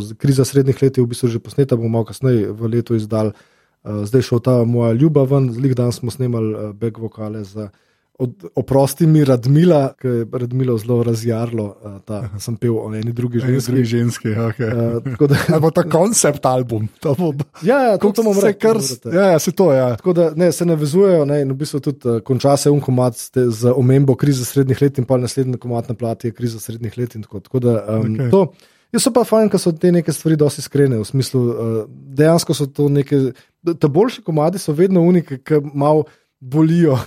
[0.00, 3.32] z- kriza srednjih let je v bistvu že posneta, bomo malo kasneje v letu izdal.
[3.80, 7.70] Uh, zdaj šel ta moja ljuba ven, zlih dan smo snemali uh, back vokale za
[8.18, 13.12] od, oprosti mi Radmila, ki je Radmilo zelo razjarlo, uh, ta sem pel o eni
[13.12, 13.72] drugi ženski.
[13.72, 14.96] Ženski, ženski, okay.
[14.96, 16.88] Uh, tako da, Ali bo to koncept album?
[17.00, 18.58] To bo, ja, ja, to, se reči.
[18.58, 18.80] kar,
[19.14, 19.78] ja, ja, se to je.
[19.78, 19.96] Ja.
[19.96, 23.72] Tako da ne, se navezujejo ne, in v bistvu tudi uh, konča se unkomat z
[23.76, 27.14] omembo krize srednjih let in pa naslednji komat na plati je kriza srednjih let.
[27.14, 28.30] in Tako, tako da um, okay.
[28.30, 28.46] to.
[28.92, 32.54] Jaz so pa fajn, ker so te neke stvari dosti iskrene, v smislu, uh, dejansko
[32.54, 33.28] so to neke.
[33.68, 36.06] Te boljši komadi so vedno unike, ki malo
[36.40, 36.98] bolijo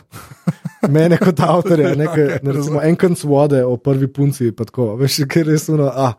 [0.95, 1.95] mene kot avtorja.
[1.95, 5.69] Nekaj, ne, recimo, en konc vode o prvi punci, pa tako, veš, ker je res
[5.71, 6.15] uno, ah,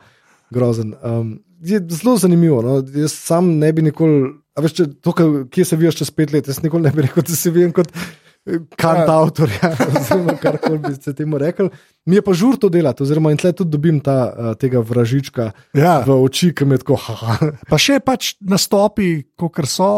[0.53, 0.95] grozen.
[1.03, 2.63] Um, je zelo zanimivo.
[2.63, 2.81] No?
[2.95, 5.15] Jaz sam ne bi nikoli, a veš, če, to,
[5.53, 7.93] kje se vidiš čez pet let, jaz nikoli ne bi rekel, da se vidim kot
[7.93, 11.71] eh, kantautor, ja, oziroma karkoli bi se temu rekel.
[12.07, 15.53] Mi je pa žur to delati, oziroma in tle tudi dobim ta, uh, tega vražička
[15.79, 16.01] Ja.
[16.07, 17.53] v oči, ki me tako haha.
[17.71, 19.93] Pa še pač nastopi, kot so.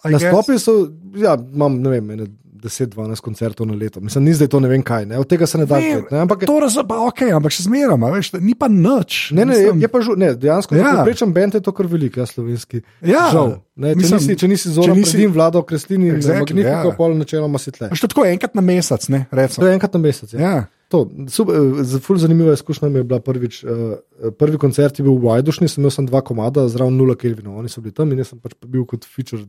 [0.00, 0.86] Nastopi so,
[1.20, 2.30] ja, imam ne vem, ene
[2.60, 4.00] 10-12 koncertov na leto.
[4.00, 5.18] Mislim, ni zdaj to ne vem kaj, ne?
[5.18, 8.10] od tega se ne da Ne, ne, Ampak To razumem, ok, ampak še zmeraj, a
[8.10, 9.32] veš, ni pa nič.
[9.32, 11.00] Ne, ne, je, Mislim, je pa žu, ne, dejansko Ja.
[11.02, 12.82] prečem bend je to kar veliko, ja, slovenski.
[13.02, 13.30] Ja.
[13.32, 13.60] Žal.
[13.74, 16.96] Ne, če, Mislim, nisi, če nisi zelo nisi- nisi vlado, kreslini, Exactly, exactly, magnifiko, ja.
[16.96, 17.88] pol načeloma si tle.
[17.88, 19.66] To je tako enkrat na mesec, ne, To recimo.
[19.66, 20.32] je enkrat na mesec.
[20.32, 20.40] Ja.
[20.40, 20.66] Ja.
[20.88, 23.62] To, super, eh, ful zanimiva izkušnja mi je bila prvič.
[23.62, 23.94] Uh,
[24.34, 27.68] prvi koncert je bil v Vajdušni, sem imel sem dva komada, zraven nula Kelvinov, oni
[27.70, 29.46] so bili tam in jaz sem pač bil kot featured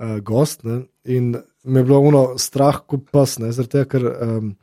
[0.00, 0.64] uh, gost.
[0.64, 4.54] Ne, in me je bilo ono strah, kot pas, ne, zaradi tega, ker, um,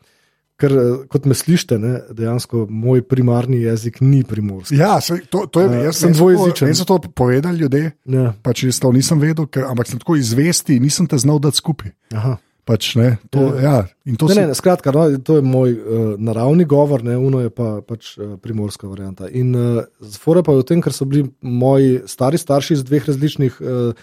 [0.57, 4.75] ker eh, kot me slišite, ne, dejansko moj primarni jezik ni primorski.
[4.75, 6.65] Ja, se, to, to je, Ja, jaz sem so to- dvojezičen.
[6.65, 8.33] Meni so to povedali ljudje, Ja.
[8.41, 11.93] pač jaz to nisem vedel, ker, ampak sem tako izvesti, nisem te znal dati skupaj.
[12.17, 12.37] Aha.
[12.67, 13.85] Pač, ne, to, ja.
[14.03, 17.39] in to Ne, si, ne, skratka, no, to je moj uh, naravni govor, ne, uno
[17.45, 19.29] je pa pač uh, primorska varianta.
[19.29, 23.05] In uh, zfore pa je v tem, ker so bili moji stari starši iz dveh
[23.07, 23.93] različnih uh,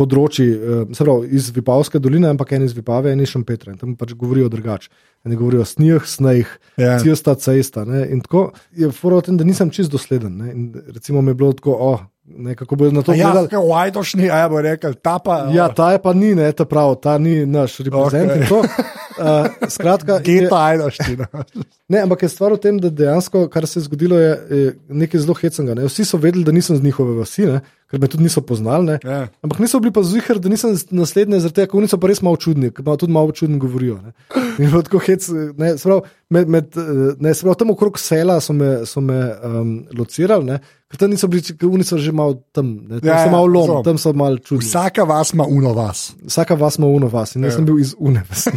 [0.00, 3.76] področji, uh, se pravi iz Vipavske doline, ampak en iz Vipave, en iz Šampetra.
[3.76, 4.88] Tam pač govorijo drugače.
[5.22, 6.48] Eni govorijo snijah, snejh,
[6.80, 6.94] Ja.
[6.98, 7.84] cesta, cesta.
[7.84, 10.38] Ne, in tako je fora v tem, da nisem čist dosleden.
[10.38, 13.32] Ne, in recimo mi je bilo tako, oh, ne, kako bodo na to A ja,
[13.44, 15.42] kaj Vajdošni, a ja bo rekel, ta pa.
[15.52, 18.48] Ja, ta je pa ni, ne, ta prav, ta ni naš reprezent.
[18.48, 18.88] Okay.
[19.20, 21.26] Uh, skratka, je- Geta Ajdoština.
[21.90, 25.20] Ne, ampak je stvar v tem, da dejansko, kar se je zgodilo, je, je nekaj
[25.20, 25.74] zelo hecnega.
[25.74, 25.84] Ne.
[25.84, 27.60] Vsi so vedeli, da nisem z njihove vasi, ne,
[27.90, 28.98] ker me tudi niso poznali.
[29.04, 29.28] Ja.
[29.42, 32.22] Ampak niso bili pa zvihar, da nisem naslednji, zaradi tega, ker oni so pa res
[32.22, 33.96] malo čudni, ker malo tudi malo čudno govorijo.
[34.04, 34.12] Ne.
[34.62, 35.26] In tako hec,
[35.58, 39.00] ne, se pravi, med, med, eh, ne, se pravi, tam okrog sela so me, so
[39.02, 40.58] me um, locirali, ne,
[40.90, 43.32] ker tam niso bili, ker oni so že malo tam, ne, tam Ja, so ja,
[43.34, 43.84] malo lom, razumem.
[43.90, 44.66] tam so malo čudni.
[44.68, 46.12] Vsaka vas ima uno vas.
[46.26, 47.56] Vsaka vas ima uno vas in jaz Ja.
[47.58, 48.50] sem bil iz une vasi.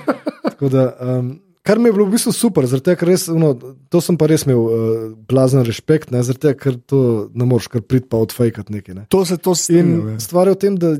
[0.56, 1.34] Tako da, um,
[1.66, 3.50] kar mi je bilo v bistvu super, tega, ker res, no,
[3.90, 7.00] to sem pa res imel uh, blazen respekt, ne, tega, ker to
[7.34, 8.94] ne moreš kar priti pa odfajkati nekaj.
[8.94, 9.04] Ne.
[9.10, 10.16] To se to In strinja.
[10.22, 10.94] stvar je v tem, da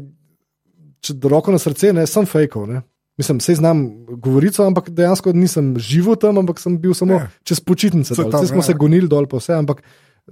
[1.06, 2.66] če roko na srce, ne, sem fejkal.
[2.66, 2.82] Ne.
[3.16, 3.86] Mislim, sej znam
[4.20, 7.30] govorico, ampak dejansko nisem živel tam, ampak sem bil samo Ja.
[7.48, 8.12] čez počitnice.
[8.12, 8.66] Saj smo ja.
[8.68, 9.80] se gonili dol, pa vse, ampak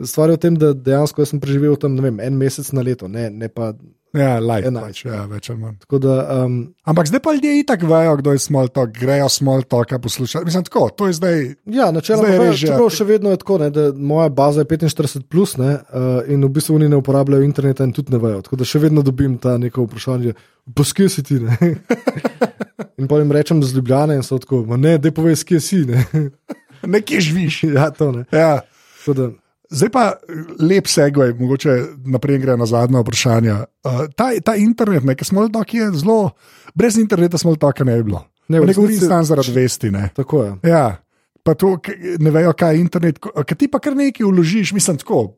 [0.03, 3.30] stvar je v tem, da dejansko sem preživel tam vem, en mesec na leto, ne,
[3.30, 3.74] ne pa.
[4.14, 4.70] Ja, Enajst.
[4.70, 5.74] pač, ja, več ali manj.
[5.99, 6.12] Da,
[6.45, 6.53] um,
[6.84, 10.45] Ampak zdaj pa ljudje itak vejo, kdo je small talk, grejo small talka poslušati.
[10.45, 11.34] Mislim, tako, to je zdaj.
[11.66, 14.66] Ja, načeloma je res že- čeprav še vedno je tako, ne, da moja baza je
[14.66, 18.42] 45, plus, ne, uh, in v bistvu oni ne uporabljajo interneta in tudi ne vejo.
[18.42, 20.34] Tako da še vedno dobim ta neko vprašanje,
[20.70, 21.40] poskaj si ti.
[22.97, 25.76] In pa jim rečem z Ljubljana in so tako, "Ma ne, da povej, skje si.
[25.84, 26.07] Ne?
[26.84, 27.62] Nekje živiš.
[27.74, 28.24] ja, to ne.
[28.30, 28.61] Ja.
[29.01, 29.26] Tako da,
[29.75, 30.05] Zdaj pa
[30.62, 31.72] lep segway, mogoče
[32.07, 33.57] naprej gre na zadnja vprašanja.
[33.83, 36.18] Uh, ta, ta internet, ki smo tako je zelo,
[36.79, 38.22] brez interneta smo tako ne bi bilo.
[38.49, 39.91] Ne, Ne, govorim resnici- samo zaradi vesti.
[39.91, 40.11] Ne.
[40.14, 40.51] tako je.
[40.70, 40.97] Ja,
[41.43, 41.79] pa to,
[42.18, 43.18] ne vejo, kaj je internet.
[43.18, 45.35] Ker ti pa kar nekaj vložiš, mislim tako.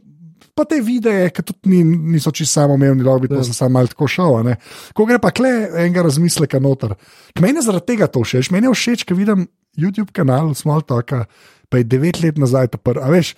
[0.57, 3.45] Pa te videe, ki tudi ni, niso čisto samoumevni, lahko bi to ja.
[3.45, 4.53] samo malo tako šel.
[4.97, 6.95] Ko gre pa kle enega razmisleka noter.
[7.37, 8.51] Je zaradi tega to všeč.
[8.51, 11.27] Meni je všeč, ker vidim YouTube kanal Small Talka,
[11.69, 13.05] pa je devet let nazaj ta prvi.
[13.05, 13.35] A veš,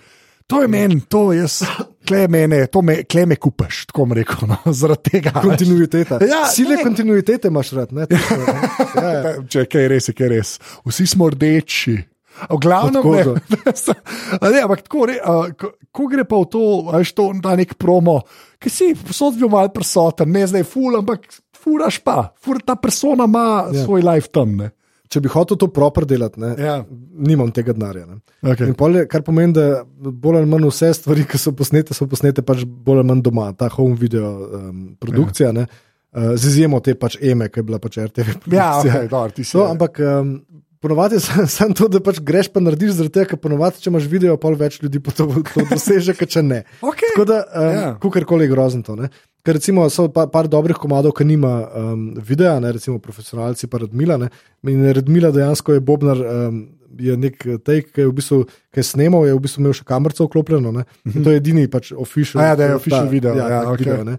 [0.48, 1.60] to je meni, to jaz,
[2.08, 4.48] kle mene, to me, kle me kupaš, tako bom rekel.
[4.48, 5.34] No, zaradi tega.
[5.44, 6.20] Kontinuiteta.
[6.24, 6.84] Ja, Sile ne.
[6.86, 7.92] kontinuitete imaš rad.
[7.92, 8.54] Ne, Tako, ne.
[9.02, 9.34] ja, ja.
[9.44, 10.54] Če kaj res, je kaj res.
[10.88, 11.98] Vsi smo rdeči.
[12.38, 13.72] V glavnem, ne,
[14.54, 16.60] ne, ampak tako, re, a, ko, ko gre pa v to,
[16.92, 18.20] veš, to da nek promo,
[18.62, 21.26] ki si posod bil mal prisoten, ne zdaj ful, ampak
[21.58, 23.44] furaš pa, fur, ta persona ima
[23.74, 23.82] ja.
[23.82, 24.54] svoj life tam.
[24.54, 24.70] Ne.
[25.08, 26.84] Če bi hotel to proper delati, ne, Ja.
[27.16, 28.04] nimam tega denarja.
[28.06, 28.18] ne.
[28.42, 28.66] Okay.
[28.68, 32.04] In pol je, kar pomeni, da bolj ali manj vse stvari, ki so posnete, so
[32.06, 35.64] posnete pač bolj ali manj doma, ta home video um, produkcija, ne,
[36.12, 38.36] uh, z izjemo te pač EME, ki je bila pač RTV.
[38.52, 39.56] Ja, okay, dobro, ti si.
[39.56, 40.34] To, ampak um,
[40.78, 43.88] ponovadi je samo sam to, da pač greš pa narediš, zaradi tega, ker ponovadi, če
[43.88, 46.60] imaš video, pol več ljudi pa to, to doseže, kot če ne.
[46.84, 47.14] Okay.
[47.16, 47.72] Tako da, um, Ja.
[47.80, 47.96] yeah.
[47.98, 48.94] kukorkoli je grozno to.
[48.94, 49.08] Ne?
[49.48, 53.80] Ker recimo so pa, par dobrih komadov, ki nima um, videa, ne, recimo profesionalci, pa
[53.80, 54.18] Redmila.
[54.20, 54.28] Ne,
[54.68, 56.58] in Redmila dejansko je Bobnar, um,
[57.00, 59.88] je nek take, ki je v bistvu, ki je snemal, je v bistvu imel še
[59.88, 60.74] kamerco vklopljeno.
[60.76, 62.44] Ne, in to je edini pač official.
[62.44, 63.88] A ja, da je official video, ja, tak okej.
[63.88, 64.18] video ne,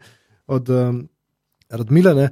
[0.49, 0.99] od um,
[1.77, 2.17] Redmila.
[2.17, 2.31] Ne.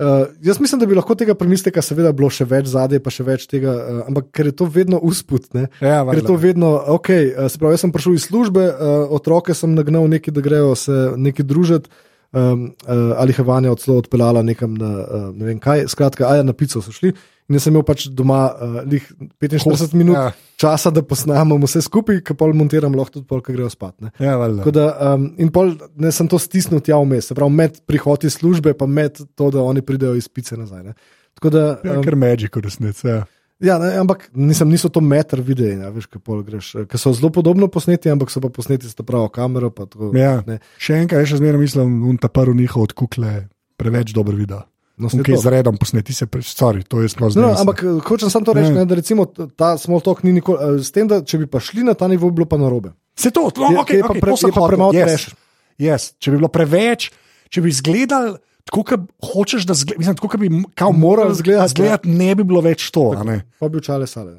[0.00, 3.28] Uh, jaz mislim, da bi lahko tega premisleka, seveda, bilo še več zadaj, pa še
[3.28, 5.52] več tega, uh, ampak ker je to vedno usput.
[5.58, 8.68] Ne, Ja, Ker je to vedno, ok, uh, se pravi, jaz sem prišel iz službe,
[8.72, 11.90] uh, otroke sem nagnal neki, da grejo se neki družiti,
[12.32, 16.52] um, uh, ali Havanja odslo odpeljala nekam na uh, ne vem kaj, skratka, aja na
[16.52, 17.12] pico so šli.
[17.48, 19.04] In jaz sem imel pač doma uh, lih
[19.40, 20.26] 45 minut ja.
[20.28, 20.48] ja.
[20.60, 23.94] časa, da posnamem vse skupaj, ki pol montiram, lahko tudi pol, ki grejo spat.
[24.04, 24.12] Ne.
[24.20, 24.34] Ja.
[24.36, 28.28] Tako da, um, in pol ne sem to stisnil tja vmes, se pravi, med prihod
[28.28, 30.90] iz službe, pa med to, da oni pridejo iz pice nazaj.
[30.90, 31.16] Ne.
[31.40, 33.08] Tako da, Ja, um, ker magic v resnici.
[33.08, 33.24] Ja.
[33.60, 36.86] Ja, ne, ampak nisem, niso to meter videi, ja, veš, kako greš.
[36.86, 39.68] Ker so zelo podobno posneti, ampak so pa posneti s to pravo kamero.
[39.68, 40.42] pa Tako, Ja.
[40.46, 40.60] ne.
[40.76, 44.54] Še enkrat, še zmeraj mislim, da ta prvi njihov od kukle preveč dobro vidi.
[44.96, 45.40] No, saj Nekaj to.
[45.40, 47.46] z redom posneti se, sorry, to je sploh No, zelo.
[47.48, 48.78] no, ampak eh, hočem samo to reči, Ne.
[48.78, 51.58] ne, da recimo ta small talk ni nikoli, eh, s tem, da če bi pa
[51.58, 52.90] šli na ta nivo, bi bilo pa narobe.
[53.12, 55.30] Se to, no, Je- okay, je pa okay, pre- to sem je pa premalo yes,
[55.76, 56.14] yes.
[56.16, 57.10] Če bi bilo preveč,
[57.48, 58.38] če bi izgledal
[58.68, 62.44] tako, kot hočeš, da zgleda, mislim, tako, bi kao Moral moral izgledati, izgledati, ne bi
[62.44, 63.10] bilo več to.
[63.16, 63.40] a ne.
[63.58, 64.38] Pa bi učale sale.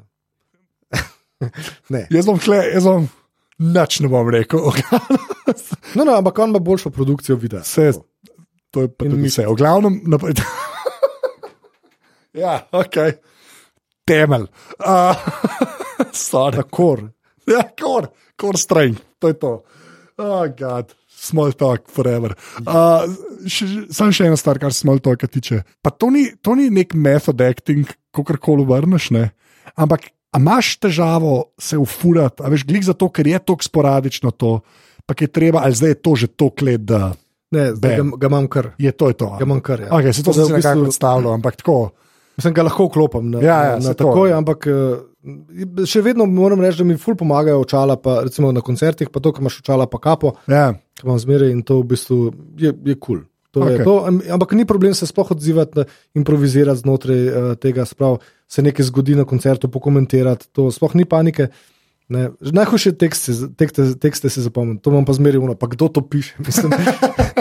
[1.93, 2.05] ne.
[2.13, 3.09] Jaz bom kle, jaz bom
[3.59, 4.69] nič ne bom rekel.
[5.97, 7.63] No, no, ampak on ima boljšo produkcijo videa.
[7.65, 7.91] Vse,
[8.69, 9.47] to je pa In tudi vse.
[9.49, 10.37] V glavnem, naprej.
[12.43, 12.97] ja, ok.
[14.05, 14.45] Temelj.
[14.77, 15.17] Uh,
[16.13, 16.61] sorry.
[16.61, 17.07] Takor.
[17.49, 19.53] Ja, kor, kor streng, to je to.
[20.21, 20.93] Oh, God.
[21.19, 22.31] Small talk forever.
[22.63, 23.03] Uh,
[23.91, 25.61] Sam še ena stvar, kar se small talka tiče.
[25.83, 27.83] Pa to ni, to ni nek method acting,
[28.15, 29.25] kako koli vrneš, ne?
[29.75, 34.59] ampak imaš težavo se ufurati, a veš, glik zato, ker je tako sporadično to,
[35.05, 37.11] pa je treba, ali zdaj je to že to klet, da
[37.51, 38.09] Ne, zdaj ga, Bam.
[38.13, 38.67] ga imam kar.
[38.77, 39.07] je to.
[39.09, 39.27] Je to?
[39.39, 39.89] Ga imam kar ja.
[39.89, 41.77] Okay, se to Zdaj sem si v bistvu- nekako predstavljal, ampak tako.
[42.39, 44.05] Mislim, ga lahko vklopim na, Ja, ja, na, na to.
[44.05, 48.63] takoj, ampak eh, še vedno moram reči, da mi ful pomagajo očala, pa recimo na
[48.63, 51.89] koncertih, pa to, ko imaš očala, pa kapo, Ja, ki imam zmeraj in to v
[51.91, 52.19] bistvu
[52.55, 52.95] je kul.
[52.99, 53.19] Cool.
[53.49, 53.81] To okay.
[53.81, 55.81] to, am- ampak ni problem se sploh odzivati,
[56.13, 61.47] improvizirati znotraj uh, tega, sprav, se nekaj zgodi na koncertu, pokomentirati, to sploh ni panike.
[62.09, 66.01] Ne, najhujše tekste, tekste, tekste si zapomnim, to imam pa zmeraj uno, pa kdo to
[66.01, 66.37] piše.
[66.41, 66.73] Mislim,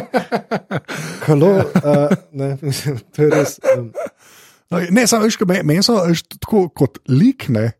[1.28, 3.60] Halo, uh, ne, mislim, to je res.
[3.76, 3.92] Um,
[4.70, 7.70] No, Ne, samo veš, meni men so veš, tako kot lik, ne.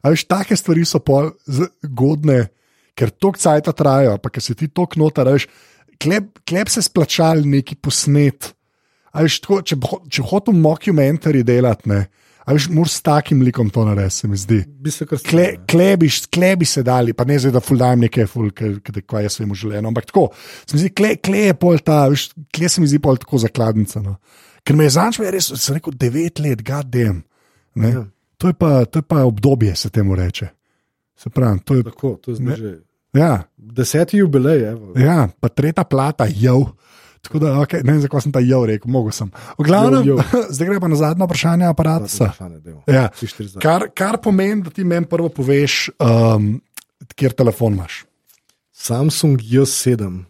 [0.00, 2.48] A veš, take stvari so pol z- godne,
[2.96, 5.48] ker tok cajta trajajo, pa ker si ti tok noter, a veš,
[6.00, 8.54] klep, klep se splačal neki posnet.
[9.12, 9.76] Veš, tako, če,
[10.08, 12.00] če hočem mockumentary delati, ne,
[12.46, 14.60] a veš, moraš s takim likom to narediti, se mi zdi.
[14.94, 19.36] se Kle, klebiš, klebi se dali, pa ne zdaj, da fuldajem nekaj, ful, kaj jaz
[19.36, 19.90] svojemu življenju.
[19.92, 20.28] Ampak tako,
[20.64, 23.42] se mi zdi, kle, kle je pol ta, veš, kle se mi zdi pol tako
[23.42, 24.00] zakladnica.
[24.00, 24.16] No.
[24.62, 27.22] Ker me je zanč, res, sem rekel, devet let, gadem.
[27.74, 28.04] Ja.
[28.36, 30.48] To, je pa- to je pa obdobje, se temu reče.
[31.16, 31.82] Se pravi, to je.
[31.84, 32.70] Tako, to je zdaj že
[33.12, 34.70] Ja, deseti jubilej.
[34.70, 34.92] Evo.
[34.96, 36.70] ja, pa tretja plata, jov.
[37.20, 39.28] Tako da, okay, ne vem, zakaj sem ta jov rekel, mogel sem.
[39.58, 40.22] V glavnem, Jov,
[40.54, 42.08] zdaj gre pa na zadnje vprašanje aparata.
[42.86, 43.10] Ja.
[43.12, 43.60] Zdaj.
[43.60, 46.62] Kar, kar pomeni, da ti meni prvo poveš, um,
[47.12, 48.04] kjer telefon imaš.
[48.72, 50.24] Samsung J7,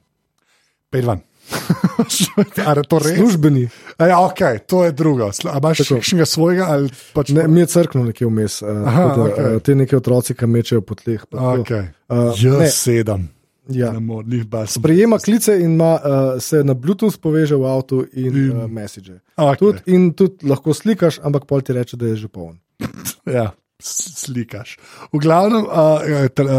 [0.91, 1.21] Pej van.
[2.69, 3.17] Ali to res?
[3.17, 3.69] službeni.
[3.99, 5.29] A Ja, ok, to je drugo.
[5.29, 6.65] A imaš še kakšnega svojega?
[7.13, 8.63] Pač Ne, mi je crknil nekje vmes.
[8.63, 9.45] Uh, Aha, da, okej.
[9.47, 11.21] uh, te neke otroci, ki mečejo po tleh.
[11.31, 11.91] okay.
[12.09, 13.29] Uh, J ne, sedem.
[13.69, 13.93] ja.
[13.93, 14.75] Ne more, ni bas.
[14.75, 16.03] Sprejema klice in ima, uh,
[16.39, 19.21] se na Bluetooth poveže v avtu in In- uh, message.
[19.37, 19.57] Okay.
[19.59, 22.57] Tud, in tudi lahko slikaš, ampak pol ti reče, da je že poln.
[23.29, 24.79] Ja, slikaš.
[25.13, 26.01] V glavnem, uh,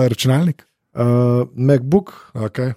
[0.08, 0.64] računalnik.
[0.94, 2.74] Uh, MacBook Okay.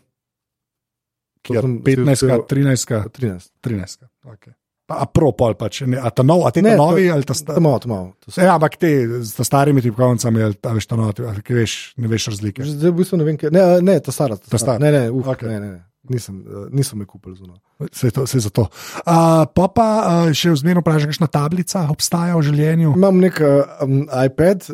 [1.44, 3.50] To Kjer, sem si 15, vzel- 13, 13.
[3.60, 4.06] 13.
[4.32, 4.54] Okay.
[4.84, 7.08] Pa, a pro pol pač, ne, a ta nov, a te Ne, ne, to- novi
[7.12, 7.56] ali ta stari?
[7.56, 8.08] Tam malo, tam malo.
[8.24, 8.90] To so- Ja, ampak te
[9.24, 12.64] s ta starimi tipkovnicami ali ta veš ta novi, ali kaj veš, ne veš razlike.
[12.64, 13.48] Zdaj v bistvu ne vem, kaj.
[13.52, 14.36] Ne, a, ne, ta stara.
[14.36, 14.76] Ta stara.
[14.80, 15.48] Ne, ne, uf, Okej.
[15.48, 15.48] okay.
[15.52, 15.82] ne, ne, ne.
[16.04, 17.56] Nisem, uh, nisem me kupil zunaj.
[17.80, 18.68] Vse to, vse za to.
[19.08, 19.88] Uh, pa pa
[20.28, 22.92] uh, še vzmerno vprašaj, kakšna tablica obstaja v življenju.
[22.92, 24.68] Imam nek uh, um, iPad,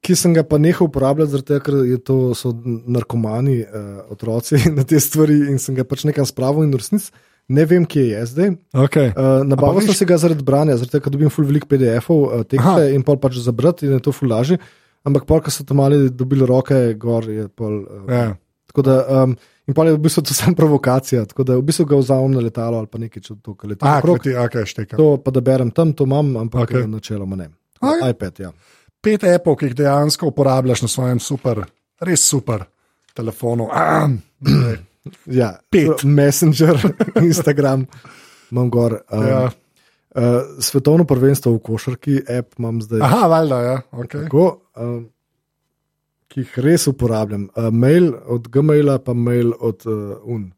[0.00, 4.84] ki sem ga pa nehal uporabljati, zato ker je to, so narkomani, uh, otroci na
[4.84, 7.10] te stvari in sem ga pač nekam spravil in v resnici
[7.50, 8.50] ne vem, kje je zdaj.
[8.86, 9.10] Okay.
[9.10, 12.44] Uh, nabavil veš- sem si ga zaradi branja, zato ker dobim full velik PDF-ov, uh,
[12.46, 14.60] tekste in pol pač za brati in je to full lažje.
[15.06, 17.82] Ampak pol, ko so tam mali dobili roke, gor je pol.
[17.82, 18.28] Uh, Ja.
[18.70, 19.32] Tako da, um,
[19.66, 22.44] in pol je v bistvu to samo provokacija, tako da v bistvu ga vzamem na
[22.46, 23.82] letalo ali pa nekaj, če to leti.
[23.82, 24.22] A, okrog.
[24.22, 24.86] ti, okay.
[24.94, 26.86] To pa da berem tam, to imam, ampak okay.
[26.86, 27.50] načeloma ne.
[27.80, 28.12] Okej.
[28.12, 28.52] iPad, ja.
[29.00, 31.62] Pet appov, ki jih dejansko uporabljaš na svojem super,
[32.00, 32.66] res super
[33.16, 33.68] telefonu.
[33.72, 34.18] Ahem.
[35.40, 35.54] ja.
[35.70, 36.04] Pet.
[36.18, 36.76] Messenger,
[37.28, 37.86] Instagram,
[38.50, 38.98] imam gor.
[39.08, 39.40] Um, Ja.
[39.46, 40.22] uh,
[40.60, 43.00] svetovno prvenstvo v košarki, app imam zdaj.
[43.00, 43.76] Aha, valjda, ja.
[43.92, 44.24] Okay.
[44.24, 44.44] Tako,
[44.76, 45.04] um,
[46.28, 47.48] ki jih res uporabljam.
[47.54, 49.94] Uh, mail od Gmaila, pa mail od uh,
[50.24, 50.50] un.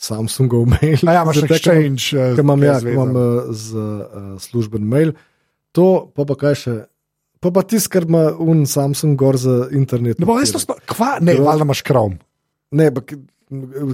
[0.00, 0.96] Samsungov mail.
[1.04, 2.04] A ja, imaš imam- exchange.
[2.16, 4.04] eh, Ker imam, kaj ja, imam uh, z uh,
[4.40, 5.10] služben mail.
[5.76, 5.84] To,
[6.16, 6.76] pa pa kaj še.
[7.40, 10.18] Pa pa tisti, kar ima un Samsung gor za internet.
[10.20, 10.76] Ne, res to.
[10.86, 11.16] Kva?
[11.20, 12.18] Ne, Groz- valjda imaš krom.
[12.70, 13.14] Ne, ampak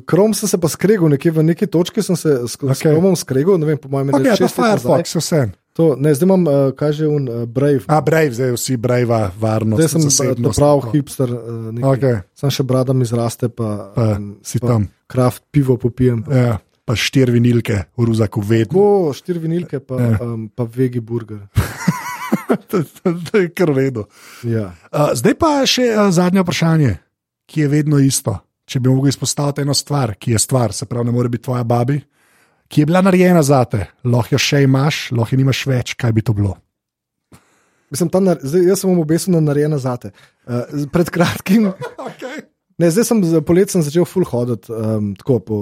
[0.04, 2.90] Krom sem se pa skregal, nekje v neki točki sem se s okay.
[2.92, 4.26] Kromom skregal, ne vem, po mojem mnenju.
[4.26, 5.46] ja, to Firefox, vse.
[5.72, 7.80] To, ne, zdaj imam, uh, kaj že un uh, Brave.
[7.88, 9.80] A, Brave, zdaj vsi Brave, varnost.
[9.80, 10.92] Zdaj sem uh, zasebnost, prav tako.
[10.92, 11.40] hipster, uh,
[11.72, 11.88] nekaj.
[11.90, 14.88] Okay, Sam še bradam izraste, pa, pa um, si pa tam.
[15.08, 16.20] kraft pivo popijem.
[16.20, 16.32] Pa.
[16.36, 16.52] Ja,
[16.84, 18.76] pa štiri vinilke v Ruzaku, vedno.
[18.76, 20.20] Tako, štiri vinilke, pa, Ja.
[20.20, 21.48] um, pa vegi burger.
[22.70, 24.06] to, to, to je kar v redu.
[24.46, 24.72] Ja.
[24.90, 26.92] Uh, zdaj pa še uh, zadnje vprašanje,
[27.50, 28.38] ki je vedno isto.
[28.66, 31.62] Če bi mogel izpostaviti eno stvar, ki je stvar, se pravi, ne more biti tvoja
[31.62, 32.00] babi,
[32.66, 36.14] ki je bila narejena za te, lahko jo še imaš, lahko jo nimaš več, kaj
[36.16, 36.56] bi to bilo.
[37.94, 40.10] Mislim, nar- zdaj, jaz sem vam obesil na narejena zate.
[40.46, 41.70] Uh, pred kratkim,
[42.10, 42.42] Okay.
[42.78, 45.58] Ne, zdaj sem za polet sem začel full hoditi, um, tako po,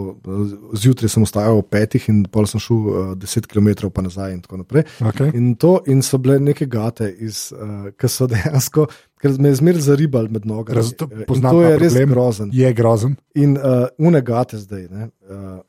[0.79, 4.41] zjutraj sem vstajal ob petih in pol sem šel uh, 10 km pa nazaj in
[4.45, 4.87] tako naprej.
[5.13, 5.35] Okay.
[5.35, 8.89] In, to, in so bile neke gate, iz, uh, ki so dejansko,
[9.23, 10.81] ker me je zmeraj zaribal med nogami.
[10.81, 12.51] Raz- to to je res grozen.
[12.55, 13.17] Je grozen.
[13.35, 14.89] In uh, une gate zdaj.
[14.91, 15.63] Ne, uh,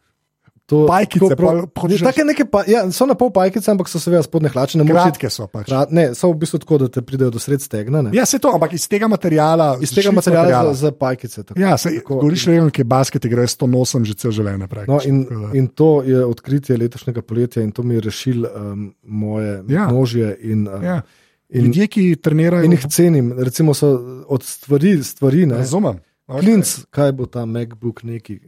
[0.65, 3.99] to, Pajkice, pol hočeš Ne, take neke pa, ja, so na pol pajkice, ampak so
[4.01, 4.79] seveda spodne hlače.
[4.81, 5.67] Kratke so pač.
[5.69, 8.01] krat- ne, so v bistvu tako, da te pridejo do sred stegna.
[8.01, 8.09] Ne.
[8.13, 9.77] Ja, se to, ampak iz tega materijala.
[9.77, 11.43] Iz tega švic materiala za, za pajkice.
[11.43, 11.59] Tako.
[11.59, 12.15] Ja, se Tako.
[12.15, 14.65] govoriš, da je basket, igra, jaz to nosim že cel življenje.
[14.87, 15.21] No, in,
[15.53, 19.85] in to je odkritje letošnjega poletja, in to mi je rešil um, moje Ja.
[19.87, 20.33] nožje.
[20.41, 21.01] In, uh, Ja.
[21.49, 23.93] in, Ljudje, ki trenirajo, in jih cenim, recimo, so
[24.27, 25.57] od stvari, stvari ne.
[25.57, 26.01] razumem.
[26.27, 26.39] Okay.
[26.41, 28.39] Klinc, kaj bo ta MacBook neki,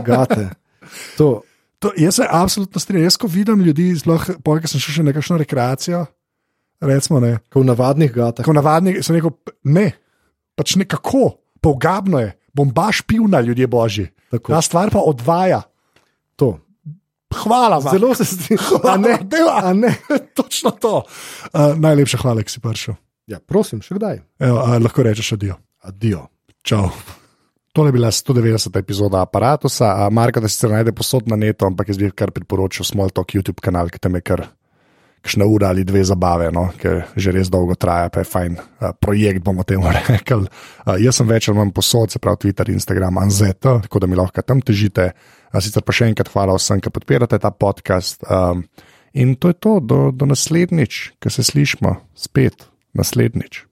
[0.00, 0.48] gate.
[1.18, 1.42] To,
[1.80, 3.06] To, jaz se absolutno strinjam.
[3.08, 6.02] Jaz, ko vidim ljudi, sploh pojka sem šel še na kakšno rekreacijo,
[6.84, 8.42] recimo, ne, ko v navadnih gatah.
[8.44, 9.32] tako navadni, sem rekel,
[9.64, 9.86] ne,
[10.60, 14.10] pač nekako, pogabno je, bom baš pil na ljudje božji.
[14.28, 14.52] Tako.
[14.52, 15.62] Ta stvar pa odvaja.
[16.36, 16.58] To.
[17.40, 17.96] Hvala vam.
[17.96, 18.84] Zelo se strinjam.
[18.92, 19.60] A ne, dela.
[19.64, 19.94] a ne.
[20.36, 21.06] Točno to.
[21.48, 22.98] Uh, najlepša hvala, ki si prišel.
[23.30, 24.20] Ja, prosim, še kdaj.
[24.42, 25.56] Evo, uh, lahko rečeš adijo.
[25.80, 26.26] Adijo.
[26.60, 26.90] Čau.
[27.72, 28.78] Tole je bila 190.
[28.78, 29.68] epizoda aparata.
[30.10, 33.88] Marka, da se najde posod na netu, ampak jaz bi kar priporočil Smalltalk YouTube kanal,
[33.88, 34.46] ki tam je kar
[35.20, 38.90] kakšna ura ali dve zabave, no, ker že res dolgo traja, pa je fajn uh,
[38.96, 40.48] projekt, bomo temu rekli.
[40.48, 44.18] Uh, jaz sem več ali manj posod, se pravi Twitter, Instagram, Anzeta, tako da mi
[44.18, 45.12] lahko tam težite.
[45.52, 48.24] Uh, sicer pa še enkrat hvala vsem, ki podpirate ta podcast.
[48.24, 48.64] Um,
[49.12, 53.69] in to je to, do, do naslednjič, ki se slišmo spet naslednjič.